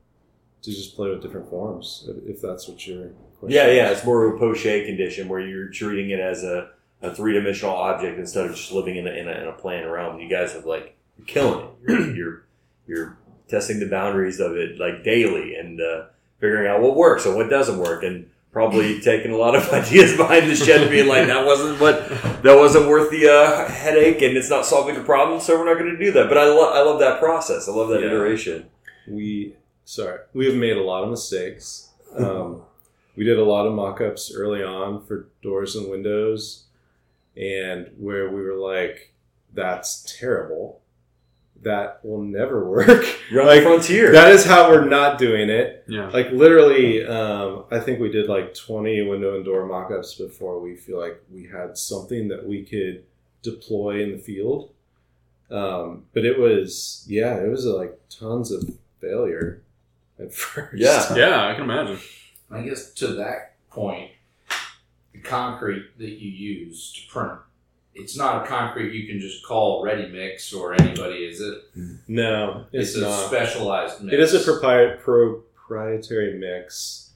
to 0.61 0.71
just 0.71 0.95
play 0.95 1.09
with 1.09 1.21
different 1.21 1.49
forms 1.49 2.09
if, 2.09 2.37
if 2.37 2.41
that's 2.41 2.67
what 2.67 2.85
you're. 2.87 3.11
yeah, 3.47 3.67
yeah, 3.67 3.89
it's 3.91 4.03
more 4.03 4.25
of 4.25 4.35
a 4.35 4.39
poche 4.39 4.63
condition 4.63 5.27
where 5.27 5.39
you're 5.39 5.69
treating 5.69 6.09
it 6.09 6.19
as 6.19 6.43
a, 6.43 6.69
a 7.03 7.13
three 7.13 7.33
dimensional 7.33 7.75
object 7.75 8.17
instead 8.17 8.45
of 8.45 8.55
just 8.55 8.71
living 8.71 8.95
in 8.95 9.07
a, 9.07 9.11
in 9.11 9.27
a, 9.27 9.31
in 9.31 9.47
a 9.47 9.51
plane 9.51 9.85
realm. 9.85 10.19
You 10.19 10.27
guys 10.27 10.53
have 10.53 10.65
like 10.65 10.95
you're 11.17 11.27
killing 11.27 11.65
it. 11.65 11.87
You're 11.87 12.15
you're, 12.15 12.45
you're 12.87 13.17
testing 13.47 13.79
the 13.79 13.87
boundaries 13.87 14.39
of 14.39 14.55
it 14.55 14.79
like 14.79 15.03
daily 15.03 15.55
and 15.55 15.79
uh, 15.79 16.05
figuring 16.39 16.67
out 16.67 16.81
what 16.81 16.95
works 16.95 17.25
and 17.25 17.35
what 17.35 17.49
doesn't 17.49 17.77
work 17.77 18.03
and 18.03 18.29
probably 18.59 19.01
taking 19.01 19.31
a 19.31 19.35
lot 19.35 19.53
of 19.53 19.67
ideas 19.81 20.15
behind 20.15 20.49
the 20.49 20.55
shed 20.55 20.79
and 20.79 20.89
being 20.89 21.07
like 21.09 21.27
that 21.27 21.45
wasn't 21.45 21.77
what 21.77 22.07
that 22.41 22.55
wasn't 22.55 22.87
worth 22.87 23.11
the 23.11 23.27
uh, 23.27 23.67
headache 23.69 24.21
and 24.21 24.37
it's 24.37 24.49
not 24.49 24.65
solving 24.65 24.95
a 24.95 25.03
problem 25.03 25.41
so 25.41 25.59
we're 25.59 25.65
not 25.65 25.77
going 25.77 25.91
to 25.91 25.99
do 26.05 26.09
that. 26.13 26.29
But 26.29 26.37
I, 26.37 26.45
lo- 26.45 26.71
I 26.71 26.81
love 26.81 26.99
that 27.01 27.19
process. 27.19 27.67
I 27.67 27.73
love 27.73 27.89
that 27.89 27.99
Yeah. 27.99 28.07
iteration. 28.07 28.67
We 29.09 29.55
sorry 29.83 30.19
we 30.33 30.45
have 30.45 30.55
made 30.55 30.77
a 30.77 30.83
lot 30.83 31.03
of 31.03 31.09
mistakes. 31.09 31.89
Um, 32.17 32.61
we 33.17 33.25
did 33.25 33.37
a 33.37 33.43
lot 33.43 33.67
of 33.67 33.73
mock-ups 33.73 34.31
early 34.33 34.63
on 34.63 35.05
for 35.05 35.27
doors 35.43 35.75
and 35.75 35.89
windows 35.91 36.63
and 37.35 37.91
where 37.99 38.29
we 38.29 38.41
were 38.41 38.55
like 38.55 39.11
that's 39.53 40.15
terrible 40.17 40.79
that 41.63 41.99
will 42.03 42.21
never 42.21 42.69
work. 42.69 43.03
You're 43.31 43.41
on 43.41 43.47
Like, 43.47 43.59
the 43.63 43.69
frontier. 43.69 44.11
that 44.11 44.31
is 44.31 44.45
how 44.45 44.69
we're 44.69 44.85
not 44.87 45.17
doing 45.17 45.49
it. 45.49 45.83
Yeah, 45.87 46.09
like 46.09 46.31
literally 46.31 47.05
um, 47.05 47.65
i 47.71 47.79
think 47.79 47.99
we 47.99 48.09
did 48.11 48.27
like 48.29 48.53
20 48.53 49.01
window 49.07 49.35
and 49.35 49.43
door 49.45 49.65
mock-ups 49.65 50.15
before 50.15 50.59
we 50.59 50.75
feel 50.75 50.99
like 50.99 51.21
we 51.31 51.47
had 51.47 51.77
something 51.77 52.27
that 52.27 52.45
we 52.47 52.63
could 52.63 53.03
deploy 53.41 54.01
in 54.03 54.11
the 54.11 54.17
field. 54.17 54.71
Um, 55.51 56.05
but 56.13 56.25
it 56.25 56.39
was 56.39 57.05
yeah 57.07 57.35
it 57.37 57.49
was 57.49 57.65
like 57.65 57.99
tons 58.09 58.51
of 58.51 58.69
failure 59.01 59.61
at 60.19 60.33
first. 60.43 60.73
Yeah. 60.75 61.15
yeah, 61.15 61.47
I 61.47 61.53
can 61.53 61.63
imagine. 61.63 61.99
I 62.51 62.61
guess 62.61 62.91
to 62.95 63.07
that 63.15 63.53
point, 63.71 64.11
the 65.13 65.19
concrete 65.19 65.97
that 65.97 66.09
you 66.09 66.29
use 66.29 66.93
to 66.93 67.11
print, 67.11 67.39
it's 67.95 68.17
not 68.17 68.43
a 68.43 68.47
concrete 68.47 68.93
you 68.93 69.07
can 69.07 69.19
just 69.19 69.43
call 69.45 69.81
ready 69.83 70.07
mix 70.11 70.53
or 70.53 70.73
anybody, 70.73 71.19
is 71.25 71.39
it? 71.41 71.63
No, 72.07 72.65
it's, 72.71 72.89
It's, 72.89 72.97
a 72.97 73.01
not. 73.01 73.25
specialized 73.27 74.01
mix. 74.01 74.13
It 74.13 74.19
is 74.19 74.33
a 74.35 74.39
propri- 74.51 74.99
proprietary 74.99 76.37
mix. 76.37 77.11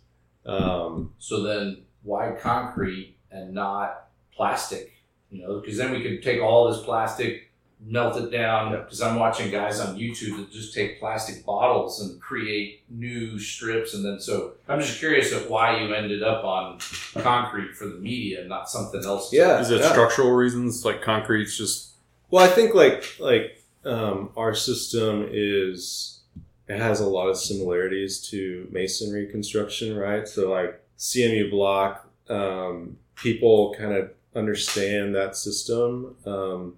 Um, 0.46 1.14
So 1.20 1.44
then, 1.44 1.84
why 2.04 2.32
concrete 2.40 3.18
and 3.30 3.54
not 3.54 4.08
plastic? 4.36 4.94
You 5.30 5.44
know, 5.44 5.60
because 5.60 5.78
then 5.78 5.92
we 5.92 6.02
could 6.02 6.24
take 6.24 6.42
all 6.42 6.72
this 6.72 6.82
plastic, 6.82 7.49
melt 7.86 8.18
it 8.18 8.32
down. 8.32 8.72
Because 8.72 9.02
I'm 9.02 9.18
watching 9.18 9.52
guys 9.52 9.80
on 9.80 9.98
YouTube 9.98 10.38
that 10.38 10.52
just 10.52 10.74
take 10.74 11.00
plastic 11.00 11.46
bottles 11.46 12.02
and 12.02 12.20
create 12.22 12.84
new 12.90 13.40
strips, 13.40 13.94
and 13.94 14.04
then 14.04 14.20
so 14.20 14.54
I'm 14.68 14.80
just 14.80 15.00
curious 15.00 15.32
of 15.32 15.50
why 15.50 15.82
you 15.82 15.94
ended 15.94 16.24
up 16.24 16.44
on 16.44 16.80
concrete 17.22 17.76
for 17.76 17.86
the 17.86 17.96
media, 17.96 18.42
and 18.42 18.50
not 18.50 18.70
something 18.70 19.04
else. 19.04 19.34
Yeah. 19.34 19.60
Is 19.60 19.72
it 19.72 19.84
structural 19.84 20.32
reasons 20.32 20.86
like 20.86 21.02
concrete's 21.02 21.58
just 21.58 21.94
Well, 22.30 22.44
I 22.44 22.48
think 22.48 22.74
like 22.74 23.20
like 23.20 23.64
um, 23.86 24.32
our 24.36 24.54
system 24.54 25.28
is 25.32 26.20
it 26.68 26.80
has 26.80 27.00
a 27.00 27.08
lot 27.08 27.28
of 27.28 27.38
similarities 27.38 28.20
to 28.30 28.68
masonry 28.72 29.26
construction, 29.28 29.98
right? 29.98 30.28
So 30.28 30.52
like 30.52 30.80
CMU 31.00 31.50
block, 31.50 32.08
um, 32.30 32.98
people 33.16 33.74
kind 33.78 33.94
of 33.94 34.12
understand 34.36 35.16
that 35.16 35.36
system. 35.36 36.16
Um, 36.26 36.76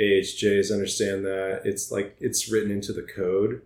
AHJs 0.00 0.72
understand 0.72 1.24
that 1.24 1.62
it's 1.64 1.90
like 1.90 2.16
it's 2.20 2.50
written 2.50 2.70
into 2.70 2.92
the 2.92 3.02
code, 3.02 3.62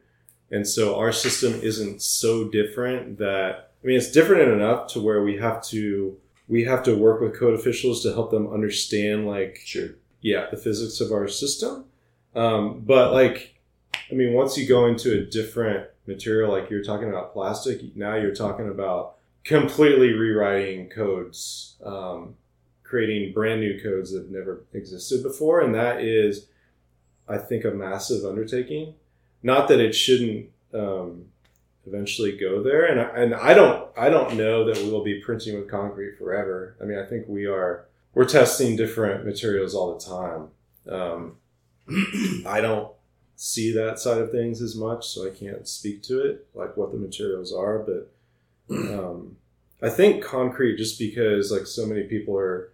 and 0.50 0.66
so 0.66 0.96
our 0.96 1.12
system 1.12 1.60
isn't 1.62 2.02
so 2.02 2.48
different 2.48 3.18
that 3.18 3.72
I 3.82 3.86
mean 3.86 3.96
it's 3.96 4.10
different 4.10 4.50
enough 4.52 4.88
to 4.92 5.00
where 5.00 5.22
we 5.22 5.36
have 5.38 5.62
to 5.66 6.16
we 6.48 6.64
have 6.64 6.82
to 6.84 6.96
work 6.96 7.20
with 7.20 7.38
code 7.38 7.58
officials 7.58 8.02
to 8.02 8.12
help 8.12 8.30
them 8.30 8.52
understand 8.52 9.26
like 9.26 9.60
Sure. 9.64 9.90
yeah, 10.20 10.46
the 10.50 10.56
physics 10.56 11.00
of 11.00 11.12
our 11.12 11.28
system. 11.28 11.84
Um, 12.34 12.80
but 12.80 13.12
like, 13.12 13.54
I 14.10 14.14
mean, 14.14 14.32
once 14.34 14.56
you 14.56 14.66
go 14.66 14.86
into 14.86 15.12
a 15.12 15.24
different 15.24 15.86
material, 16.06 16.50
like 16.50 16.70
you're 16.70 16.82
talking 16.82 17.08
about 17.08 17.32
plastic, 17.32 17.96
now 17.96 18.16
you're 18.16 18.34
talking 18.34 18.68
about 18.68 19.16
completely 19.44 20.12
rewriting 20.12 20.88
codes, 20.88 21.76
um, 21.84 22.36
creating 22.92 23.32
brand 23.32 23.58
new 23.58 23.80
codes 23.82 24.12
that 24.12 24.24
have 24.24 24.30
never 24.30 24.64
existed 24.74 25.22
before. 25.22 25.62
And 25.62 25.74
that 25.74 26.02
is, 26.02 26.48
I 27.26 27.38
think, 27.38 27.64
a 27.64 27.70
massive 27.70 28.22
undertaking. 28.22 28.96
Not 29.42 29.68
that 29.68 29.80
it 29.80 29.94
shouldn't 29.94 30.50
um, 30.74 31.24
eventually 31.86 32.36
go 32.36 32.62
there. 32.62 32.84
And 32.84 33.00
I, 33.00 33.04
and 33.16 33.34
I 33.34 33.54
don't, 33.54 33.88
I 33.96 34.10
don't 34.10 34.36
know 34.36 34.66
that 34.66 34.76
we 34.76 34.90
will 34.90 35.02
be 35.02 35.22
printing 35.22 35.54
with 35.54 35.70
concrete 35.70 36.18
forever. 36.18 36.76
I 36.82 36.84
mean, 36.84 36.98
I 36.98 37.06
think 37.06 37.26
we 37.28 37.46
are 37.46 37.86
we're 38.12 38.26
testing 38.26 38.76
different 38.76 39.24
materials 39.24 39.74
all 39.74 39.94
the 39.94 40.04
time. 40.04 40.48
Um, 40.86 41.36
I 42.46 42.60
don't 42.60 42.92
see 43.36 43.72
that 43.72 44.00
side 44.00 44.18
of 44.18 44.30
things 44.30 44.60
as 44.60 44.76
much, 44.76 45.08
so 45.08 45.26
I 45.26 45.30
can't 45.30 45.66
speak 45.66 46.02
to 46.02 46.20
it, 46.26 46.46
like 46.54 46.76
what 46.76 46.92
the 46.92 46.98
materials 46.98 47.54
are. 47.54 47.78
But 47.78 48.12
um, 48.70 49.38
I 49.82 49.88
think 49.88 50.22
concrete, 50.22 50.76
just 50.76 50.98
because 50.98 51.50
like 51.50 51.66
so 51.66 51.86
many 51.86 52.02
people 52.02 52.36
are 52.36 52.71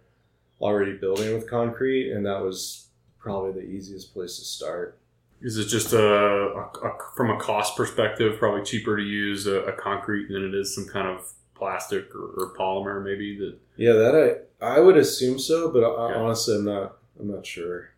already 0.61 0.93
building 0.93 1.33
with 1.33 1.49
concrete, 1.49 2.11
and 2.11 2.25
that 2.25 2.41
was 2.41 2.87
probably 3.19 3.51
the 3.51 3.67
easiest 3.67 4.13
place 4.13 4.37
to 4.39 4.45
start. 4.45 4.97
is 5.41 5.57
it 5.57 5.65
just 5.67 5.93
a, 5.93 5.99
a, 6.03 6.61
a 6.87 6.97
from 7.15 7.29
a 7.29 7.39
cost 7.39 7.75
perspective 7.77 8.37
probably 8.39 8.63
cheaper 8.63 8.97
to 8.97 9.03
use 9.03 9.47
a, 9.47 9.61
a 9.63 9.71
concrete 9.73 10.27
than 10.29 10.43
it 10.45 10.53
is 10.53 10.73
some 10.75 10.85
kind 10.87 11.07
of 11.07 11.31
plastic 11.55 12.13
or, 12.15 12.25
or 12.37 12.53
polymer 12.57 13.03
maybe 13.03 13.37
that 13.37 13.57
Yeah, 13.77 13.93
that 13.93 14.15
I 14.61 14.65
I 14.77 14.79
would 14.79 14.97
assume 14.97 15.39
so, 15.39 15.69
but 15.71 15.83
I, 15.83 16.09
Yeah. 16.11 16.15
honestly, 16.17 16.55
I'm 16.55 16.65
not 16.65 16.97
I'm 17.19 17.29
not 17.31 17.45
sure. 17.45 17.89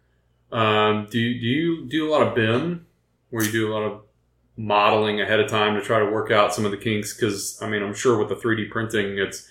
Um, 0.52 1.08
do 1.10 1.18
you, 1.20 1.40
do 1.40 1.46
you 1.48 1.86
do 1.88 2.10
a 2.10 2.12
lot 2.12 2.28
of 2.28 2.36
BIM 2.36 2.86
where 3.30 3.44
you 3.44 3.52
do 3.52 3.72
a 3.72 3.74
lot 3.74 3.84
of 3.84 4.02
modeling 4.58 5.22
ahead 5.22 5.40
of 5.40 5.50
time 5.50 5.76
to 5.76 5.82
try 5.82 6.00
to 6.00 6.06
work 6.12 6.30
out 6.32 6.54
some 6.54 6.66
of 6.66 6.72
the 6.72 6.78
kinks? 6.78 7.14
Because 7.16 7.58
I 7.62 7.70
mean, 7.70 7.82
I'm 7.84 7.94
sure 7.94 8.18
with 8.18 8.30
the 8.30 8.36
3D 8.36 8.70
printing, 8.70 9.18
it's 9.18 9.48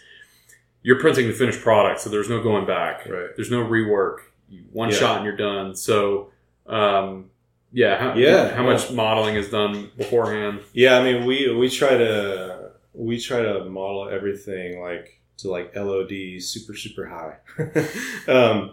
you're 0.82 0.98
printing 1.00 1.26
the 1.28 1.32
finished 1.34 1.60
product, 1.60 2.00
so 2.00 2.10
there's 2.10 2.28
no 2.28 2.42
going 2.42 2.66
back. 2.66 3.06
Right. 3.08 3.28
There's 3.36 3.50
no 3.50 3.64
rework. 3.64 4.18
You- 4.48 4.64
One 4.72 4.88
Yeah. 4.90 4.96
shot 4.96 5.16
and 5.18 5.24
you're 5.26 5.36
done. 5.36 5.74
So, 5.76 6.30
um, 6.66 7.30
yeah, 7.72 7.98
how, 7.98 8.14
Yeah, 8.16 8.48
how 8.54 8.62
yeah. 8.64 8.72
much 8.72 8.90
modeling 8.90 9.36
is 9.36 9.48
done 9.50 9.90
beforehand? 9.96 10.60
Yeah, 10.72 10.98
I 10.98 11.04
mean, 11.04 11.24
we 11.26 11.54
we 11.54 11.68
try 11.68 11.96
to 11.96 12.70
we 12.94 13.20
try 13.20 13.40
to 13.42 13.64
model 13.66 14.08
everything 14.08 14.80
like 14.80 15.20
to 15.38 15.50
like 15.50 15.74
LOD 15.76 16.40
super 16.40 16.74
super 16.74 17.06
high, 17.06 17.36
um, 18.28 18.72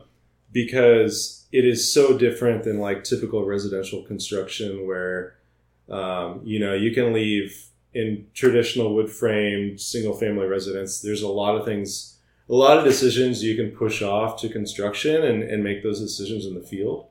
because 0.51 1.45
it 1.51 1.63
is 1.65 1.91
so 1.93 2.17
different 2.17 2.63
than 2.63 2.79
like 2.79 3.03
typical 3.03 3.45
residential 3.45 4.01
construction 4.03 4.85
where 4.87 5.35
um, 5.89 6.41
you 6.43 6.59
know 6.59 6.73
you 6.73 6.91
can 6.91 7.13
leave 7.13 7.65
in 7.97 8.25
traditional 8.33 8.93
wood 8.95 9.09
framed 9.09 9.79
single 9.81 10.13
family 10.13 10.45
residence. 10.47 11.01
There's 11.01 11.23
a 11.23 11.27
lot 11.41 11.55
of 11.57 11.65
things, 11.65 12.17
a 12.49 12.53
lot 12.53 12.77
of 12.77 12.83
decisions 12.83 13.43
you 13.43 13.55
can 13.55 13.71
push 13.71 14.01
off 14.01 14.39
to 14.41 14.49
construction 14.49 15.23
and, 15.23 15.43
and 15.43 15.63
make 15.63 15.83
those 15.83 15.99
decisions 15.99 16.45
in 16.45 16.53
the 16.55 16.61
field 16.73 17.07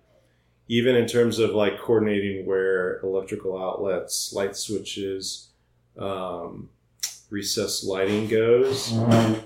even 0.68 0.96
in 0.96 1.06
terms 1.06 1.38
of 1.38 1.50
like 1.52 1.78
coordinating 1.78 2.44
where 2.44 2.98
electrical 3.04 3.56
outlets, 3.56 4.32
light 4.34 4.56
switches, 4.56 5.50
um, 5.96 6.68
recessed 7.30 7.84
lighting 7.84 8.26
goes, 8.26 8.92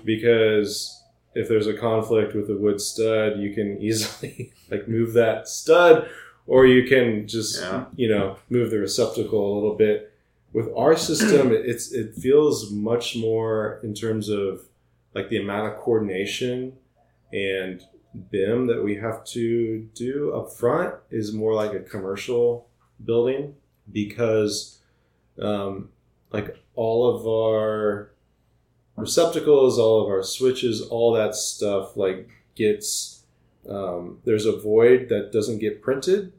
because 0.03 0.99
if 1.35 1.47
there's 1.47 1.67
a 1.67 1.77
conflict 1.77 2.33
with 2.33 2.49
a 2.49 2.55
wood 2.57 2.81
stud, 2.81 3.39
you 3.39 3.53
can 3.53 3.77
easily 3.79 4.51
like 4.71 4.87
move 4.87 5.13
that 5.13 5.47
stud, 5.47 6.09
or 6.47 6.65
you 6.65 6.87
can 6.87 7.27
just 7.27 7.61
Yeah. 7.61 7.85
you 7.95 8.09
know 8.09 8.37
move 8.49 8.71
the 8.71 8.79
receptacle 8.79 9.53
a 9.53 9.53
little 9.55 9.75
bit. 9.77 10.10
With 10.53 10.69
our 10.75 10.97
system, 10.97 11.51
it- 11.51 11.65
it's 11.65 11.91
it 11.91 12.15
feels 12.15 12.71
much 12.71 13.15
more 13.15 13.79
in 13.83 13.93
terms 13.93 14.27
of 14.29 14.63
like 15.15 15.29
the 15.29 15.37
amount 15.37 15.71
of 15.73 15.79
coordination 15.79 16.73
and 17.33 17.81
BIM 18.29 18.67
that 18.67 18.83
we 18.83 18.95
have 18.95 19.23
to 19.25 19.87
do 19.93 20.33
up 20.33 20.51
front 20.51 20.95
is 21.09 21.33
more 21.33 21.53
like 21.53 21.73
a 21.73 21.79
commercial 21.79 22.67
building 23.05 23.55
because 23.91 24.79
um, 25.39 25.89
like 26.31 26.57
all 26.75 27.07
of 27.15 27.25
our 27.27 28.11
receptacles, 28.97 29.79
all 29.79 30.03
of 30.03 30.09
our 30.09 30.23
switches, 30.23 30.81
all 30.81 31.13
that 31.13 31.35
stuff 31.35 31.95
like 31.95 32.29
gets 32.55 33.23
um, 33.69 34.17
there's 34.25 34.45
a 34.45 34.57
void 34.57 35.07
that 35.09 35.31
doesn't 35.31 35.59
get 35.59 35.81
printed 35.81 36.33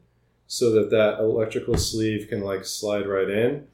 so 0.47 0.71
that 0.71 0.91
that 0.91 1.19
electrical 1.19 1.77
sleeve 1.77 2.27
can 2.29 2.41
like 2.41 2.65
slide 2.65 3.07
right 3.07 3.29
in. 3.29 3.65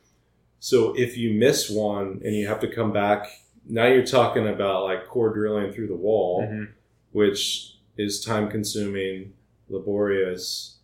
So 0.60 0.94
if 0.98 1.18
you 1.18 1.34
miss 1.34 1.70
one 1.70 2.22
and 2.24 2.36
you 2.36 2.48
have 2.48 2.60
to 2.62 2.68
come 2.68 2.92
back, 2.92 3.28
now 3.68 3.86
you're 3.88 4.06
talking 4.06 4.48
about 4.48 4.84
like 4.84 5.08
core 5.08 5.34
drilling 5.34 5.72
through 5.72 5.88
the 5.88 5.96
wall 5.96 6.42
Mhm. 6.44 6.70
which 7.12 7.76
is 7.98 8.24
time 8.24 8.50
consuming, 8.50 9.34
laborious, 9.70 10.76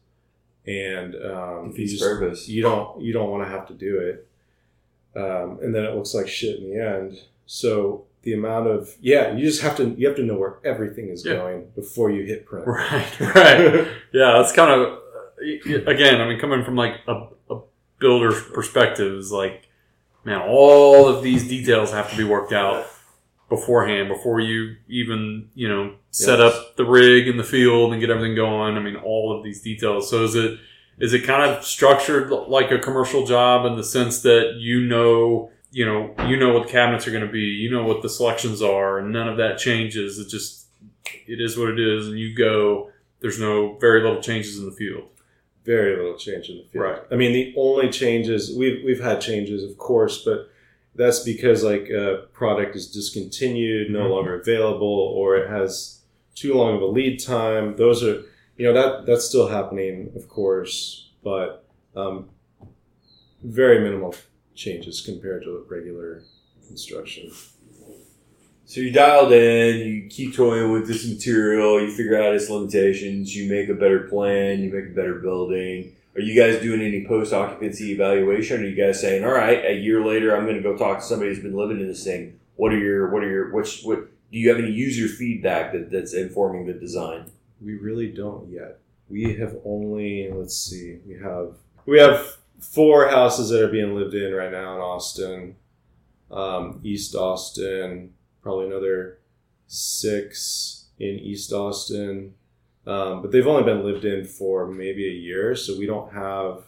and 0.65 1.15
um, 1.15 1.73
you, 1.75 1.87
just- 1.87 2.47
you 2.49 2.61
don't 2.61 3.01
you 3.01 3.13
don't 3.13 3.29
want 3.29 3.43
to 3.43 3.49
have 3.49 3.67
to 3.67 3.73
do 3.73 3.99
it, 3.99 4.27
um, 5.19 5.59
and 5.61 5.73
then 5.73 5.83
it 5.85 5.93
looks 5.95 6.13
like 6.13 6.27
shit 6.27 6.59
in 6.59 6.69
the 6.69 6.83
end. 6.83 7.19
So 7.45 8.05
the 8.23 8.33
amount 8.33 8.67
of 8.67 8.95
yeah, 9.01 9.33
you 9.35 9.45
just 9.45 9.61
have 9.61 9.77
to 9.77 9.89
you 9.97 10.07
have 10.07 10.15
to 10.17 10.23
know 10.23 10.35
where 10.37 10.55
everything 10.63 11.09
is 11.09 11.23
Yeah. 11.25 11.35
going 11.35 11.67
before 11.75 12.09
you 12.11 12.23
hit 12.23 12.45
print. 12.45 12.65
Right, 12.67 13.19
right. 13.35 13.87
Yeah, 14.13 14.31
that's 14.37 14.51
kind 14.51 14.71
of 14.71 14.81
uh, 14.99 15.85
again. 15.91 16.19
I 16.21 16.27
mean, 16.27 16.39
coming 16.39 16.63
from 16.63 16.75
like 16.75 16.95
a, 17.07 17.27
a 17.51 17.59
builder's 17.99 18.41
perspective, 18.53 19.13
is 19.13 19.31
like, 19.31 19.67
man, 20.23 20.41
all 20.41 21.07
of 21.07 21.23
these 21.23 21.47
details 21.47 21.91
have 21.91 22.09
to 22.11 22.17
be 22.17 22.23
worked 22.23 22.53
out 22.53 22.85
beforehand 23.47 24.09
before 24.09 24.39
you 24.39 24.75
even 24.87 25.47
you 25.53 25.67
know 25.69 25.93
set 26.09 26.39
Yes. 26.39 26.53
up 26.55 26.75
the 26.77 26.83
rig 26.85 27.27
in 27.27 27.37
the 27.37 27.43
field 27.43 27.91
and 27.91 28.01
get 28.01 28.09
everything 28.09 28.35
going. 28.35 28.75
I 28.75 28.79
mean, 28.79 28.95
all 28.95 29.35
of 29.37 29.43
these 29.43 29.61
details. 29.61 30.09
So 30.09 30.23
is 30.23 30.35
it 30.35 30.59
is 30.97 31.13
it 31.13 31.25
kind 31.25 31.49
of 31.51 31.63
structured 31.63 32.31
like 32.31 32.71
a 32.71 32.79
commercial 32.79 33.25
job 33.25 33.65
in 33.65 33.75
the 33.75 33.83
sense 33.83 34.21
that 34.23 34.55
you 34.57 34.79
know 34.81 35.51
you 35.71 35.85
know 35.85 36.15
you 36.27 36.37
know 36.37 36.53
what 36.53 36.65
the 36.67 36.71
cabinets 36.71 37.07
are 37.07 37.11
going 37.11 37.25
to 37.25 37.31
be, 37.31 37.41
you 37.41 37.69
know 37.69 37.83
what 37.85 38.01
the 38.01 38.09
selections 38.09 38.61
are, 38.61 38.97
and 38.99 39.11
none 39.11 39.27
of 39.27 39.37
that 39.37 39.57
changes. 39.59 40.17
It 40.19 40.29
just 40.29 40.65
it 41.27 41.39
is 41.39 41.57
what 41.57 41.69
it 41.69 41.79
is, 41.79 42.07
and 42.07 42.17
you 42.19 42.35
go. 42.35 42.89
There's 43.21 43.39
no 43.39 43.77
very 43.79 44.01
little 44.03 44.21
changes 44.21 44.59
in 44.59 44.65
the 44.65 44.71
field. 44.71 45.07
Very 45.65 45.95
little 45.95 46.15
change 46.17 46.49
in 46.49 46.57
the 46.57 46.63
field. 46.65 46.83
Right. 46.85 47.01
I 47.11 47.15
mean, 47.15 47.33
the 47.33 47.53
only 47.57 47.89
changes 47.89 48.55
we've 48.55 48.83
we've 48.85 49.01
had 49.03 49.19
changes, 49.19 49.63
of 49.63 49.77
course, 49.77 50.23
but 50.23 50.49
that's 50.95 51.19
because 51.23 51.63
like 51.63 51.89
a 51.89 52.27
product 52.33 52.75
is 52.75 52.87
discontinued, 52.89 53.89
no 53.91 54.01
Mhm. 54.05 54.09
longer 54.11 54.39
available, 54.39 54.87
or 54.87 55.35
it 55.37 55.49
has 55.49 56.01
too 56.35 56.53
long 56.53 56.75
of 56.75 56.81
a 56.81 56.85
lead 56.85 57.19
time. 57.19 57.75
Those 57.77 58.03
are 58.03 58.21
you 58.57 58.65
know 58.65 58.73
that 58.73 59.05
that's 59.05 59.25
still 59.25 59.47
happening, 59.47 60.11
of 60.15 60.29
course, 60.29 61.09
but 61.23 61.65
um, 61.95 62.29
very 63.43 63.79
minimal 63.79 64.13
changes 64.53 65.01
compared 65.01 65.43
to 65.43 65.65
regular 65.69 66.23
construction. 66.67 67.31
So 68.67 68.81
you 68.81 68.91
dialed 68.91 69.31
in, 69.31 69.87
you 69.87 70.09
keep 70.09 70.35
toying 70.35 70.71
with 70.71 70.87
this 70.87 71.07
material, 71.07 71.79
you 71.79 71.91
figure 71.91 72.21
out 72.21 72.33
its 72.33 72.49
limitations, 72.49 73.35
you 73.35 73.49
make 73.49 73.69
a 73.69 73.75
better 73.75 74.01
plan, 74.01 74.59
you 74.59 74.73
make 74.73 74.87
a 74.91 74.95
better 74.95 75.15
building. 75.15 75.95
Are 76.15 76.21
you 76.21 76.39
guys 76.39 76.61
doing 76.61 76.81
any 76.81 77.05
post 77.05 77.31
occupancy 77.31 77.91
evaluation? 77.91 78.61
Are 78.61 78.67
you 78.67 78.75
guys 78.75 78.99
saying, 78.99 79.23
all 79.23 79.33
right, 79.33 79.63
a 79.65 79.75
year 79.75 80.03
later, 80.03 80.35
I'm 80.35 80.45
going 80.45 80.55
to 80.55 80.63
go 80.63 80.75
talk 80.75 80.99
to 80.99 81.05
somebody 81.05 81.29
who's 81.29 81.43
been 81.43 81.55
living 81.55 81.79
in 81.79 81.87
this 81.87 82.03
thing? 82.03 82.39
What 82.55 82.73
are 82.73 82.79
your, 82.79 83.11
what 83.11 83.23
are 83.23 83.29
your, 83.29 83.53
what's, 83.53 83.83
what, 83.83 84.07
do 84.31 84.39
you 84.39 84.49
have 84.49 84.57
any 84.57 84.71
user 84.71 85.07
feedback 85.07 85.71
that, 85.73 85.91
that's 85.91 86.13
informing 86.13 86.65
the 86.65 86.73
design? 86.73 87.31
We 87.61 87.75
really 87.75 88.07
don't 88.07 88.49
yet. 88.49 88.79
We 89.09 89.35
have 89.35 89.55
only 89.63 90.29
let's 90.31 90.57
see, 90.57 90.99
we 91.05 91.13
have 91.21 91.53
we 91.85 91.99
have 91.99 92.37
four 92.59 93.07
houses 93.07 93.49
that 93.49 93.63
are 93.63 93.71
being 93.71 93.95
lived 93.95 94.15
in 94.15 94.33
right 94.33 94.51
now 94.51 94.75
in 94.75 94.81
Austin, 94.81 95.55
um, 96.31 96.81
East 96.83 97.13
Austin, 97.13 98.13
probably 98.45 98.67
another 98.67 99.17
six 99.65 100.85
in 100.99 101.15
East 101.17 101.51
Austin, 101.51 102.35
um, 102.85 103.23
but 103.23 103.31
they've 103.31 103.47
only 103.47 103.63
been 103.63 103.83
lived 103.83 104.05
in 104.05 104.23
for 104.23 104.67
maybe 104.67 105.07
a 105.07 105.11
year, 105.11 105.55
so 105.55 105.75
we 105.75 105.87
don't 105.87 106.13
have 106.13 106.63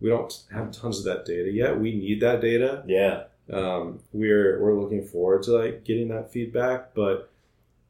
we 0.00 0.08
don't 0.08 0.44
have 0.50 0.72
tons 0.72 0.98
of 0.98 1.04
that 1.04 1.26
data 1.26 1.52
yet. 1.52 1.78
We 1.78 1.94
need 1.94 2.20
that 2.22 2.40
data. 2.40 2.84
Yeah. 2.86 3.24
Um, 3.52 4.00
we're 4.14 4.58
we're 4.60 4.80
looking 4.80 5.04
forward 5.04 5.42
to 5.42 5.52
like 5.52 5.84
getting 5.84 6.08
that 6.08 6.32
feedback, 6.32 6.94
but 6.94 7.30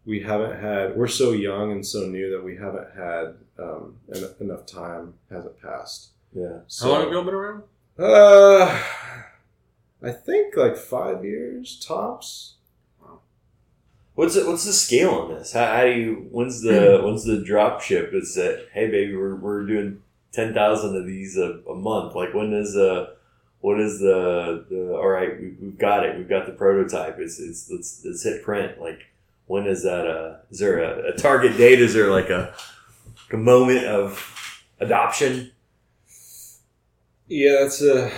we 0.04 0.20
haven't 0.20 0.60
had. 0.60 0.96
We're 0.96 1.06
so 1.06 1.30
young 1.30 1.70
and 1.70 1.86
so 1.86 2.00
new 2.00 2.30
that 2.32 2.42
we 2.42 2.56
haven't 2.56 2.88
had 2.96 3.36
um, 3.60 3.94
en- 4.12 4.34
enough 4.40 4.66
time 4.66 5.14
hasn't 5.30 5.62
passed. 5.62 6.08
Yeah. 6.32 6.58
So, 6.66 6.86
How 6.86 6.92
long 6.92 7.02
have 7.02 7.12
y'all 7.12 7.24
been 7.24 7.34
around? 7.34 7.62
Uh, 7.96 8.82
I 10.02 10.10
think 10.10 10.56
like 10.56 10.76
five 10.76 11.24
years 11.24 11.78
tops. 11.86 12.54
What's 14.18 14.34
the, 14.34 14.44
what's 14.46 14.64
the 14.64 14.72
scale 14.72 15.10
on 15.10 15.28
this? 15.32 15.52
How, 15.52 15.66
how 15.66 15.84
do 15.84 15.92
you? 15.92 16.26
When's 16.32 16.60
the 16.60 17.00
when's 17.04 17.22
the 17.22 17.40
drop 17.40 17.80
ship? 17.80 18.10
It's 18.12 18.34
that 18.34 18.66
hey 18.72 18.90
baby, 18.90 19.14
we're, 19.14 19.36
we're 19.36 19.64
doing 19.64 20.02
ten 20.32 20.52
thousand 20.52 20.96
of 20.96 21.06
these 21.06 21.36
a, 21.36 21.60
a 21.70 21.76
month. 21.76 22.16
Like 22.16 22.34
when 22.34 22.52
is 22.52 22.76
uh 22.76 23.10
what 23.60 23.78
is 23.78 24.00
the 24.00 24.66
the 24.68 24.92
all 24.92 25.06
right? 25.06 25.40
We, 25.40 25.54
we've 25.60 25.78
got 25.78 26.04
it. 26.04 26.18
We've 26.18 26.28
got 26.28 26.46
the 26.46 26.52
prototype. 26.52 27.20
It's 27.20 27.38
it's 27.38 27.70
let's 27.70 28.02
let's 28.04 28.24
hit 28.24 28.42
print. 28.42 28.80
Like 28.80 29.02
when 29.46 29.68
is 29.68 29.84
that? 29.84 30.08
Uh, 30.08 30.38
is 30.50 30.58
there 30.58 30.80
a, 30.80 31.12
a 31.12 31.16
target 31.16 31.56
date? 31.56 31.80
Is 31.80 31.94
there 31.94 32.10
like 32.10 32.28
a 32.28 32.52
a 33.30 33.36
moment 33.36 33.84
of 33.84 34.64
adoption? 34.80 35.52
Yeah, 37.28 37.64
it's 37.66 37.80
a 37.80 38.10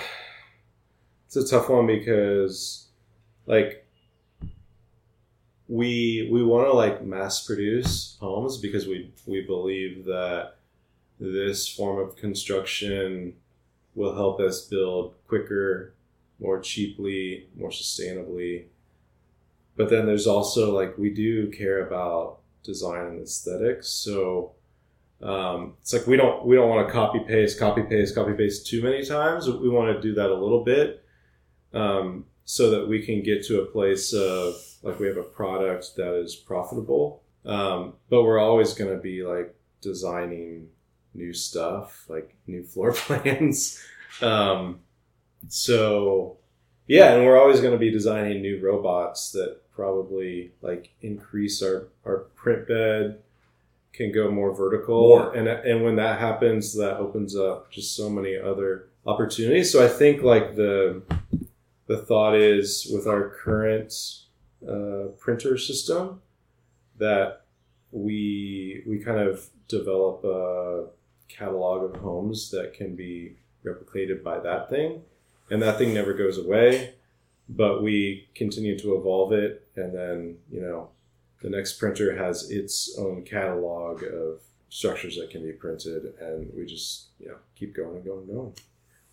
it's 1.26 1.36
a 1.36 1.46
tough 1.46 1.68
one 1.68 1.86
because 1.86 2.86
like 3.44 3.86
we 5.70 6.28
we 6.32 6.42
want 6.42 6.66
to 6.66 6.72
like 6.72 7.04
mass 7.04 7.46
produce 7.46 8.16
homes 8.18 8.58
because 8.58 8.88
we 8.88 9.12
we 9.24 9.40
believe 9.42 10.04
that 10.04 10.56
this 11.20 11.68
form 11.68 12.00
of 12.00 12.16
construction 12.16 13.34
will 13.94 14.14
help 14.14 14.40
us 14.40 14.62
build 14.62 15.14
quicker, 15.28 15.94
more 16.40 16.58
cheaply, 16.58 17.46
more 17.56 17.70
sustainably. 17.70 18.64
But 19.76 19.90
then 19.90 20.06
there's 20.06 20.26
also 20.26 20.74
like 20.74 20.98
we 20.98 21.10
do 21.10 21.52
care 21.52 21.86
about 21.86 22.40
design 22.64 23.06
and 23.06 23.22
aesthetics, 23.22 23.88
so 23.88 24.52
um, 25.22 25.74
it's 25.82 25.92
like 25.92 26.08
we 26.08 26.16
don't 26.16 26.44
we 26.44 26.56
don't 26.56 26.68
want 26.68 26.88
to 26.88 26.92
copy 26.92 27.20
paste, 27.20 27.60
copy 27.60 27.82
paste, 27.82 28.16
copy 28.16 28.32
paste 28.32 28.66
too 28.66 28.82
many 28.82 29.04
times. 29.04 29.48
We 29.48 29.68
want 29.68 29.94
to 29.94 30.02
do 30.02 30.14
that 30.14 30.30
a 30.30 30.34
little 30.34 30.64
bit, 30.64 31.04
um, 31.72 32.24
so 32.50 32.68
that 32.68 32.88
we 32.88 33.00
can 33.00 33.22
get 33.22 33.44
to 33.44 33.60
a 33.60 33.64
place 33.64 34.12
of 34.12 34.60
like 34.82 34.98
we 34.98 35.06
have 35.06 35.16
a 35.16 35.22
product 35.22 35.94
that 35.96 36.14
is 36.16 36.34
profitable. 36.34 37.22
Um, 37.44 37.92
but 38.08 38.24
we're 38.24 38.40
always 38.40 38.74
going 38.74 38.90
to 38.90 39.00
be 39.00 39.22
like 39.22 39.54
designing 39.80 40.66
new 41.14 41.32
stuff, 41.32 42.06
like 42.08 42.34
new 42.48 42.64
floor 42.64 42.92
plans. 43.06 43.80
um, 44.20 44.80
so 45.48 46.38
yeah, 46.88 47.14
and 47.14 47.24
we're 47.24 47.40
always 47.40 47.60
going 47.60 47.70
to 47.72 47.78
be 47.78 47.92
designing 47.92 48.42
new 48.42 48.60
robots 48.60 49.30
that 49.30 49.58
probably 49.70 50.50
like 50.60 50.90
increase 51.02 51.62
our 51.62 51.86
our 52.04 52.18
print 52.34 52.66
bed 52.66 53.20
can 53.92 54.10
go 54.10 54.28
more 54.28 54.52
vertical 54.52 55.18
More. 55.20 55.34
and 55.34 55.46
and 55.46 55.84
when 55.84 55.94
that 55.96 56.18
happens 56.18 56.74
that 56.74 56.96
opens 56.96 57.36
up 57.36 57.70
just 57.70 57.94
so 57.94 58.10
many 58.10 58.36
other 58.36 58.88
opportunities 59.06 59.72
so 59.72 59.82
i 59.84 59.88
think 59.88 60.22
like 60.22 60.54
the 60.54 61.02
the 61.90 61.98
thought 61.98 62.36
is 62.36 62.88
with 62.92 63.06
our 63.06 63.30
current 63.42 63.92
uh, 64.66 65.08
printer 65.18 65.58
system 65.58 66.20
that 66.98 67.42
we 67.90 68.82
we 68.86 68.98
kind 68.98 69.18
of 69.18 69.48
develop 69.66 70.22
a 70.24 70.86
catalog 71.28 71.78
of 71.82 72.00
homes 72.00 72.50
that 72.50 72.74
can 72.74 72.94
be 72.94 73.36
replicated 73.64 74.22
by 74.22 74.38
that 74.38 74.70
thing. 74.70 75.02
And 75.50 75.60
that 75.62 75.78
thing 75.78 75.92
never 75.92 76.14
goes 76.14 76.38
away 76.38 76.94
but 77.56 77.82
we 77.82 78.28
continue 78.34 78.78
to 78.78 78.96
evolve 78.96 79.32
it. 79.32 79.66
And 79.76 79.94
then 79.94 80.36
you 80.50 80.60
know 80.60 80.90
the 81.42 81.50
next 81.50 81.74
printer 81.74 82.16
has 82.16 82.50
its 82.50 82.96
own 82.98 83.24
catalog 83.24 84.02
of 84.04 84.40
structures 84.68 85.16
that 85.16 85.30
can 85.30 85.42
be 85.42 85.52
printed. 85.52 86.14
And 86.20 86.50
we 86.56 86.64
just 86.64 87.08
you 87.18 87.28
know 87.28 87.36
keep 87.56 87.74
going 87.74 87.96
and 87.96 88.04
going 88.04 88.20
and 88.20 88.28
going. 88.28 88.54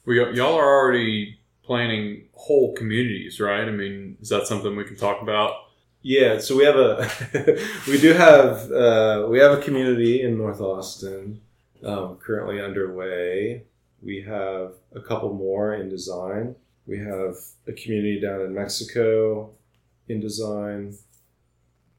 We 0.05 0.19
y'all 0.35 0.55
are 0.55 0.79
already 0.79 1.39
planning 1.67 2.23
whole 2.33 2.73
communities, 2.73 3.39
right? 3.39 3.67
I 3.67 3.71
mean, 3.71 4.17
is 4.21 4.29
that 4.29 4.47
something 4.47 4.75
we 4.75 4.85
can 4.85 4.97
talk 4.97 5.21
about? 5.21 5.67
yeah 6.07 6.39
so 6.39 6.55
we 6.55 6.63
have 6.63 6.77
a 6.77 7.09
we 7.87 7.99
do 7.99 8.13
have 8.13 8.71
uh, 8.71 9.27
we 9.29 9.39
have 9.39 9.51
a 9.51 9.61
community 9.61 10.21
in 10.21 10.37
north 10.37 10.61
austin 10.61 11.41
um, 11.83 12.15
currently 12.17 12.61
underway 12.61 13.63
we 14.01 14.21
have 14.21 14.71
a 14.95 15.01
couple 15.01 15.33
more 15.33 15.73
in 15.73 15.89
design 15.89 16.55
we 16.85 16.97
have 16.97 17.35
a 17.67 17.73
community 17.73 18.21
down 18.21 18.41
in 18.41 18.53
mexico 18.53 19.49
in 20.07 20.19
design 20.19 20.97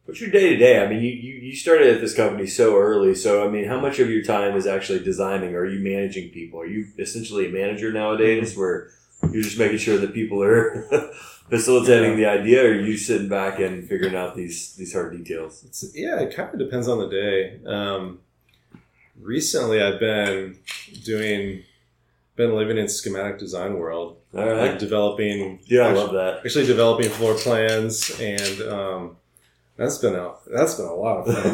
What's 0.04 0.22
your 0.22 0.30
day 0.30 0.48
to 0.48 0.56
day? 0.56 0.82
I 0.82 0.88
mean, 0.88 1.02
you, 1.02 1.10
you, 1.10 1.34
you 1.34 1.54
started 1.54 1.94
at 1.94 2.00
this 2.00 2.14
company 2.14 2.46
so 2.46 2.78
early. 2.78 3.14
So, 3.14 3.46
I 3.46 3.50
mean, 3.50 3.66
how 3.66 3.78
much 3.78 3.98
of 3.98 4.08
your 4.08 4.22
time 4.22 4.56
is 4.56 4.66
actually 4.66 5.04
designing? 5.04 5.54
Or 5.54 5.58
are 5.58 5.66
you 5.66 5.80
managing 5.80 6.30
people? 6.30 6.58
Are 6.62 6.66
you 6.66 6.86
essentially 6.98 7.46
a 7.46 7.52
manager 7.52 7.92
nowadays 7.92 8.56
where 8.56 8.88
you're 9.32 9.42
just 9.42 9.58
making 9.58 9.78
sure 9.78 9.98
that 9.98 10.14
people 10.14 10.42
are 10.42 10.82
facilitating 11.50 12.16
the 12.16 12.26
idea? 12.26 12.64
Or 12.64 12.68
are 12.68 12.80
you 12.80 12.96
sitting 12.96 13.28
back 13.28 13.58
and 13.58 13.88
figuring 13.88 14.14
out 14.14 14.34
these, 14.34 14.74
these 14.76 14.92
hard 14.92 15.16
details? 15.16 15.64
It's, 15.64 15.84
yeah, 15.94 16.20
it 16.20 16.34
kind 16.34 16.52
of 16.52 16.58
depends 16.58 16.88
on 16.88 16.98
the 16.98 17.08
day. 17.08 17.60
Um, 17.66 18.20
recently, 19.20 19.82
I've 19.82 20.00
been 20.00 20.58
doing, 21.04 21.62
been 22.36 22.54
living 22.54 22.78
in 22.78 22.88
schematic 22.88 23.38
design 23.38 23.78
world, 23.78 24.18
like 24.32 24.78
developing. 24.78 25.60
Yeah, 25.64 25.82
I 25.82 25.92
love 25.92 26.12
that. 26.12 26.40
actually 26.44 26.66
developing 26.66 27.10
floor 27.10 27.34
plans, 27.34 28.10
and 28.20 28.60
um, 28.62 29.16
that's 29.78 29.98
been 29.98 30.16
a 30.16 30.34
that's 30.48 30.74
been 30.74 30.86
a 30.86 30.94
lot 30.94 31.18
of 31.18 31.34
fun. 31.34 31.52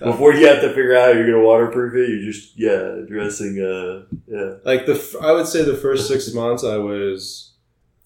Before 0.12 0.34
you 0.34 0.46
have 0.46 0.60
to 0.60 0.68
figure 0.68 0.94
out 0.94 1.06
how 1.06 1.12
you're 1.12 1.26
going 1.26 1.40
to 1.40 1.46
waterproof 1.46 1.94
it, 1.94 2.10
you're 2.10 2.30
just, 2.30 2.56
yeah, 2.56 3.02
addressing, 3.02 3.58
uh, 3.58 4.14
yeah. 4.26 4.56
like 4.64 4.84
the 4.84 5.18
I 5.22 5.32
would 5.32 5.46
say 5.46 5.64
the 5.64 5.76
first 5.76 6.06
six 6.06 6.32
months, 6.34 6.62
I 6.64 6.76
was 6.76 7.54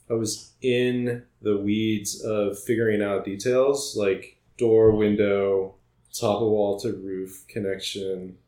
I 0.09 0.15
was 0.15 0.53
in 0.63 1.25
the 1.43 1.59
weeds 1.59 2.23
of 2.23 2.63
figuring 2.63 3.03
out 3.03 3.25
details 3.25 3.97
like 3.97 4.39
door, 4.57 4.93
window, 4.93 5.75
top 6.13 6.41
of 6.41 6.49
wall 6.49 6.79
to 6.81 6.93
roof 6.93 7.45
connection, 7.49 8.39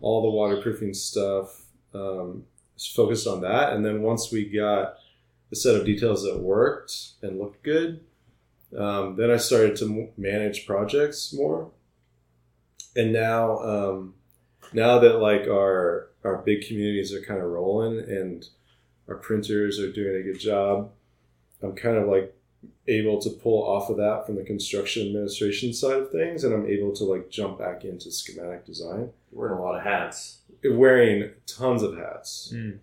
all 0.00 0.22
the 0.22 0.30
waterproofing 0.30 0.92
stuff. 0.92 1.66
Um, 1.94 2.44
focused 2.94 3.26
on 3.26 3.42
that, 3.42 3.74
and 3.74 3.84
then 3.84 4.02
once 4.02 4.32
we 4.32 4.44
got 4.44 4.96
the 5.50 5.56
set 5.56 5.76
of 5.76 5.86
details 5.86 6.24
that 6.24 6.40
worked 6.40 7.12
and 7.22 7.38
looked 7.38 7.62
good, 7.62 8.00
um, 8.76 9.16
then 9.16 9.30
I 9.30 9.36
started 9.36 9.76
to 9.76 9.84
m- 9.86 10.08
manage 10.16 10.66
projects 10.66 11.32
more. 11.32 11.70
And 12.96 13.12
now, 13.12 13.58
um, 13.60 14.14
now 14.72 14.98
that 14.98 15.18
like 15.20 15.46
our 15.46 16.08
our 16.24 16.38
big 16.38 16.66
communities 16.66 17.12
are 17.14 17.22
kind 17.22 17.40
of 17.40 17.48
rolling 17.50 17.98
and 18.00 18.46
our 19.08 19.14
printers 19.16 19.78
are 19.78 19.90
doing 19.92 20.16
a 20.16 20.22
good 20.22 20.40
job, 20.40 20.90
I'm 21.62 21.74
kind 21.74 21.96
of 21.96 22.08
like 22.08 22.34
able 22.88 23.20
to 23.20 23.30
pull 23.30 23.62
off 23.62 23.88
of 23.90 23.96
that 23.98 24.26
from 24.26 24.34
the 24.36 24.42
construction 24.42 25.06
administration 25.06 25.72
side 25.72 25.98
of 26.00 26.10
things, 26.10 26.42
and 26.44 26.52
I'm 26.52 26.66
able 26.66 26.92
to 26.96 27.04
like 27.04 27.30
jump 27.30 27.58
back 27.58 27.84
into 27.84 28.10
schematic 28.10 28.66
design, 28.66 29.10
You're 29.32 29.40
wearing 29.40 29.58
a 29.58 29.62
lot 29.62 29.76
of 29.76 29.82
hats. 29.84 30.38
wearing 30.64 31.30
tons 31.46 31.82
of 31.82 31.96
hats. 31.96 32.52
Mm. 32.54 32.78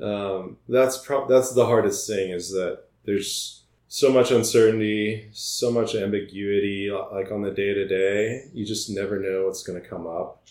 Um, 0.00 0.56
that's 0.68 0.98
pro- 0.98 1.26
that's 1.28 1.52
the 1.52 1.66
hardest 1.66 2.06
thing 2.08 2.30
is 2.30 2.50
that 2.52 2.84
there's 3.04 3.64
so 3.88 4.12
much 4.12 4.30
uncertainty, 4.30 5.28
so 5.32 5.70
much 5.70 5.94
ambiguity, 5.94 6.90
like 6.90 7.32
on 7.32 7.42
the 7.42 7.50
day 7.50 7.72
to 7.74 7.86
day. 7.88 8.44
You 8.52 8.64
just 8.66 8.90
never 8.90 9.18
know 9.18 9.46
what's 9.46 9.62
going 9.62 9.80
to 9.80 9.88
come 9.88 10.06
up. 10.06 10.42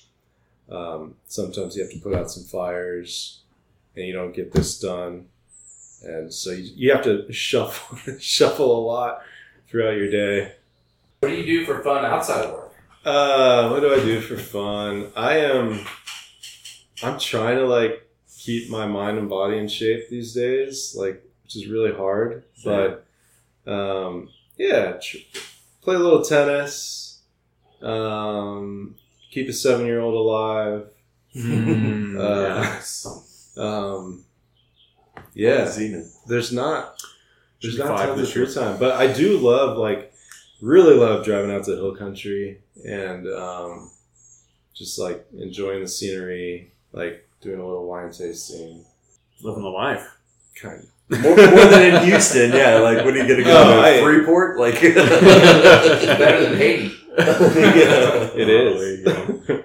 Um, 0.70 1.16
sometimes 1.28 1.76
you 1.76 1.84
have 1.84 1.92
to 1.92 2.00
put 2.00 2.14
out 2.14 2.30
some 2.32 2.44
fires, 2.44 3.42
and 3.96 4.06
you 4.06 4.14
don't 4.14 4.36
get 4.36 4.52
this 4.52 4.80
done. 4.80 5.28
and 6.04 6.34
so 6.34 6.52
you, 6.52 6.72
you 6.76 6.92
have 6.92 7.04
to 7.04 7.32
shuffle 7.32 7.98
shuffle 8.20 8.80
a 8.80 8.84
lot 8.86 9.22
throughout 9.68 9.96
your 9.98 10.10
day. 10.12 10.54
What 11.20 11.30
do 11.30 11.36
you 11.36 11.46
do 11.46 11.66
for 11.66 11.82
fun 11.84 12.06
outside 12.06 12.46
of 12.46 12.54
work? 12.54 12.74
Uh, 13.06 13.70
what 13.70 13.80
do 13.80 13.94
I 13.94 14.00
do 14.00 14.20
for 14.20 14.38
fun? 14.38 15.12
I 15.16 15.38
am. 15.38 15.86
I'm 17.04 17.20
trying 17.20 17.58
to 17.58 17.66
like 17.66 18.08
keep 18.36 18.70
my 18.70 18.86
mind 18.88 19.18
and 19.18 19.30
body 19.30 19.58
in 19.58 19.68
shape 19.68 20.10
these 20.10 20.34
days, 20.34 20.96
like 20.98 21.24
which 21.44 21.56
is 21.56 21.68
really 21.68 21.94
hard. 21.94 22.44
But 22.64 23.07
um, 23.68 24.30
yeah, 24.57 24.93
tr- 25.01 25.18
play 25.82 25.95
a 25.95 25.99
little 25.99 26.24
tennis. 26.24 27.20
Um, 27.82 28.95
keep 29.32 29.47
a 29.49 29.53
seven 29.53 29.86
year 29.86 29.99
old 29.99 30.15
alive. 30.15 30.88
Mm, 31.36 32.18
Uh, 32.18 32.82
yeah. 33.57 33.63
Um, 33.63 34.24
yeah, 35.34 35.68
Zenith. 35.68 36.20
there's 36.28 36.51
not 36.51 37.01
there's 37.61 37.78
not 37.78 37.89
five 37.89 37.99
tons 38.07 38.11
of 38.11 38.18
this 38.18 38.32
free 38.34 38.43
year. 38.45 38.53
time, 38.53 38.80
but 38.80 38.93
I 38.95 39.11
do 39.11 39.38
love 39.38 39.78
like 39.78 40.13
really 40.61 40.95
love 40.95 41.24
driving 41.26 41.51
out 41.51 41.65
to 41.65 41.72
hill 41.76 41.95
country 41.95 42.61
and 42.88 43.28
um, 43.28 43.91
just 44.74 44.97
like 44.99 45.26
enjoying 45.38 45.82
the 45.82 45.88
scenery, 45.88 46.72
like 46.91 47.28
doing 47.41 47.59
a 47.59 47.65
little 47.65 47.86
wine 47.88 48.11
tasting, 48.11 48.84
Living 49.43 49.61
the 49.63 49.70
life. 49.70 50.18
kind 50.59 50.80
of. 50.84 50.89
More, 51.10 51.22
more 51.22 51.36
than 51.38 51.95
in 51.95 52.03
Houston, 52.05 52.51
yeah. 52.51 52.80
Like, 52.80 53.05
when 53.05 53.14
are 53.16 53.18
you 53.18 53.28
going 53.28 53.38
to 53.39 53.43
go 53.43 53.55
Oh, 53.58 53.82
to 53.82 53.88
I- 53.88 54.01
Freeport? 54.01 54.60
Like, 54.60 54.82
Better 54.82 56.43
than 56.49 56.58
Haiti. 56.58 56.93
Yeah. 57.18 57.24
It 58.38 58.47
Oh, 58.49 58.68
is. 58.74 58.80
there 58.80 58.95
you 58.95 59.03
go. 59.03 59.64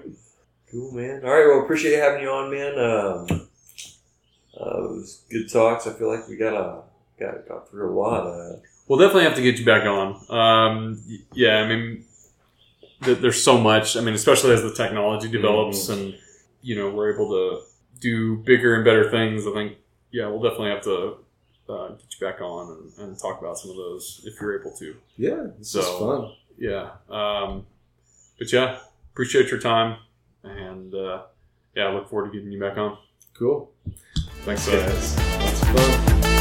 Cool, 0.71 0.93
man. 0.93 1.21
All 1.25 1.31
right, 1.31 1.47
well, 1.47 1.63
appreciate 1.65 1.99
having 1.99 2.23
you 2.23 2.31
on, 2.31 2.51
man. 2.51 2.79
Um, 2.79 3.49
uh, 4.59 4.85
it 4.85 4.91
was 4.91 5.23
good 5.31 5.51
talks. 5.53 5.87
I 5.87 5.93
feel 5.93 6.09
like 6.09 6.29
we 6.29 6.37
got 6.37 6.55
a 6.55 6.83
got 7.21 7.47
got 7.49 7.69
through 7.69 7.93
a 7.93 7.95
lot. 7.99 8.27
Uh, 8.27 8.57
We'll 8.89 8.99
definitely 8.99 9.25
have 9.25 9.37
to 9.37 9.43
get 9.43 9.59
you 9.59 9.65
back 9.65 9.85
on. 9.87 10.21
Um, 10.29 11.01
yeah, 11.33 11.59
I 11.59 11.69
mean, 11.69 12.05
th- 13.03 13.19
there's 13.19 13.43
so 13.43 13.57
much. 13.59 13.97
I 13.97 14.01
mean, 14.01 14.13
especially 14.15 14.53
as 14.53 14.63
the 14.63 14.75
technology 14.75 15.29
develops 15.31 15.89
and 15.89 16.15
you 16.63 16.75
know 16.77 16.91
we're 16.91 17.15
able 17.15 17.29
to 17.31 17.61
do 18.01 18.37
bigger 18.39 18.75
and 18.75 18.85
better 18.85 19.09
things. 19.11 19.47
I 19.47 19.53
think 19.53 19.77
yeah, 20.11 20.27
we'll 20.29 20.43
definitely 20.43 20.71
have 20.71 20.83
to 20.83 21.17
uh, 21.73 21.89
get 21.89 22.05
you 22.21 22.27
back 22.27 22.41
on 22.41 22.93
and, 22.99 23.09
and 23.09 23.19
talk 23.19 23.41
about 23.41 23.59
some 23.59 23.71
of 23.71 23.77
those 23.77 24.21
if 24.25 24.41
you're 24.41 24.61
able 24.61 24.73
to. 24.79 24.95
Yeah, 25.17 25.47
this 25.59 25.75
is 25.75 25.85
So- 25.87 25.99
fun. 25.99 26.33
Yeah. 26.59 26.91
Um, 27.09 27.67
but 28.39 28.53
yeah, 28.53 28.79
appreciate 29.13 29.51
your 29.51 29.59
time 29.61 29.97
and 30.45 30.95
uh, 30.95 31.23
yeah, 31.75 31.85
I 31.85 31.93
look 31.95 32.09
forward 32.11 32.31
to 32.31 32.37
getting 32.37 32.53
you 32.53 32.61
back 32.61 32.77
on. 32.77 32.99
Cool. 33.35 33.71
Thanks, 34.45 34.67
guys. 34.69 35.17
it's 35.19 35.65
fun. 35.65 36.32